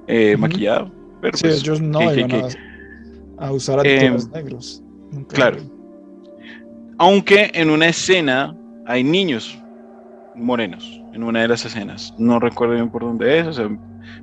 eh, 0.08 0.36
maquillada. 0.38 0.90
Pero 1.22 1.38
Sí, 1.38 1.44
pues, 1.44 1.60
ellos 1.62 1.82
no 1.82 2.00
que- 2.00 2.06
que- 2.08 2.14
iban 2.20 2.30
que- 2.30 2.58
a, 3.38 3.48
a 3.48 3.52
usar 3.52 3.86
Em, 3.86 4.14
actores 4.14 4.30
negros. 4.32 4.84
Nunca. 5.12 5.36
claro. 5.36 5.58
Aunque 6.98 7.52
en 7.54 7.70
una 7.70 7.88
escena 7.88 8.56
hay 8.88 9.04
niños 9.04 9.58
morenos, 10.36 11.00
en 11.14 11.24
una 11.24 11.42
de 11.42 11.48
las 11.50 11.66
escenas. 11.66 12.14
No 12.18 12.40
recuerdo 12.40 12.74
bien 12.76 12.90
por 12.90 13.02
dónde 13.04 13.40
es. 13.40 13.48
O 13.48 13.54
sea, 13.54 13.70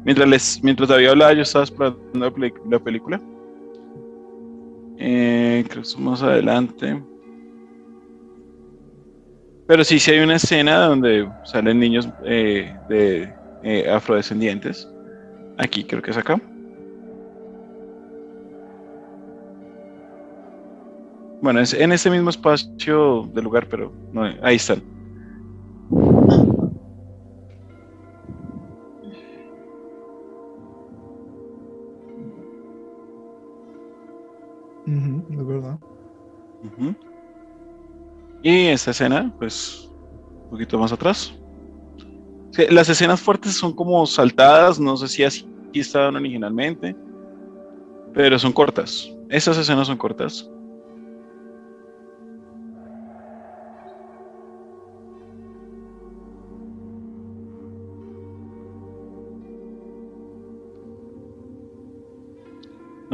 mientras, 0.04 0.28
les, 0.28 0.62
mientras 0.62 0.88
David 0.88 1.08
hablaba, 1.08 1.32
yo 1.32 1.42
estaba 1.42 1.64
esperando 1.64 2.34
la, 2.70 2.78
película. 2.78 3.20
Eh, 4.98 5.64
creo 5.68 5.82
que 5.82 6.02
más 6.02 6.22
adelante. 6.22 7.02
Pero 9.66 9.84
sí, 9.84 9.98
sí 9.98 10.10
hay 10.10 10.20
una 10.20 10.36
escena 10.36 10.86
donde 10.86 11.28
salen 11.44 11.78
niños 11.78 12.08
eh, 12.24 12.74
de 12.88 13.32
eh, 13.62 13.90
afrodescendientes. 13.90 14.88
Aquí, 15.58 15.84
creo 15.84 16.00
que 16.00 16.10
es 16.10 16.16
acá. 16.16 16.40
Bueno, 21.40 21.60
es 21.60 21.74
en 21.74 21.92
este 21.92 22.10
mismo 22.10 22.30
espacio 22.30 23.28
del 23.34 23.44
lugar, 23.44 23.68
pero 23.68 23.92
ahí 24.42 24.56
están. 24.56 24.97
Es 35.30 35.46
verdad. 35.46 35.78
Y 38.42 38.66
esta 38.66 38.92
escena, 38.92 39.34
pues, 39.38 39.90
un 40.44 40.50
poquito 40.50 40.78
más 40.78 40.92
atrás. 40.92 41.34
Las 42.70 42.88
escenas 42.88 43.20
fuertes 43.20 43.52
son 43.54 43.72
como 43.74 44.04
saltadas, 44.06 44.80
no 44.80 44.96
sé 44.96 45.08
si 45.08 45.24
así 45.24 45.46
estaban 45.74 46.16
originalmente, 46.16 46.96
pero 48.12 48.38
son 48.38 48.52
cortas. 48.52 49.08
Esas 49.28 49.58
escenas 49.58 49.86
son 49.86 49.96
cortas. 49.96 50.50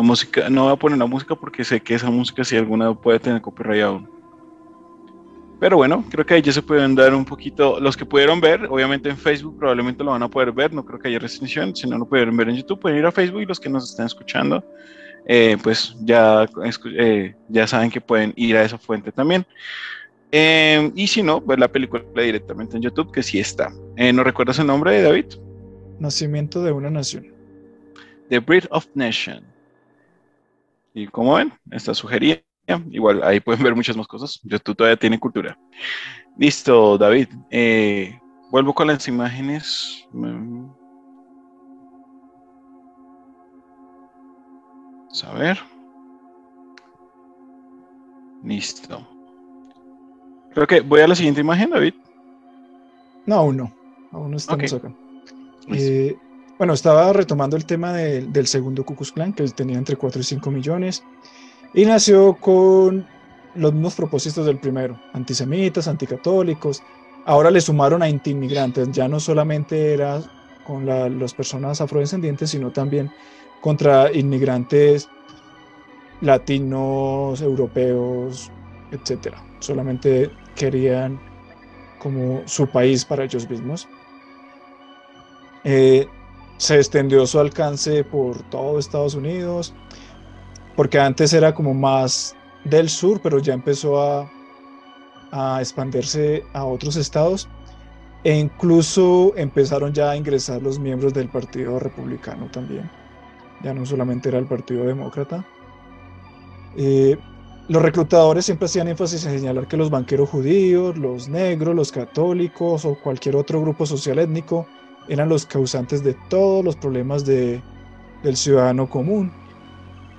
Música, 0.05 0.48
no 0.48 0.64
voy 0.64 0.72
a 0.72 0.76
poner 0.76 0.98
la 0.98 1.07
música 1.07 1.34
porque 1.34 1.64
sé 1.64 1.80
que 1.80 1.94
esa 1.94 2.11
música 2.11 2.44
si 2.44 2.57
alguna 2.57 2.94
puede 2.94 3.18
tener 3.18 3.40
copyright 3.40 3.82
aún. 3.82 4.09
Pero 5.61 5.76
bueno, 5.76 6.05
creo 6.11 6.26
que 6.26 6.34
ahí 6.34 6.42
ya 6.42 6.52
se 6.52 6.62
pueden 6.62 6.94
dar 6.94 7.14
un 7.14 7.24
poquito, 7.24 7.80
los 7.80 7.96
que 7.96 8.05
pudieron 8.05 8.40
ver, 8.40 8.66
obviamente 8.66 9.09
en 9.09 9.16
Facebook 9.16 9.57
probablemente 9.59 10.05
lo 10.05 10.11
van 10.11 10.22
a 10.22 10.28
poder 10.28 10.52
ver, 10.52 10.72
no 10.72 10.84
creo 10.84 10.98
que 10.98 11.09
haya 11.09 11.18
restricción, 11.18 11.74
si 11.74 11.88
no 11.88 11.96
lo 11.96 12.05
pudieron 12.05 12.36
ver 12.36 12.48
en 12.48 12.57
YouTube, 12.57 12.80
pueden 12.80 12.98
ir 12.98 13.07
a 13.07 13.12
Facebook 13.12 13.42
y 13.42 13.46
los 13.46 13.59
que 13.59 13.68
nos 13.68 13.88
están 13.88 14.07
escuchando, 14.07 14.62
eh, 15.26 15.57
pues 15.62 15.96
ya, 16.02 16.46
eh, 16.98 17.34
ya 17.48 17.66
saben 17.66 17.90
que 17.90 18.00
pueden 18.00 18.32
ir 18.36 18.57
a 18.57 18.64
esa 18.64 18.78
fuente 18.78 19.11
también. 19.11 19.46
Eh, 20.36 20.90
y 20.96 21.07
si 21.07 21.22
no, 21.22 21.40
ver 21.40 21.61
la 21.61 21.68
película 21.68 22.02
directamente 22.12 22.76
en 22.76 22.82
YouTube, 22.82 23.12
que 23.12 23.22
sí 23.22 23.38
está. 23.38 23.72
Eh, 23.96 24.12
¿No 24.12 24.24
recuerdas 24.24 24.59
el 24.59 24.66
nombre 24.66 24.90
de 24.90 25.02
David? 25.02 25.26
Nacimiento 26.00 26.61
de 26.64 26.72
una 26.72 26.90
nación. 26.90 27.32
The 28.30 28.40
Breed 28.40 28.64
of 28.70 28.88
Nation. 28.94 29.53
Y 30.95 31.09
como 31.09 31.34
ven, 31.34 31.53
está 31.72 31.92
sugerida. 31.92 32.40
Igual 32.90 33.22
ahí 33.24 33.40
pueden 33.40 33.62
ver 33.62 33.74
muchas 33.74 33.97
más 33.97 34.07
cosas. 34.07 34.40
YouTube 34.45 34.76
todavía 34.76 34.97
tiene 34.97 35.18
cultura. 35.18 35.59
Listo, 36.38 36.97
David. 36.97 37.28
Eh, 37.51 38.18
vuelvo 38.51 38.72
con 38.72 38.86
las 38.86 39.07
imágenes. 39.09 40.07
Vamos 40.12 40.74
a 45.24 45.32
ver. 45.34 45.59
Listo. 48.45 49.07
Creo 50.55 50.66
que 50.68 50.80
voy 50.80 51.01
a 51.01 51.09
la 51.09 51.16
siguiente 51.16 51.40
imagen, 51.40 51.70
David. 51.70 51.95
No, 53.26 53.34
aún 53.36 53.57
no. 53.57 53.74
Aún 54.12 54.30
no 54.30 54.36
estamos 54.36 54.72
acá. 54.72 54.92
Eh, 55.68 56.16
bueno, 56.59 56.72
estaba 56.72 57.12
retomando 57.12 57.57
el 57.57 57.66
tema 57.66 57.92
del- 57.92 58.32
del 58.32 58.46
segundo 58.46 58.84
Ku 58.84 58.94
Klux 58.94 59.12
Klan, 59.12 59.32
que 59.32 59.44
tenía 59.48 59.78
entre 59.78 59.96
4 59.96 60.20
y 60.20 60.24
5 60.24 60.50
millones, 60.50 61.02
y 61.72 61.84
nació 61.84 62.36
con 62.36 63.07
los 63.55 63.72
mismos 63.72 63.94
propósitos 63.94 64.46
del 64.46 64.59
primero, 64.59 65.00
antisemitas, 65.12 65.88
anticatólicos. 65.88 66.82
Ahora 67.24 67.50
le 67.50 67.61
sumaron 67.61 68.02
a 68.02 68.09
intimigrantes, 68.09 68.90
ya 68.92 69.09
no 69.09 69.18
solamente 69.18 69.92
era 69.92 70.20
con 70.64 70.86
la- 70.86 71.09
las 71.09 71.34
personas 71.34 71.80
afrodescendientes, 71.80 72.50
sino 72.50 72.70
también 72.70 73.11
contra 73.61 74.12
inmigrantes 74.12 75.09
latinos, 76.20 77.40
europeos, 77.40 78.50
etcétera. 78.90 79.42
Solamente 79.61 80.30
querían 80.55 81.20
como 81.98 82.42
su 82.46 82.66
país 82.68 83.05
para 83.05 83.24
ellos 83.24 83.48
mismos. 83.48 83.88
Eh, 85.64 86.07
se 86.57 86.76
extendió 86.76 87.26
su 87.26 87.38
alcance 87.40 88.05
por 88.05 88.42
todo 88.44 88.78
Estados 88.78 89.14
Unidos, 89.14 89.74
porque 90.76 90.98
antes 90.98 91.32
era 91.32 91.55
como 91.55 91.74
más 91.74 92.36
del 92.64 92.88
sur, 92.88 93.20
pero 93.22 93.38
ya 93.38 93.55
empezó 93.55 94.00
a, 94.00 94.30
expandirse 95.61 96.44
a 96.52 96.64
otros 96.64 96.94
estados 96.94 97.48
e 98.22 98.38
incluso 98.38 99.32
empezaron 99.36 99.92
ya 99.92 100.11
a 100.11 100.16
ingresar 100.16 100.62
los 100.62 100.78
miembros 100.78 101.12
del 101.12 101.28
Partido 101.28 101.80
Republicano 101.80 102.48
también. 102.52 102.88
Ya 103.64 103.74
no 103.74 103.84
solamente 103.84 104.28
era 104.28 104.38
el 104.38 104.46
Partido 104.46 104.84
Demócrata. 104.84 105.44
Eh, 106.76 107.18
los 107.66 107.82
reclutadores 107.82 108.44
siempre 108.44 108.66
hacían 108.66 108.86
énfasis 108.86 109.26
en 109.26 109.38
señalar 109.38 109.66
que 109.66 109.76
los 109.76 109.90
banqueros 109.90 110.28
judíos, 110.28 110.96
los 110.96 111.28
negros, 111.28 111.74
los 111.74 111.90
católicos 111.90 112.84
o 112.84 112.94
cualquier 112.94 113.34
otro 113.34 113.61
grupo 113.61 113.86
social 113.86 114.20
étnico 114.20 114.68
eran 115.09 115.28
los 115.28 115.46
causantes 115.46 116.02
de 116.02 116.14
todos 116.28 116.64
los 116.64 116.76
problemas 116.76 117.24
de, 117.24 117.62
del 118.22 118.36
ciudadano 118.36 118.88
común. 118.88 119.32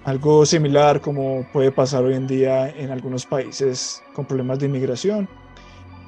Algo 0.04 0.46
similar 0.46 1.02
como 1.02 1.46
puede 1.52 1.72
pasar 1.72 2.04
hoy 2.04 2.14
en 2.14 2.28
día 2.28 2.70
en 2.70 2.92
algunos 2.92 3.26
países 3.26 4.04
con 4.14 4.26
problemas 4.26 4.60
de 4.60 4.68
inmigración, 4.68 5.28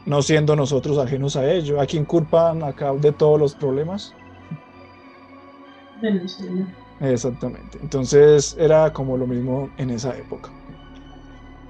no 0.06 0.22
siendo 0.22 0.56
nosotros 0.56 0.98
ajenos 1.00 1.36
a 1.36 1.52
ello. 1.52 1.82
¿A 1.82 1.86
quién 1.86 2.06
culpan 2.06 2.64
acá 2.64 2.94
de 2.94 3.12
todos 3.12 3.40
los 3.40 3.56
problemas? 3.56 4.14
Venezuela. 6.02 6.68
Exactamente. 7.00 7.80
Entonces 7.82 8.56
era 8.60 8.94
como 8.94 9.18
lo 9.18 9.26
mismo 9.26 9.70
en 9.78 9.90
esa 9.90 10.16
época. 10.16 10.52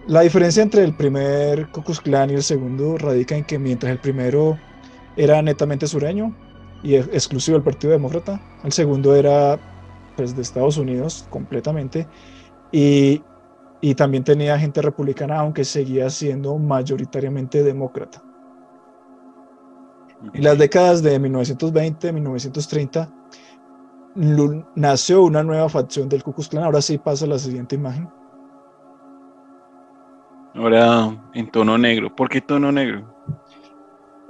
La 0.08 0.22
diferencia 0.22 0.64
entre 0.64 0.84
el 0.84 0.94
primer 0.94 1.70
Ku 1.70 1.84
Klux 1.84 2.00
Klan 2.00 2.30
y 2.30 2.34
el 2.34 2.44
segundo 2.44 2.98
radica 2.98 3.36
en 3.36 3.44
que 3.44 3.60
mientras 3.60 3.92
el 3.92 4.00
primero 4.00 4.58
era 5.18 5.42
netamente 5.42 5.88
sureño 5.88 6.34
y 6.88 6.96
ex- 6.96 7.10
exclusivo 7.14 7.58
del 7.58 7.64
Partido 7.64 7.92
Demócrata, 7.92 8.40
el 8.64 8.72
segundo 8.72 9.16
era 9.16 9.60
pues 10.16 10.36
de 10.36 10.42
Estados 10.42 10.78
Unidos 10.78 11.28
completamente 11.30 12.08
y, 12.72 13.22
y 13.82 13.94
también 13.96 14.24
tenía 14.24 14.58
gente 14.58 14.82
republicana 14.82 15.40
aunque 15.40 15.64
seguía 15.66 16.10
siendo 16.10 16.58
mayoritariamente 16.58 17.64
demócrata. 17.64 18.24
En 20.34 20.44
las 20.44 20.58
décadas 20.58 21.04
de 21.04 21.20
1920, 21.20 22.12
1930, 22.12 23.10
lu- 24.16 24.66
nació 24.76 25.24
una 25.24 25.44
nueva 25.44 25.70
facción 25.70 26.10
del 26.10 26.24
Ku 26.24 26.34
Klux 26.34 26.50
Klan. 26.50 26.64
Ahora 26.64 26.82
sí 26.82 26.98
pasa 26.98 27.28
la 27.28 27.38
siguiente 27.38 27.76
imagen. 27.76 28.10
Ahora 30.56 31.16
en 31.34 31.52
tono 31.52 31.78
negro. 31.78 32.16
¿Por 32.16 32.30
qué 32.30 32.42
tono 32.42 32.72
negro? 32.72 33.17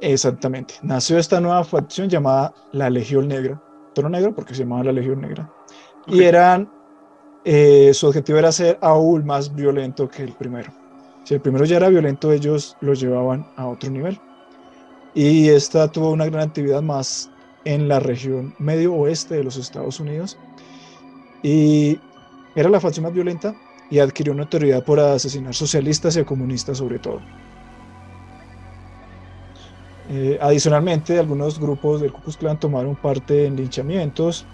Exactamente. 0.02 0.76
Nació 0.82 1.18
esta 1.18 1.40
nueva 1.40 1.64
facción 1.64 2.10
llamada 2.10 2.54
la 2.72 2.90
Legión 2.90 3.28
Negra. 3.28 3.62
Tono 3.94 4.10
negro 4.10 4.34
porque 4.36 4.54
se 4.54 4.64
llamaba 4.64 4.84
la 4.86 4.92
Legión 4.92 5.22
Negra. 5.22 5.52
Y 6.06 6.24
eran, 6.24 6.70
eh, 7.44 7.92
su 7.94 8.08
objetivo 8.08 8.38
era 8.38 8.52
ser 8.52 8.78
aún 8.82 9.26
más 9.26 9.54
violento 9.54 10.08
que 10.08 10.24
el 10.24 10.34
primero. 10.34 10.72
Si 11.24 11.34
el 11.34 11.42
primero 11.42 11.66
ya 11.66 11.78
era 11.78 11.90
violento, 11.90 12.32
ellos 12.32 12.78
lo 12.80 12.94
llevaban 12.94 13.46
a 13.58 13.68
otro 13.68 13.90
nivel. 13.90 14.20
Y 15.14 15.50
esta 15.50 15.92
tuvo 15.92 16.12
una 16.12 16.26
gran 16.28 16.48
actividad 16.48 16.82
más 16.82 17.30
en 17.66 17.88
la 17.90 18.00
región 18.00 18.54
medio 18.60 18.94
oeste 18.94 19.36
de 19.36 19.44
los 19.44 19.58
Estados 19.58 20.00
Unidos 20.00 20.38
y 21.44 22.00
era 22.56 22.70
la 22.70 22.80
facción 22.80 23.04
más 23.04 23.14
violenta 23.14 23.56
y 23.90 24.00
adquirió 24.00 24.34
notoriedad 24.34 24.84
por 24.84 25.00
asesinar 25.00 25.54
socialistas 25.54 26.16
y 26.16 26.24
comunistas 26.24 26.78
sobre 26.78 27.00
todo. 27.00 27.20
Eh, 30.10 30.38
adicionalmente, 30.42 31.20
algunos 31.20 31.60
grupos 31.60 32.02
del 32.02 32.12
Ku 32.14 32.22
Klux 32.22 32.38
Klan 32.38 32.60
tomaron 32.60 32.96
parte 32.96 33.46
en 33.46 33.56
linchamientos, 33.58 34.48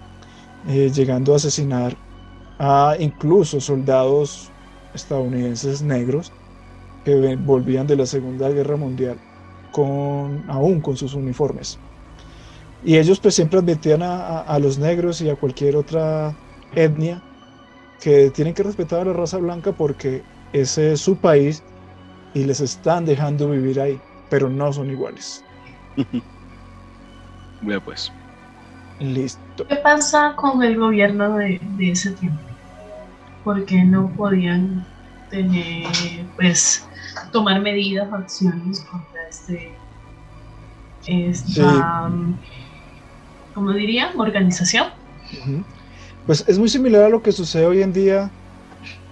eh, 0.66 0.90
llegando 0.90 1.32
a 1.32 1.36
asesinar 1.36 1.96
a 2.58 2.96
incluso 2.98 3.60
soldados 3.60 4.52
estadounidenses 4.94 5.82
negros 5.82 6.32
que 7.04 7.36
volvían 7.36 7.86
de 7.86 7.96
la 7.96 8.06
Segunda 8.06 8.48
Guerra 8.50 8.76
Mundial 8.76 9.22
con, 9.70 10.44
aún 10.48 10.80
con 10.80 10.96
sus 10.96 11.14
uniformes. 11.14 11.78
Y 12.82 12.98
ellos 12.98 13.20
pues 13.20 13.34
siempre 13.34 13.60
admitían 13.60 14.02
a, 14.02 14.40
a, 14.40 14.58
los 14.58 14.78
negros 14.78 15.20
y 15.20 15.30
a 15.30 15.36
cualquier 15.36 15.76
otra 15.76 16.36
etnia 16.74 17.24
que 18.00 18.30
tienen 18.30 18.54
que 18.54 18.62
respetar 18.62 19.00
a 19.02 19.04
la 19.06 19.12
raza 19.14 19.38
blanca 19.38 19.72
porque 19.72 20.22
ese 20.52 20.92
es 20.92 21.00
su 21.00 21.20
país 21.20 21.64
y 22.34 22.44
les 22.44 22.60
están 22.60 23.04
dejando 23.04 23.50
vivir 23.50 23.80
ahí, 23.80 24.00
pero 24.28 24.50
no 24.50 24.72
son 24.72 24.90
iguales. 24.90 25.43
Bueno, 27.60 27.82
pues. 27.82 28.12
Listo. 28.98 29.66
¿Qué 29.66 29.76
pasa 29.76 30.34
con 30.36 30.62
el 30.62 30.76
gobierno 30.78 31.36
de, 31.36 31.60
de 31.62 31.90
ese 31.92 32.12
tiempo? 32.12 32.60
Porque 33.42 33.84
no 33.84 34.14
podían 34.14 34.86
tener, 35.30 36.30
pues, 36.36 36.90
tomar 37.32 37.60
medidas 37.60 38.10
o 38.12 38.16
acciones 38.16 38.84
contra 38.84 39.28
este, 39.28 39.82
esta, 41.06 42.10
sí. 42.10 42.40
¿cómo 43.52 43.72
diría? 43.72 44.12
Organización. 44.16 44.88
Uh 45.30 45.36
-huh. 45.36 45.66
Pues 46.26 46.44
es 46.48 46.58
muy 46.58 46.68
similar 46.68 47.04
a 47.04 47.08
lo 47.08 47.22
que 47.22 47.32
sucede 47.32 47.66
hoy 47.66 47.82
en 47.82 47.92
día, 47.92 48.38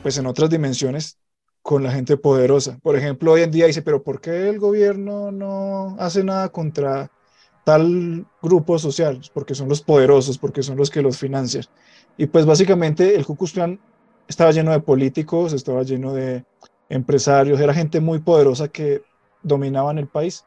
pues 0.02 0.18
en 0.18 0.26
otras 0.26 0.50
dimensiones, 0.50 1.18
con 1.62 1.82
la 1.82 1.92
gente 1.92 2.16
poderosa. 2.16 2.78
Por 2.82 2.96
ejemplo, 2.96 3.32
hoy 3.32 3.42
en 3.42 3.50
día 3.50 3.66
dice, 3.66 3.82
pero 3.82 4.02
¿por 4.02 4.20
qué 4.20 4.48
el 4.48 4.58
gobierno 4.58 5.30
no 5.30 5.96
hace 5.98 6.24
nada 6.24 6.50
contra 6.50 7.10
tal 7.64 8.26
grupo 8.42 8.78
social? 8.78 9.20
Porque 9.32 9.54
son 9.54 9.68
los 9.68 9.80
poderosos, 9.80 10.38
porque 10.38 10.62
son 10.62 10.76
los 10.76 10.90
que 10.90 11.02
los 11.02 11.18
financian. 11.18 11.64
Y 12.16 12.26
pues 12.26 12.44
básicamente 12.46 13.14
el 13.14 13.24
Ku 13.24 13.36
estaba 14.28 14.50
lleno 14.50 14.72
de 14.72 14.80
políticos, 14.80 15.52
estaba 15.52 15.82
lleno 15.82 16.12
de 16.12 16.44
empresarios, 16.88 17.60
era 17.60 17.72
gente 17.72 18.00
muy 18.00 18.18
poderosa 18.18 18.68
que 18.68 19.02
dominaban 19.42 19.98
el 19.98 20.08
país. 20.08 20.44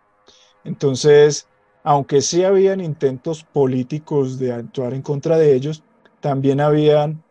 Entonces, 0.64 1.48
aunque 1.84 2.22
sí 2.22 2.44
habían 2.44 2.82
intentos 2.82 3.44
políticos 3.44 4.38
de 4.40 4.52
actuar 4.52 4.94
en 4.94 5.02
contra 5.02 5.38
de 5.38 5.56
ellos, 5.56 5.84
también 6.20 6.60
habían 6.60 7.24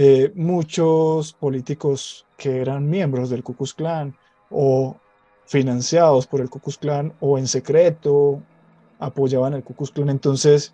eh, 0.00 0.30
muchos 0.36 1.32
políticos 1.32 2.24
que 2.36 2.60
eran 2.60 2.88
miembros 2.88 3.30
del 3.30 3.42
Ku 3.42 3.52
Klux 3.54 3.74
o 4.48 4.96
financiados 5.44 6.24
por 6.28 6.40
el 6.40 6.48
Ku 6.48 6.60
Klux 6.60 6.78
o 7.18 7.36
en 7.36 7.48
secreto 7.48 8.40
apoyaban 9.00 9.54
el 9.54 9.64
Ku 9.64 9.74
Klux. 9.74 9.92
Entonces, 10.08 10.72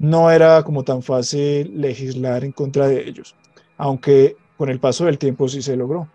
no 0.00 0.28
era 0.32 0.64
como 0.64 0.82
tan 0.82 1.04
fácil 1.04 1.80
legislar 1.80 2.42
en 2.42 2.50
contra 2.50 2.88
de 2.88 3.08
ellos, 3.08 3.36
aunque 3.76 4.36
con 4.56 4.70
el 4.70 4.80
paso 4.80 5.04
del 5.04 5.18
tiempo 5.18 5.48
sí 5.48 5.62
se 5.62 5.76
logró. 5.76 6.08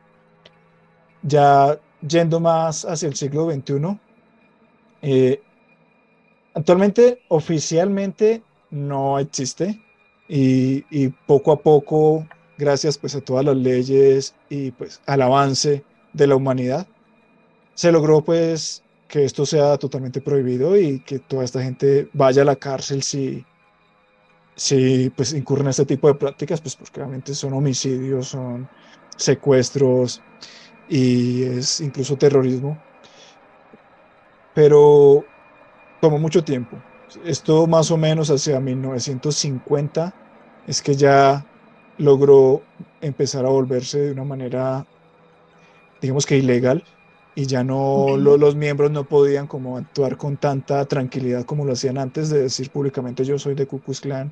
Ya 1.21 1.79
yendo 2.05 2.41
más 2.41 2.83
hacia 2.83 3.07
el 3.07 3.15
siglo 3.15 3.49
XXI, 3.49 3.99
eh, 5.01 5.41
actualmente 6.53 7.21
oficialmente 7.29 8.43
no 8.69 9.17
existe 9.17 9.82
y, 10.36 11.09
poco 11.27 11.51
a 11.51 11.59
poco, 11.61 12.27
gracias 12.57 12.97
pues 12.97 13.13
a 13.15 13.21
todas 13.21 13.45
las 13.45 13.55
leyes 13.55 14.34
y 14.49 14.71
pues 14.71 14.99
al 15.05 15.21
avance 15.21 15.84
de 16.11 16.27
la 16.27 16.36
humanidad, 16.36 16.88
se 17.75 17.91
logró 17.91 18.23
pues 18.23 18.84
que 19.07 19.25
esto 19.25 19.45
sea 19.45 19.77
totalmente 19.77 20.21
prohibido 20.21 20.75
y 20.75 21.01
que 21.01 21.19
toda 21.19 21.43
esta 21.43 21.61
gente 21.61 22.09
vaya 22.13 22.41
a 22.41 22.45
la 22.45 22.55
cárcel 22.55 23.03
si, 23.03 23.45
si 24.55 25.11
pues 25.11 25.34
incurren 25.34 25.67
en 25.67 25.69
este 25.69 25.86
tipo 25.86 26.07
de 26.07 26.15
prácticas, 26.15 26.61
pues 26.61 26.75
porque 26.75 26.97
realmente 26.97 27.36
son 27.36 27.53
homicidios, 27.53 28.29
son 28.29 28.67
secuestros 29.15 30.19
y 30.89 31.43
es 31.43 31.79
incluso 31.79 32.17
terrorismo. 32.17 32.81
Pero 34.55 35.23
tomó 36.01 36.17
mucho 36.17 36.43
tiempo. 36.43 36.77
Esto 37.23 37.67
más 37.67 37.91
o 37.91 37.97
menos 37.97 38.31
hacia 38.31 38.59
1950 38.59 40.22
es 40.68 40.82
que 40.82 40.95
ya 40.95 41.45
logró 41.97 42.61
empezar 43.01 43.45
a 43.45 43.49
volverse 43.49 43.99
de 43.99 44.11
una 44.11 44.24
manera, 44.24 44.86
digamos 46.01 46.26
que 46.26 46.38
ilegal, 46.38 46.84
y 47.36 47.45
ya 47.45 47.64
no 47.64 48.16
lo, 48.18 48.38
los 48.38 48.55
miembros 48.55 48.91
no 48.91 49.05
podían 49.05 49.47
como 49.47 49.78
actuar 49.78 50.18
con 50.18 50.38
tanta 50.38 50.86
tranquilidad 50.86 51.45
como 51.45 51.66
lo 51.66 51.74
hacían 51.74 51.97
antes 51.97 52.30
de 52.30 52.43
decir 52.43 52.70
públicamente 52.70 53.26
yo 53.26 53.39
soy 53.39 53.55
de 53.55 53.66
Ku 53.66 53.80
Klux 53.80 54.01
Klan 54.01 54.32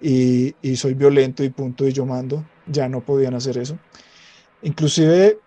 y, 0.00 0.54
y, 0.60 0.76
soy 0.76 0.92
violento 0.92 1.42
y 1.42 1.48
punto 1.48 1.88
y 1.88 1.92
yo 1.92 2.04
mando, 2.04 2.44
ya 2.66 2.86
no 2.86 3.00
podían 3.00 3.32
hacer 3.32 3.56
eso. 3.56 3.78
Inclusive, 4.60 5.38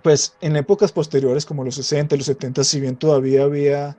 pues 0.00 0.36
en 0.40 0.54
épocas 0.54 0.92
posteriores 0.92 1.44
como 1.44 1.64
los 1.64 1.74
60, 1.74 2.14
los 2.14 2.26
70, 2.26 2.62
si 2.62 2.78
bien 2.78 2.94
todavía 2.94 3.42
había, 3.42 3.96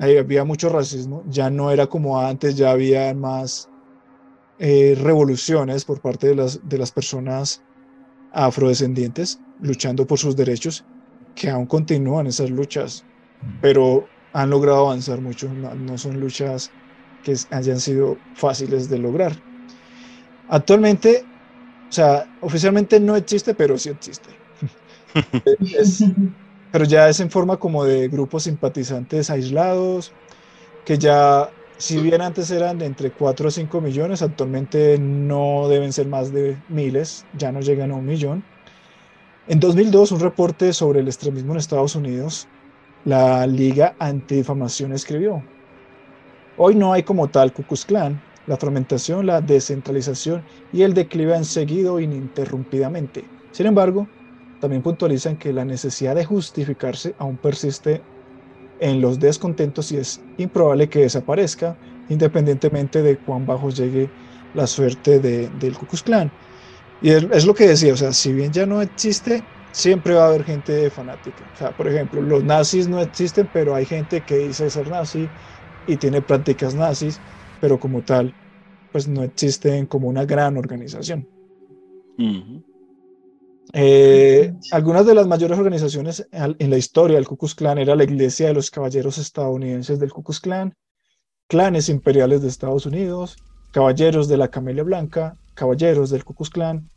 había 0.00 0.42
mucho 0.42 0.68
racismo, 0.68 1.22
ya 1.28 1.48
no 1.48 1.70
era 1.70 1.86
como 1.86 2.18
antes, 2.18 2.56
ya 2.56 2.72
había 2.72 3.14
más 3.14 3.68
eh, 4.58 4.96
revoluciones 5.00 5.84
por 5.84 6.00
parte 6.00 6.28
de 6.28 6.34
las, 6.34 6.68
de 6.68 6.78
las 6.78 6.92
personas 6.92 7.62
afrodescendientes 8.32 9.38
luchando 9.60 10.06
por 10.06 10.18
sus 10.18 10.36
derechos, 10.36 10.84
que 11.34 11.50
aún 11.50 11.66
continúan 11.66 12.26
esas 12.26 12.50
luchas, 12.50 13.04
pero 13.60 14.06
han 14.32 14.50
logrado 14.50 14.86
avanzar 14.86 15.20
mucho, 15.20 15.52
no, 15.52 15.74
no 15.74 15.98
son 15.98 16.20
luchas 16.20 16.70
que 17.22 17.34
hayan 17.50 17.80
sido 17.80 18.18
fáciles 18.34 18.88
de 18.88 18.98
lograr. 18.98 19.32
Actualmente, 20.48 21.24
o 21.88 21.92
sea, 21.92 22.26
oficialmente 22.40 23.00
no 23.00 23.16
existe, 23.16 23.54
pero 23.54 23.78
sí 23.78 23.88
existe. 23.88 24.30
es, 25.78 26.04
pero 26.70 26.84
ya 26.84 27.08
es 27.08 27.20
en 27.20 27.30
forma 27.30 27.56
como 27.56 27.84
de 27.84 28.08
grupos 28.08 28.44
simpatizantes 28.44 29.30
aislados, 29.30 30.12
que 30.84 30.98
ya, 30.98 31.50
si 31.84 31.98
bien 31.98 32.22
antes 32.22 32.50
eran 32.50 32.78
de 32.78 32.86
entre 32.86 33.10
4 33.10 33.48
a 33.48 33.50
5 33.50 33.82
millones, 33.82 34.22
actualmente 34.22 34.96
no 34.98 35.68
deben 35.68 35.92
ser 35.92 36.06
más 36.06 36.32
de 36.32 36.56
miles, 36.70 37.26
ya 37.36 37.52
no 37.52 37.60
llegan 37.60 37.90
a 37.90 37.96
un 37.96 38.06
millón. 38.06 38.42
En 39.48 39.60
2002, 39.60 40.12
un 40.12 40.20
reporte 40.20 40.72
sobre 40.72 41.00
el 41.00 41.08
extremismo 41.08 41.52
en 41.52 41.58
Estados 41.58 41.94
Unidos, 41.94 42.48
la 43.04 43.46
Liga 43.46 43.94
Antidifamación 43.98 44.92
escribió, 44.92 45.42
Hoy 46.56 46.74
no 46.74 46.94
hay 46.94 47.02
como 47.02 47.28
tal 47.28 47.52
Ku 47.52 47.64
la 48.46 48.56
fragmentación, 48.56 49.26
la 49.26 49.42
descentralización 49.42 50.42
y 50.72 50.84
el 50.84 50.94
declive 50.94 51.36
han 51.36 51.44
seguido 51.44 52.00
ininterrumpidamente. 52.00 53.24
Sin 53.52 53.66
embargo, 53.66 54.08
también 54.58 54.80
puntualizan 54.80 55.36
que 55.36 55.52
la 55.52 55.66
necesidad 55.66 56.14
de 56.14 56.24
justificarse 56.24 57.14
aún 57.18 57.36
persiste 57.36 58.00
en 58.84 59.00
los 59.00 59.18
descontentos 59.18 59.90
y 59.92 59.96
es 59.96 60.20
improbable 60.36 60.90
que 60.90 61.00
desaparezca 61.00 61.78
independientemente 62.10 63.00
de 63.00 63.16
cuán 63.16 63.46
bajo 63.46 63.70
llegue 63.70 64.10
la 64.52 64.66
suerte 64.66 65.20
de, 65.20 65.48
del 65.48 65.74
Ku 65.74 65.86
Klux. 65.86 66.04
Y 67.00 67.10
es, 67.10 67.46
lo 67.46 67.54
que 67.54 67.66
decía, 67.66 67.94
o 67.94 67.96
sea, 67.96 68.12
si 68.12 68.32
bien 68.32 68.52
ya 68.52 68.66
no 68.66 68.82
existe, 68.82 69.42
siempre 69.72 70.14
va 70.14 70.24
a 70.24 70.28
haber 70.28 70.44
gente 70.44 70.90
fanática. 70.90 71.44
O 71.54 71.56
sea, 71.56 71.72
por 71.72 71.88
ejemplo, 71.88 72.20
los 72.20 72.44
nazis 72.44 72.86
no 72.86 73.00
existen, 73.00 73.48
pero 73.52 73.74
hay 73.74 73.86
gente 73.86 74.22
que 74.22 74.36
dice 74.36 74.68
ser 74.68 74.90
nazi 74.90 75.26
y 75.86 75.96
tiene 75.96 76.20
prácticas 76.20 76.74
nazis, 76.74 77.20
pero 77.60 77.80
como 77.80 78.02
tal, 78.02 78.34
pues 78.92 79.08
no 79.08 79.22
existen 79.22 79.86
como 79.86 80.08
una 80.08 80.26
gran 80.26 80.58
organización. 80.58 81.26
Eh, 83.72 84.52
algunas 84.72 85.06
de 85.06 85.14
las 85.14 85.26
mayores 85.26 85.58
organizaciones 85.58 86.26
en 86.32 86.70
la 86.70 86.76
historia 86.76 87.16
del 87.16 87.26
Ku 87.26 87.36
Klux 87.36 87.54
Klan 87.54 87.78
era 87.78 87.96
la 87.96 88.04
Iglesia 88.04 88.48
de 88.48 88.54
los 88.54 88.70
Caballeros 88.70 89.18
Estadounidenses 89.18 89.98
del 89.98 90.12
Ku 90.12 90.22
Klux 90.22 90.40
Klan, 90.40 90.74
clanes 91.48 91.88
imperiales 91.88 92.42
de 92.42 92.48
Estados 92.48 92.86
Unidos, 92.86 93.36
Caballeros 93.72 94.28
de 94.28 94.36
la 94.36 94.48
Camelia 94.48 94.84
Blanca, 94.84 95.36
Caballeros 95.54 96.10
del 96.10 96.24
Ku 96.24 96.34
Klux 96.34 96.50
Klan. 96.50 96.90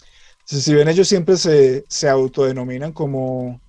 Si 0.45 0.73
bien 0.73 0.87
ellos 0.87 1.07
siempre 1.07 1.37
se, 1.37 1.83
se 1.89 2.07
autodenominan 2.07 2.93
como 2.93 3.59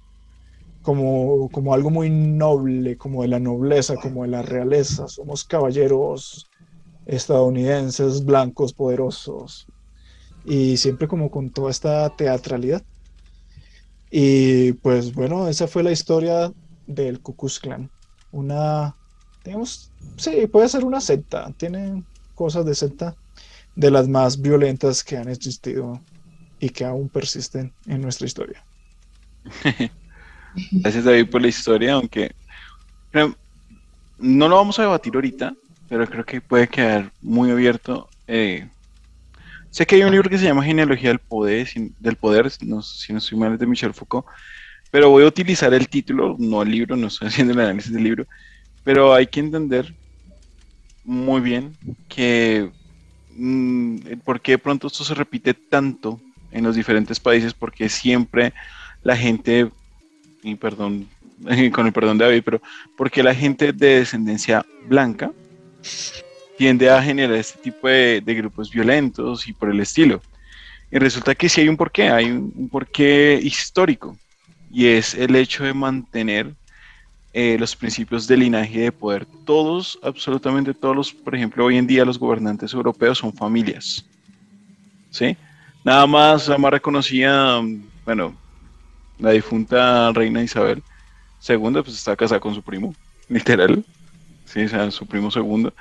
como, 0.89 1.51
como 1.51 1.75
algo 1.75 1.91
muy 1.91 2.09
noble, 2.09 2.97
como 2.97 3.21
de 3.21 3.29
la 3.29 3.39
nobleza, 3.39 3.97
como 3.97 4.23
de 4.23 4.29
la 4.29 4.41
realeza. 4.41 5.07
Somos 5.07 5.45
caballeros 5.45 6.49
estadounidenses, 7.05 8.25
blancos, 8.25 8.73
poderosos. 8.73 9.67
Y 10.45 10.77
siempre 10.77 11.09
como 11.09 11.31
con 11.31 11.51
toda 11.51 11.71
esta 11.71 12.09
teatralidad. 12.17 12.83
Y 14.11 14.73
pues 14.75 15.13
bueno, 15.13 15.49
esa 15.49 15.67
fue 15.67 15.83
la 15.83 15.93
historia 15.93 16.53
del 16.87 17.21
Ku 17.21 17.37
Klux 17.37 17.61
Klan. 17.61 17.91
Una, 18.33 18.95
digamos, 19.45 19.91
sí, 20.17 20.47
puede 20.47 20.69
ser 20.69 20.85
una 20.85 21.01
secta, 21.01 21.53
tiene 21.57 22.03
cosas 22.35 22.65
de 22.65 22.75
secta 22.75 23.15
de 23.75 23.91
las 23.91 24.09
más 24.09 24.41
violentas 24.41 25.05
que 25.05 25.17
han 25.17 25.29
existido 25.29 26.01
y 26.59 26.71
que 26.71 26.85
aún 26.85 27.09
persisten 27.09 27.73
en 27.87 28.01
nuestra 28.01 28.27
historia. 28.27 28.65
Gracias 30.73 31.05
David 31.05 31.31
por 31.31 31.43
la 31.43 31.49
historia, 31.49 31.93
aunque 31.95 32.35
no 34.19 34.49
lo 34.49 34.57
vamos 34.57 34.79
a 34.79 34.83
debatir 34.83 35.15
ahorita, 35.15 35.55
pero 35.89 36.07
creo 36.09 36.25
que 36.25 36.41
puede 36.41 36.69
quedar 36.69 37.13
muy 37.23 37.51
abierto. 37.51 38.09
Eh, 38.27 38.69
sé 39.79 39.87
que 39.87 39.95
hay 39.95 40.03
un 40.03 40.11
libro 40.11 40.29
que 40.29 40.39
se 40.39 40.45
llama 40.45 40.65
Genealogía 40.65 41.11
del 41.11 41.21
Poder, 41.21 41.69
del 42.01 42.17
poder 42.17 42.51
si 42.51 42.67
no 42.67 42.81
estoy 42.81 43.39
mal, 43.39 43.53
es 43.53 43.61
de 43.61 43.67
Michel 43.67 43.95
Foucault, 43.95 44.27
pero 44.91 45.09
voy 45.09 45.23
a 45.23 45.29
utilizar 45.29 45.73
el 45.73 45.89
título, 45.89 46.35
no 46.37 46.63
el 46.63 46.73
libro, 46.73 46.97
no 46.97 47.07
estoy 47.07 47.29
haciendo 47.29 47.53
el 47.53 47.61
análisis 47.61 47.93
del 47.93 48.03
libro, 48.03 48.27
pero 48.83 49.15
hay 49.15 49.29
que 49.29 49.39
entender 49.39 49.95
muy 51.05 51.41
bien 51.41 51.77
que 52.09 52.73
mm, 53.37 53.99
por 54.25 54.41
qué 54.41 54.59
pronto 54.59 54.89
esto 54.89 55.05
se 55.05 55.15
repite 55.15 55.55
tanto 55.55 56.21
en 56.51 56.65
los 56.65 56.75
diferentes 56.75 57.21
países, 57.21 57.55
porque 57.55 57.89
siempre 57.89 58.53
la 59.05 59.17
gente, 59.17 59.71
y 60.43 60.57
perdón, 60.57 61.07
con 61.73 61.87
el 61.87 61.93
perdón 61.93 62.19
de 62.19 62.25
David, 62.25 62.43
pero 62.45 62.61
porque 62.97 63.23
la 63.23 63.33
gente 63.33 63.73
de 63.73 64.01
descendencia 64.01 64.67
blanca 64.89 65.31
tiende 66.59 66.91
a 66.91 67.01
generar 67.01 67.37
este 67.37 67.59
tipo 67.61 67.87
de, 67.89 68.21
grupos 68.27 68.69
violentos 68.71 69.47
y 69.47 69.53
por 69.53 69.71
el 69.71 69.81
estilo. 69.81 70.21
Y 70.91 70.99
resulta 70.99 71.35
que 71.35 71.49
sí 71.49 71.61
hay 71.61 71.69
un 71.69 71.77
porqué, 71.77 72.11
hay 72.11 72.31
un 72.31 72.69
porqué 72.69 73.39
histórico 73.43 74.17
y 74.71 74.87
es 74.87 75.15
el 75.15 75.37
hecho 75.37 75.65
de 75.65 75.73
mantener 75.73 76.53
eh, 77.33 77.57
los 77.61 77.77
principios 77.77 78.27
de 78.27 78.37
linaje 78.37 78.81
de 78.81 78.93
poder. 78.93 79.25
Todos, 79.47 79.99
absolutamente 80.03 80.75
todos 80.75 80.97
los, 80.97 81.13
por 81.13 81.35
ejemplo, 81.37 81.65
hoy 81.65 81.77
en 81.77 81.87
día 81.87 82.05
los 82.05 82.19
gobernantes 82.19 82.73
europeos 82.75 83.19
son 83.19 83.33
familias. 83.33 84.05
¿Sí? 85.11 85.37
Nada 85.85 86.07
más, 86.07 86.49
la 86.49 86.59
más 86.59 86.73
reconocida, 86.73 87.63
bueno, 88.05 88.35
la 89.19 89.31
difunta 89.31 90.11
reina 90.13 90.43
Isabel 90.43 90.83
II, 91.49 91.83
pues 91.83 91.95
está 91.97 92.17
casada 92.17 92.41
con 92.41 92.55
su 92.55 92.63
primo, 92.63 92.95
literal. 93.29 93.85
Sí, 94.45 94.63
o 94.63 94.69
sea, 94.69 94.91
su 94.91 95.07
primo 95.07 95.31
segundo. 95.31 95.73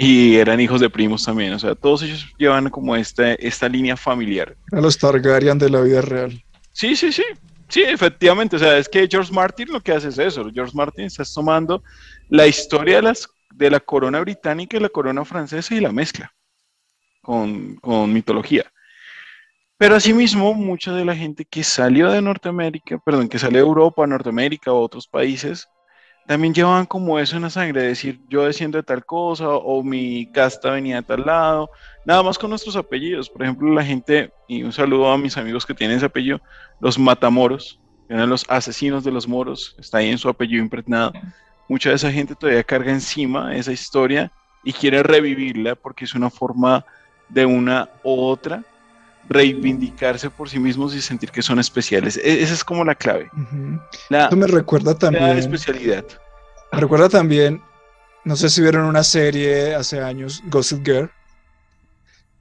Y 0.00 0.36
eran 0.36 0.60
hijos 0.60 0.80
de 0.80 0.88
primos 0.88 1.24
también. 1.24 1.52
O 1.54 1.58
sea, 1.58 1.74
todos 1.74 2.04
ellos 2.04 2.24
llevan 2.38 2.70
como 2.70 2.94
esta, 2.94 3.32
esta 3.34 3.68
línea 3.68 3.96
familiar. 3.96 4.56
A 4.70 4.80
los 4.80 4.96
Targaryen 4.96 5.58
de 5.58 5.68
la 5.68 5.80
vida 5.80 6.00
real. 6.02 6.40
Sí, 6.70 6.94
sí, 6.94 7.10
sí. 7.10 7.24
Sí, 7.68 7.82
efectivamente, 7.82 8.54
o 8.54 8.58
sea, 8.60 8.78
es 8.78 8.88
que 8.88 9.08
George 9.10 9.32
Martin 9.32 9.72
lo 9.72 9.80
que 9.80 9.90
hace 9.90 10.08
es 10.08 10.18
eso, 10.18 10.48
George 10.54 10.72
Martin 10.74 11.06
está 11.06 11.24
tomando 11.34 11.82
la 12.28 12.46
historia 12.46 12.96
de, 12.96 13.02
las, 13.02 13.28
de 13.52 13.70
la 13.70 13.80
corona 13.80 14.20
británica 14.20 14.76
y 14.76 14.80
la 14.80 14.88
corona 14.88 15.24
francesa 15.24 15.74
y 15.74 15.80
la 15.80 15.90
mezcla 15.90 16.32
con, 17.20 17.74
con 17.76 18.12
mitología. 18.12 18.72
Pero 19.78 19.96
asimismo, 19.96 20.54
mucha 20.54 20.92
de 20.92 21.04
la 21.04 21.16
gente 21.16 21.44
que 21.44 21.64
salió 21.64 22.08
de 22.08 22.22
Norteamérica, 22.22 22.98
perdón, 23.04 23.28
que 23.28 23.38
salió 23.38 23.58
de 23.58 23.66
Europa, 23.66 24.06
Norteamérica 24.06 24.72
o 24.72 24.80
otros 24.80 25.08
países, 25.08 25.68
también 26.28 26.52
llevaban 26.52 26.84
como 26.84 27.18
eso 27.18 27.36
en 27.36 27.42
la 27.42 27.48
sangre, 27.48 27.80
decir 27.80 28.20
yo 28.28 28.44
desciendo 28.44 28.76
de 28.76 28.82
tal 28.82 29.02
cosa 29.02 29.48
o 29.48 29.82
mi 29.82 30.26
casta 30.30 30.72
venía 30.72 30.96
de 30.96 31.02
tal 31.02 31.24
lado, 31.24 31.70
nada 32.04 32.22
más 32.22 32.36
con 32.36 32.50
nuestros 32.50 32.76
apellidos. 32.76 33.30
Por 33.30 33.44
ejemplo, 33.44 33.72
la 33.72 33.82
gente, 33.82 34.30
y 34.46 34.62
un 34.62 34.70
saludo 34.70 35.10
a 35.10 35.16
mis 35.16 35.38
amigos 35.38 35.64
que 35.64 35.72
tienen 35.72 35.96
ese 35.96 36.04
apellido, 36.04 36.38
los 36.80 36.98
matamoros, 36.98 37.80
eran 38.10 38.28
los 38.28 38.44
asesinos 38.50 39.04
de 39.04 39.10
los 39.10 39.26
moros, 39.26 39.74
está 39.78 39.98
ahí 39.98 40.10
en 40.10 40.18
su 40.18 40.28
apellido 40.28 40.62
impregnado. 40.62 41.14
Mucha 41.66 41.88
de 41.88 41.96
esa 41.96 42.12
gente 42.12 42.34
todavía 42.34 42.62
carga 42.62 42.92
encima 42.92 43.56
esa 43.56 43.72
historia 43.72 44.30
y 44.62 44.74
quiere 44.74 45.02
revivirla 45.02 45.76
porque 45.76 46.04
es 46.04 46.14
una 46.14 46.28
forma 46.28 46.84
de 47.30 47.46
una 47.46 47.88
u 48.04 48.20
otra 48.20 48.62
reivindicarse 49.28 50.30
por 50.30 50.48
sí 50.48 50.58
mismos 50.58 50.94
y 50.94 51.02
sentir 51.02 51.30
que 51.30 51.42
son 51.42 51.58
especiales. 51.58 52.16
E-, 52.16 52.42
esa 52.42 52.54
es 52.54 52.64
como 52.64 52.84
la 52.84 52.94
clave. 52.94 53.30
Esto 54.10 54.36
me 54.36 54.46
recuerda 54.46 54.96
también. 54.96 55.24
La 55.24 55.38
especialidad. 55.38 56.04
Me 56.72 56.80
recuerda 56.80 57.08
también, 57.08 57.62
no 58.24 58.36
sé 58.36 58.50
si 58.50 58.60
vieron 58.60 58.84
una 58.84 59.02
serie 59.02 59.74
hace 59.74 60.00
años, 60.00 60.42
Gossip 60.46 60.84
Girl. 60.84 61.10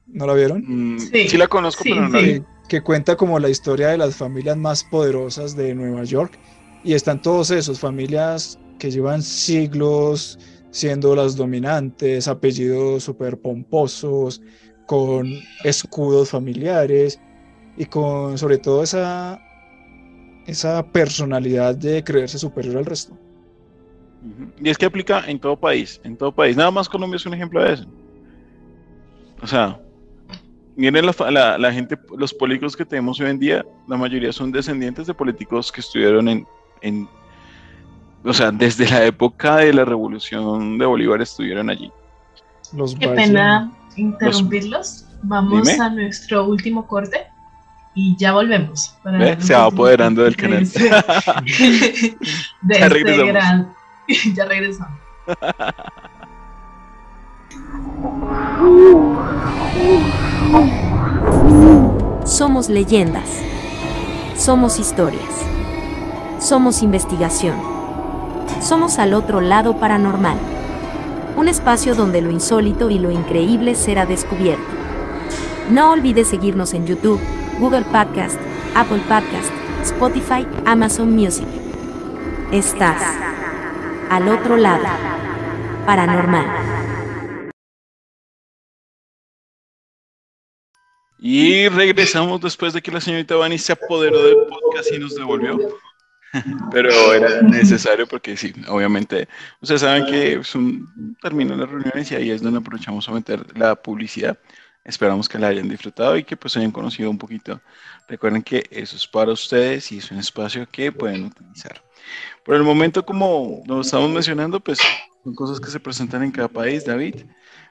¿No 0.08 0.26
la 0.26 0.34
vieron? 0.34 0.64
Mm, 0.66 1.00
sí. 1.00 1.38
la 1.38 1.48
conozco, 1.48 1.84
pero 1.84 2.02
no 2.02 2.10
la 2.10 2.20
vi. 2.20 2.44
Que 2.70 2.82
cuenta 2.82 3.16
como 3.16 3.40
la 3.40 3.50
historia 3.50 3.90
de 3.90 3.98
las 3.98 4.16
familias 4.16 4.58
más 4.58 4.84
poderosas 4.84 5.56
de 5.56 5.74
Nueva 5.74 6.04
York. 6.04 6.38
Y 6.84 6.94
están 6.94 7.22
todos 7.22 7.52
esos, 7.52 7.80
familias 7.80 8.60
que 8.80 8.92
llevan 8.92 9.22
siglos 9.22 10.40
siendo 10.72 11.16
las 11.16 11.36
dominantes, 11.36 12.28
apellidos 12.28 13.04
súper 13.04 13.38
pomposos, 13.38 14.42
con 14.88 15.28
escudos 15.64 16.32
familiares 16.32 17.20
y 17.78 17.86
con 17.86 18.38
sobre 18.38 18.58
todo 18.58 18.82
esa, 18.82 19.40
esa 20.48 20.84
personalidad 20.88 21.76
de 21.76 22.04
creerse 22.04 22.40
superior 22.40 22.78
al 22.78 22.86
resto. 22.86 23.16
Y 24.60 24.70
es 24.70 24.78
que 24.78 24.88
aplica 24.88 25.24
en 25.28 25.40
todo 25.40 25.56
país, 25.56 26.02
en 26.04 26.18
todo 26.18 26.32
país. 26.32 26.58
Nada 26.58 26.72
más 26.72 26.90
Colombia 26.90 27.18
es 27.18 27.26
un 27.26 27.36
ejemplo 27.36 27.64
de 27.64 27.74
eso. 27.74 27.86
O 29.42 29.46
sea, 29.46 29.80
miren 30.76 31.06
la, 31.06 31.58
la, 31.58 31.72
gente, 31.72 31.98
los 32.18 32.34
políticos 32.34 32.76
que 32.76 32.86
tenemos 32.86 33.20
hoy 33.20 33.30
en 33.30 33.40
día, 33.40 33.66
la 33.88 33.98
mayoría 33.98 34.32
son 34.32 34.52
descendientes 34.52 35.06
de 35.06 35.14
políticos 35.14 35.72
que 35.72 35.82
estuvieron 35.82 36.28
en, 36.28 36.48
en 36.82 37.08
o 38.24 38.34
sea, 38.34 38.52
desde 38.52 38.90
la 38.90 39.06
época 39.06 39.58
de 39.58 39.74
la 39.74 39.86
revolución 39.86 40.78
de 40.78 40.86
Bolívar 40.86 41.22
estuvieron 41.22 41.70
allí. 41.70 41.92
Los 42.74 42.96
Qué 42.96 43.08
pena 43.10 43.72
interrumpirlos. 43.98 45.06
Vamos 45.24 45.68
a 45.80 45.90
nuestro 45.90 46.46
último 46.46 46.88
corte 46.88 47.28
y 47.96 48.16
ya 48.16 48.34
volvemos. 48.34 48.96
Se 49.40 49.54
va 49.54 49.66
apoderando 49.66 50.24
del 50.24 50.36
canal. 50.38 50.64
de 50.70 52.16
ya 52.80 52.86
este 52.86 53.26
gran... 53.26 53.74
ya 54.36 54.46
regresamos. 54.46 55.00
Somos 62.24 62.70
leyendas. 62.70 63.42
Somos 64.36 64.80
historias. 64.80 65.24
Somos 66.40 66.84
investigación. 66.84 67.56
Somos 68.62 69.00
al 69.00 69.14
otro 69.14 69.42
lado 69.42 69.80
paranormal 69.80 70.57
un 71.38 71.48
espacio 71.48 71.94
donde 71.94 72.22
lo 72.22 72.32
insólito 72.32 72.90
y 72.90 72.98
lo 72.98 73.12
increíble 73.12 73.76
será 73.76 74.08
descubierto. 74.08 74.66
No 75.70 75.92
olvides 75.92 76.28
seguirnos 76.28 76.74
en 76.74 76.88
YouTube, 76.88 77.22
Google 77.60 77.84
Podcast, 77.84 78.40
Apple 78.74 79.02
Podcast, 79.08 79.52
Spotify, 79.84 80.48
Amazon 80.66 81.16
Music. 81.16 81.46
Estás 82.52 83.04
al 84.10 84.28
otro 84.30 84.58
lado, 84.58 84.86
paranormal. 85.86 86.46
Y 91.20 91.68
regresamos 91.70 92.42
después 92.42 92.74
de 92.74 92.82
que 92.82 92.92
la 92.92 93.02
señorita 93.02 93.36
Vani 93.36 93.60
se 93.60 93.74
apoderó 93.74 94.24
del 94.24 94.38
podcast 94.48 94.92
y 94.92 94.98
nos 94.98 95.16
devolvió. 95.16 95.60
pero 96.72 97.14
era 97.14 97.42
necesario 97.42 98.08
porque 98.08 98.36
sí, 98.38 98.54
obviamente, 98.68 99.28
ustedes 99.62 99.82
saben 99.82 100.06
que 100.06 100.34
es 100.34 100.56
un 100.56 101.16
término 101.22 101.52
de 101.52 101.62
las 101.62 101.70
reuniones 101.70 102.12
y 102.12 102.16
ahí 102.16 102.32
es 102.32 102.42
donde 102.42 102.60
aprovechamos 102.60 103.08
a 103.08 103.12
meter 103.12 103.46
la 103.58 103.76
publicidad. 103.76 104.38
Esperamos 104.84 105.28
que 105.28 105.38
la 105.38 105.48
hayan 105.48 105.68
disfrutado 105.68 106.16
y 106.18 106.24
que 106.24 106.38
pues 106.38 106.56
hayan 106.56 106.72
conocido 106.72 107.10
un 107.10 107.18
poquito. 107.18 107.62
Recuerden 108.08 108.42
que 108.42 108.66
eso 108.72 108.96
es 108.96 109.06
para 109.06 109.34
ustedes 109.34 109.92
y 109.92 109.98
es 109.98 110.10
un 110.12 110.20
espacio 110.20 110.66
que 110.72 110.94
pueden 110.94 111.26
utilizar. 111.26 111.84
Por 112.46 112.56
el 112.56 112.64
momento, 112.64 113.06
como 113.06 113.64
lo 113.68 113.82
estamos 113.82 114.10
mencionando, 114.10 114.62
pues 114.62 114.80
son 115.24 115.36
cosas 115.36 115.60
que 115.60 115.70
se 115.70 115.82
presentan 115.82 116.24
en 116.24 116.32
cada 116.32 116.48
país, 116.48 116.86
David. 116.86 117.16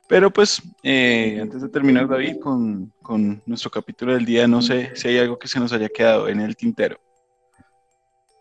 Pero 0.08 0.30
pues, 0.30 0.62
eh, 0.82 1.38
antes 1.40 1.62
de 1.62 1.68
terminar, 1.68 2.06
David, 2.06 2.36
con, 2.40 2.92
con 3.02 3.42
nuestro 3.46 3.70
capítulo 3.70 4.12
del 4.12 4.24
día, 4.24 4.46
no 4.46 4.62
sé 4.62 4.92
si 4.94 5.08
hay 5.08 5.18
algo 5.18 5.38
que 5.38 5.48
se 5.48 5.58
nos 5.58 5.72
haya 5.72 5.88
quedado 5.88 6.28
en 6.28 6.40
el 6.40 6.54
tintero. 6.54 7.00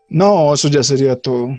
No, 0.08 0.54
eso 0.54 0.68
ya 0.68 0.82
sería 0.82 1.20
todo. 1.20 1.58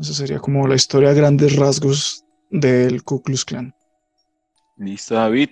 Eso 0.00 0.14
sería 0.14 0.38
como 0.38 0.66
la 0.66 0.74
historia 0.74 1.10
a 1.10 1.14
grandes 1.14 1.56
rasgos 1.56 2.24
del 2.50 3.02
Ku 3.02 3.22
Klux 3.22 3.44
Klan. 3.44 3.74
Listo, 4.76 5.14
David. 5.14 5.50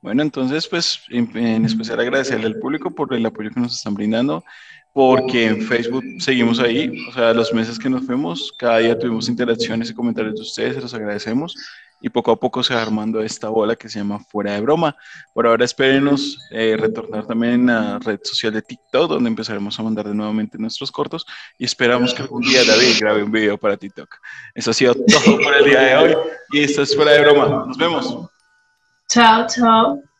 Bueno, 0.00 0.22
entonces, 0.22 0.66
pues, 0.66 1.00
en, 1.10 1.64
especial 1.64 2.00
agradecerle 2.00 2.46
al 2.46 2.58
público 2.58 2.90
por 2.90 3.14
el 3.14 3.24
apoyo 3.24 3.50
que 3.50 3.60
nos 3.60 3.76
están 3.76 3.94
brindando, 3.94 4.44
porque 4.92 5.46
en 5.46 5.62
Facebook 5.62 6.04
seguimos 6.18 6.58
ahí, 6.58 6.92
o 7.08 7.12
sea, 7.12 7.32
los 7.32 7.52
meses 7.54 7.78
que 7.78 7.88
nos 7.88 8.04
fuimos, 8.04 8.52
cada 8.58 8.78
día 8.78 8.98
tuvimos 8.98 9.28
interacciones 9.28 9.90
y 9.90 9.94
comentarios 9.94 10.34
de 10.34 10.40
ustedes, 10.42 10.74
se 10.74 10.80
los 10.80 10.92
agradecemos. 10.92 11.56
Y 12.02 12.10
poco 12.10 12.32
a 12.32 12.36
poco 12.36 12.62
se 12.62 12.74
va 12.74 12.82
armando 12.82 13.22
esta 13.22 13.48
bola 13.48 13.76
que 13.76 13.88
se 13.88 14.00
llama 14.00 14.18
Fuera 14.18 14.52
de 14.52 14.60
Broma. 14.60 14.96
Por 15.32 15.46
ahora 15.46 15.64
espérenos 15.64 16.38
eh, 16.50 16.76
retornar 16.78 17.26
también 17.26 17.70
a 17.70 17.92
la 17.92 17.98
red 18.00 18.20
social 18.22 18.52
de 18.52 18.62
TikTok, 18.62 19.08
donde 19.08 19.30
empezaremos 19.30 19.78
a 19.78 19.82
mandar 19.82 20.08
de 20.08 20.14
nuevamente 20.14 20.58
nuestros 20.58 20.90
cortos 20.90 21.24
y 21.58 21.64
esperamos 21.64 22.12
que 22.12 22.22
algún 22.22 22.42
día 22.42 22.64
David 22.64 22.96
grabe 23.00 23.22
un 23.22 23.30
video 23.30 23.56
para 23.56 23.76
TikTok. 23.76 24.08
Eso 24.54 24.72
ha 24.72 24.74
sido 24.74 24.94
todo 24.94 25.38
por 25.42 25.54
el 25.54 25.64
día 25.64 25.80
de 25.80 25.96
hoy 25.96 26.16
y 26.50 26.64
esto 26.64 26.82
es 26.82 26.94
Fuera 26.94 27.12
de 27.12 27.20
Broma. 27.22 27.64
Nos 27.66 27.78
vemos. 27.78 28.28
Chao, 29.08 29.46
chao. 29.46 30.11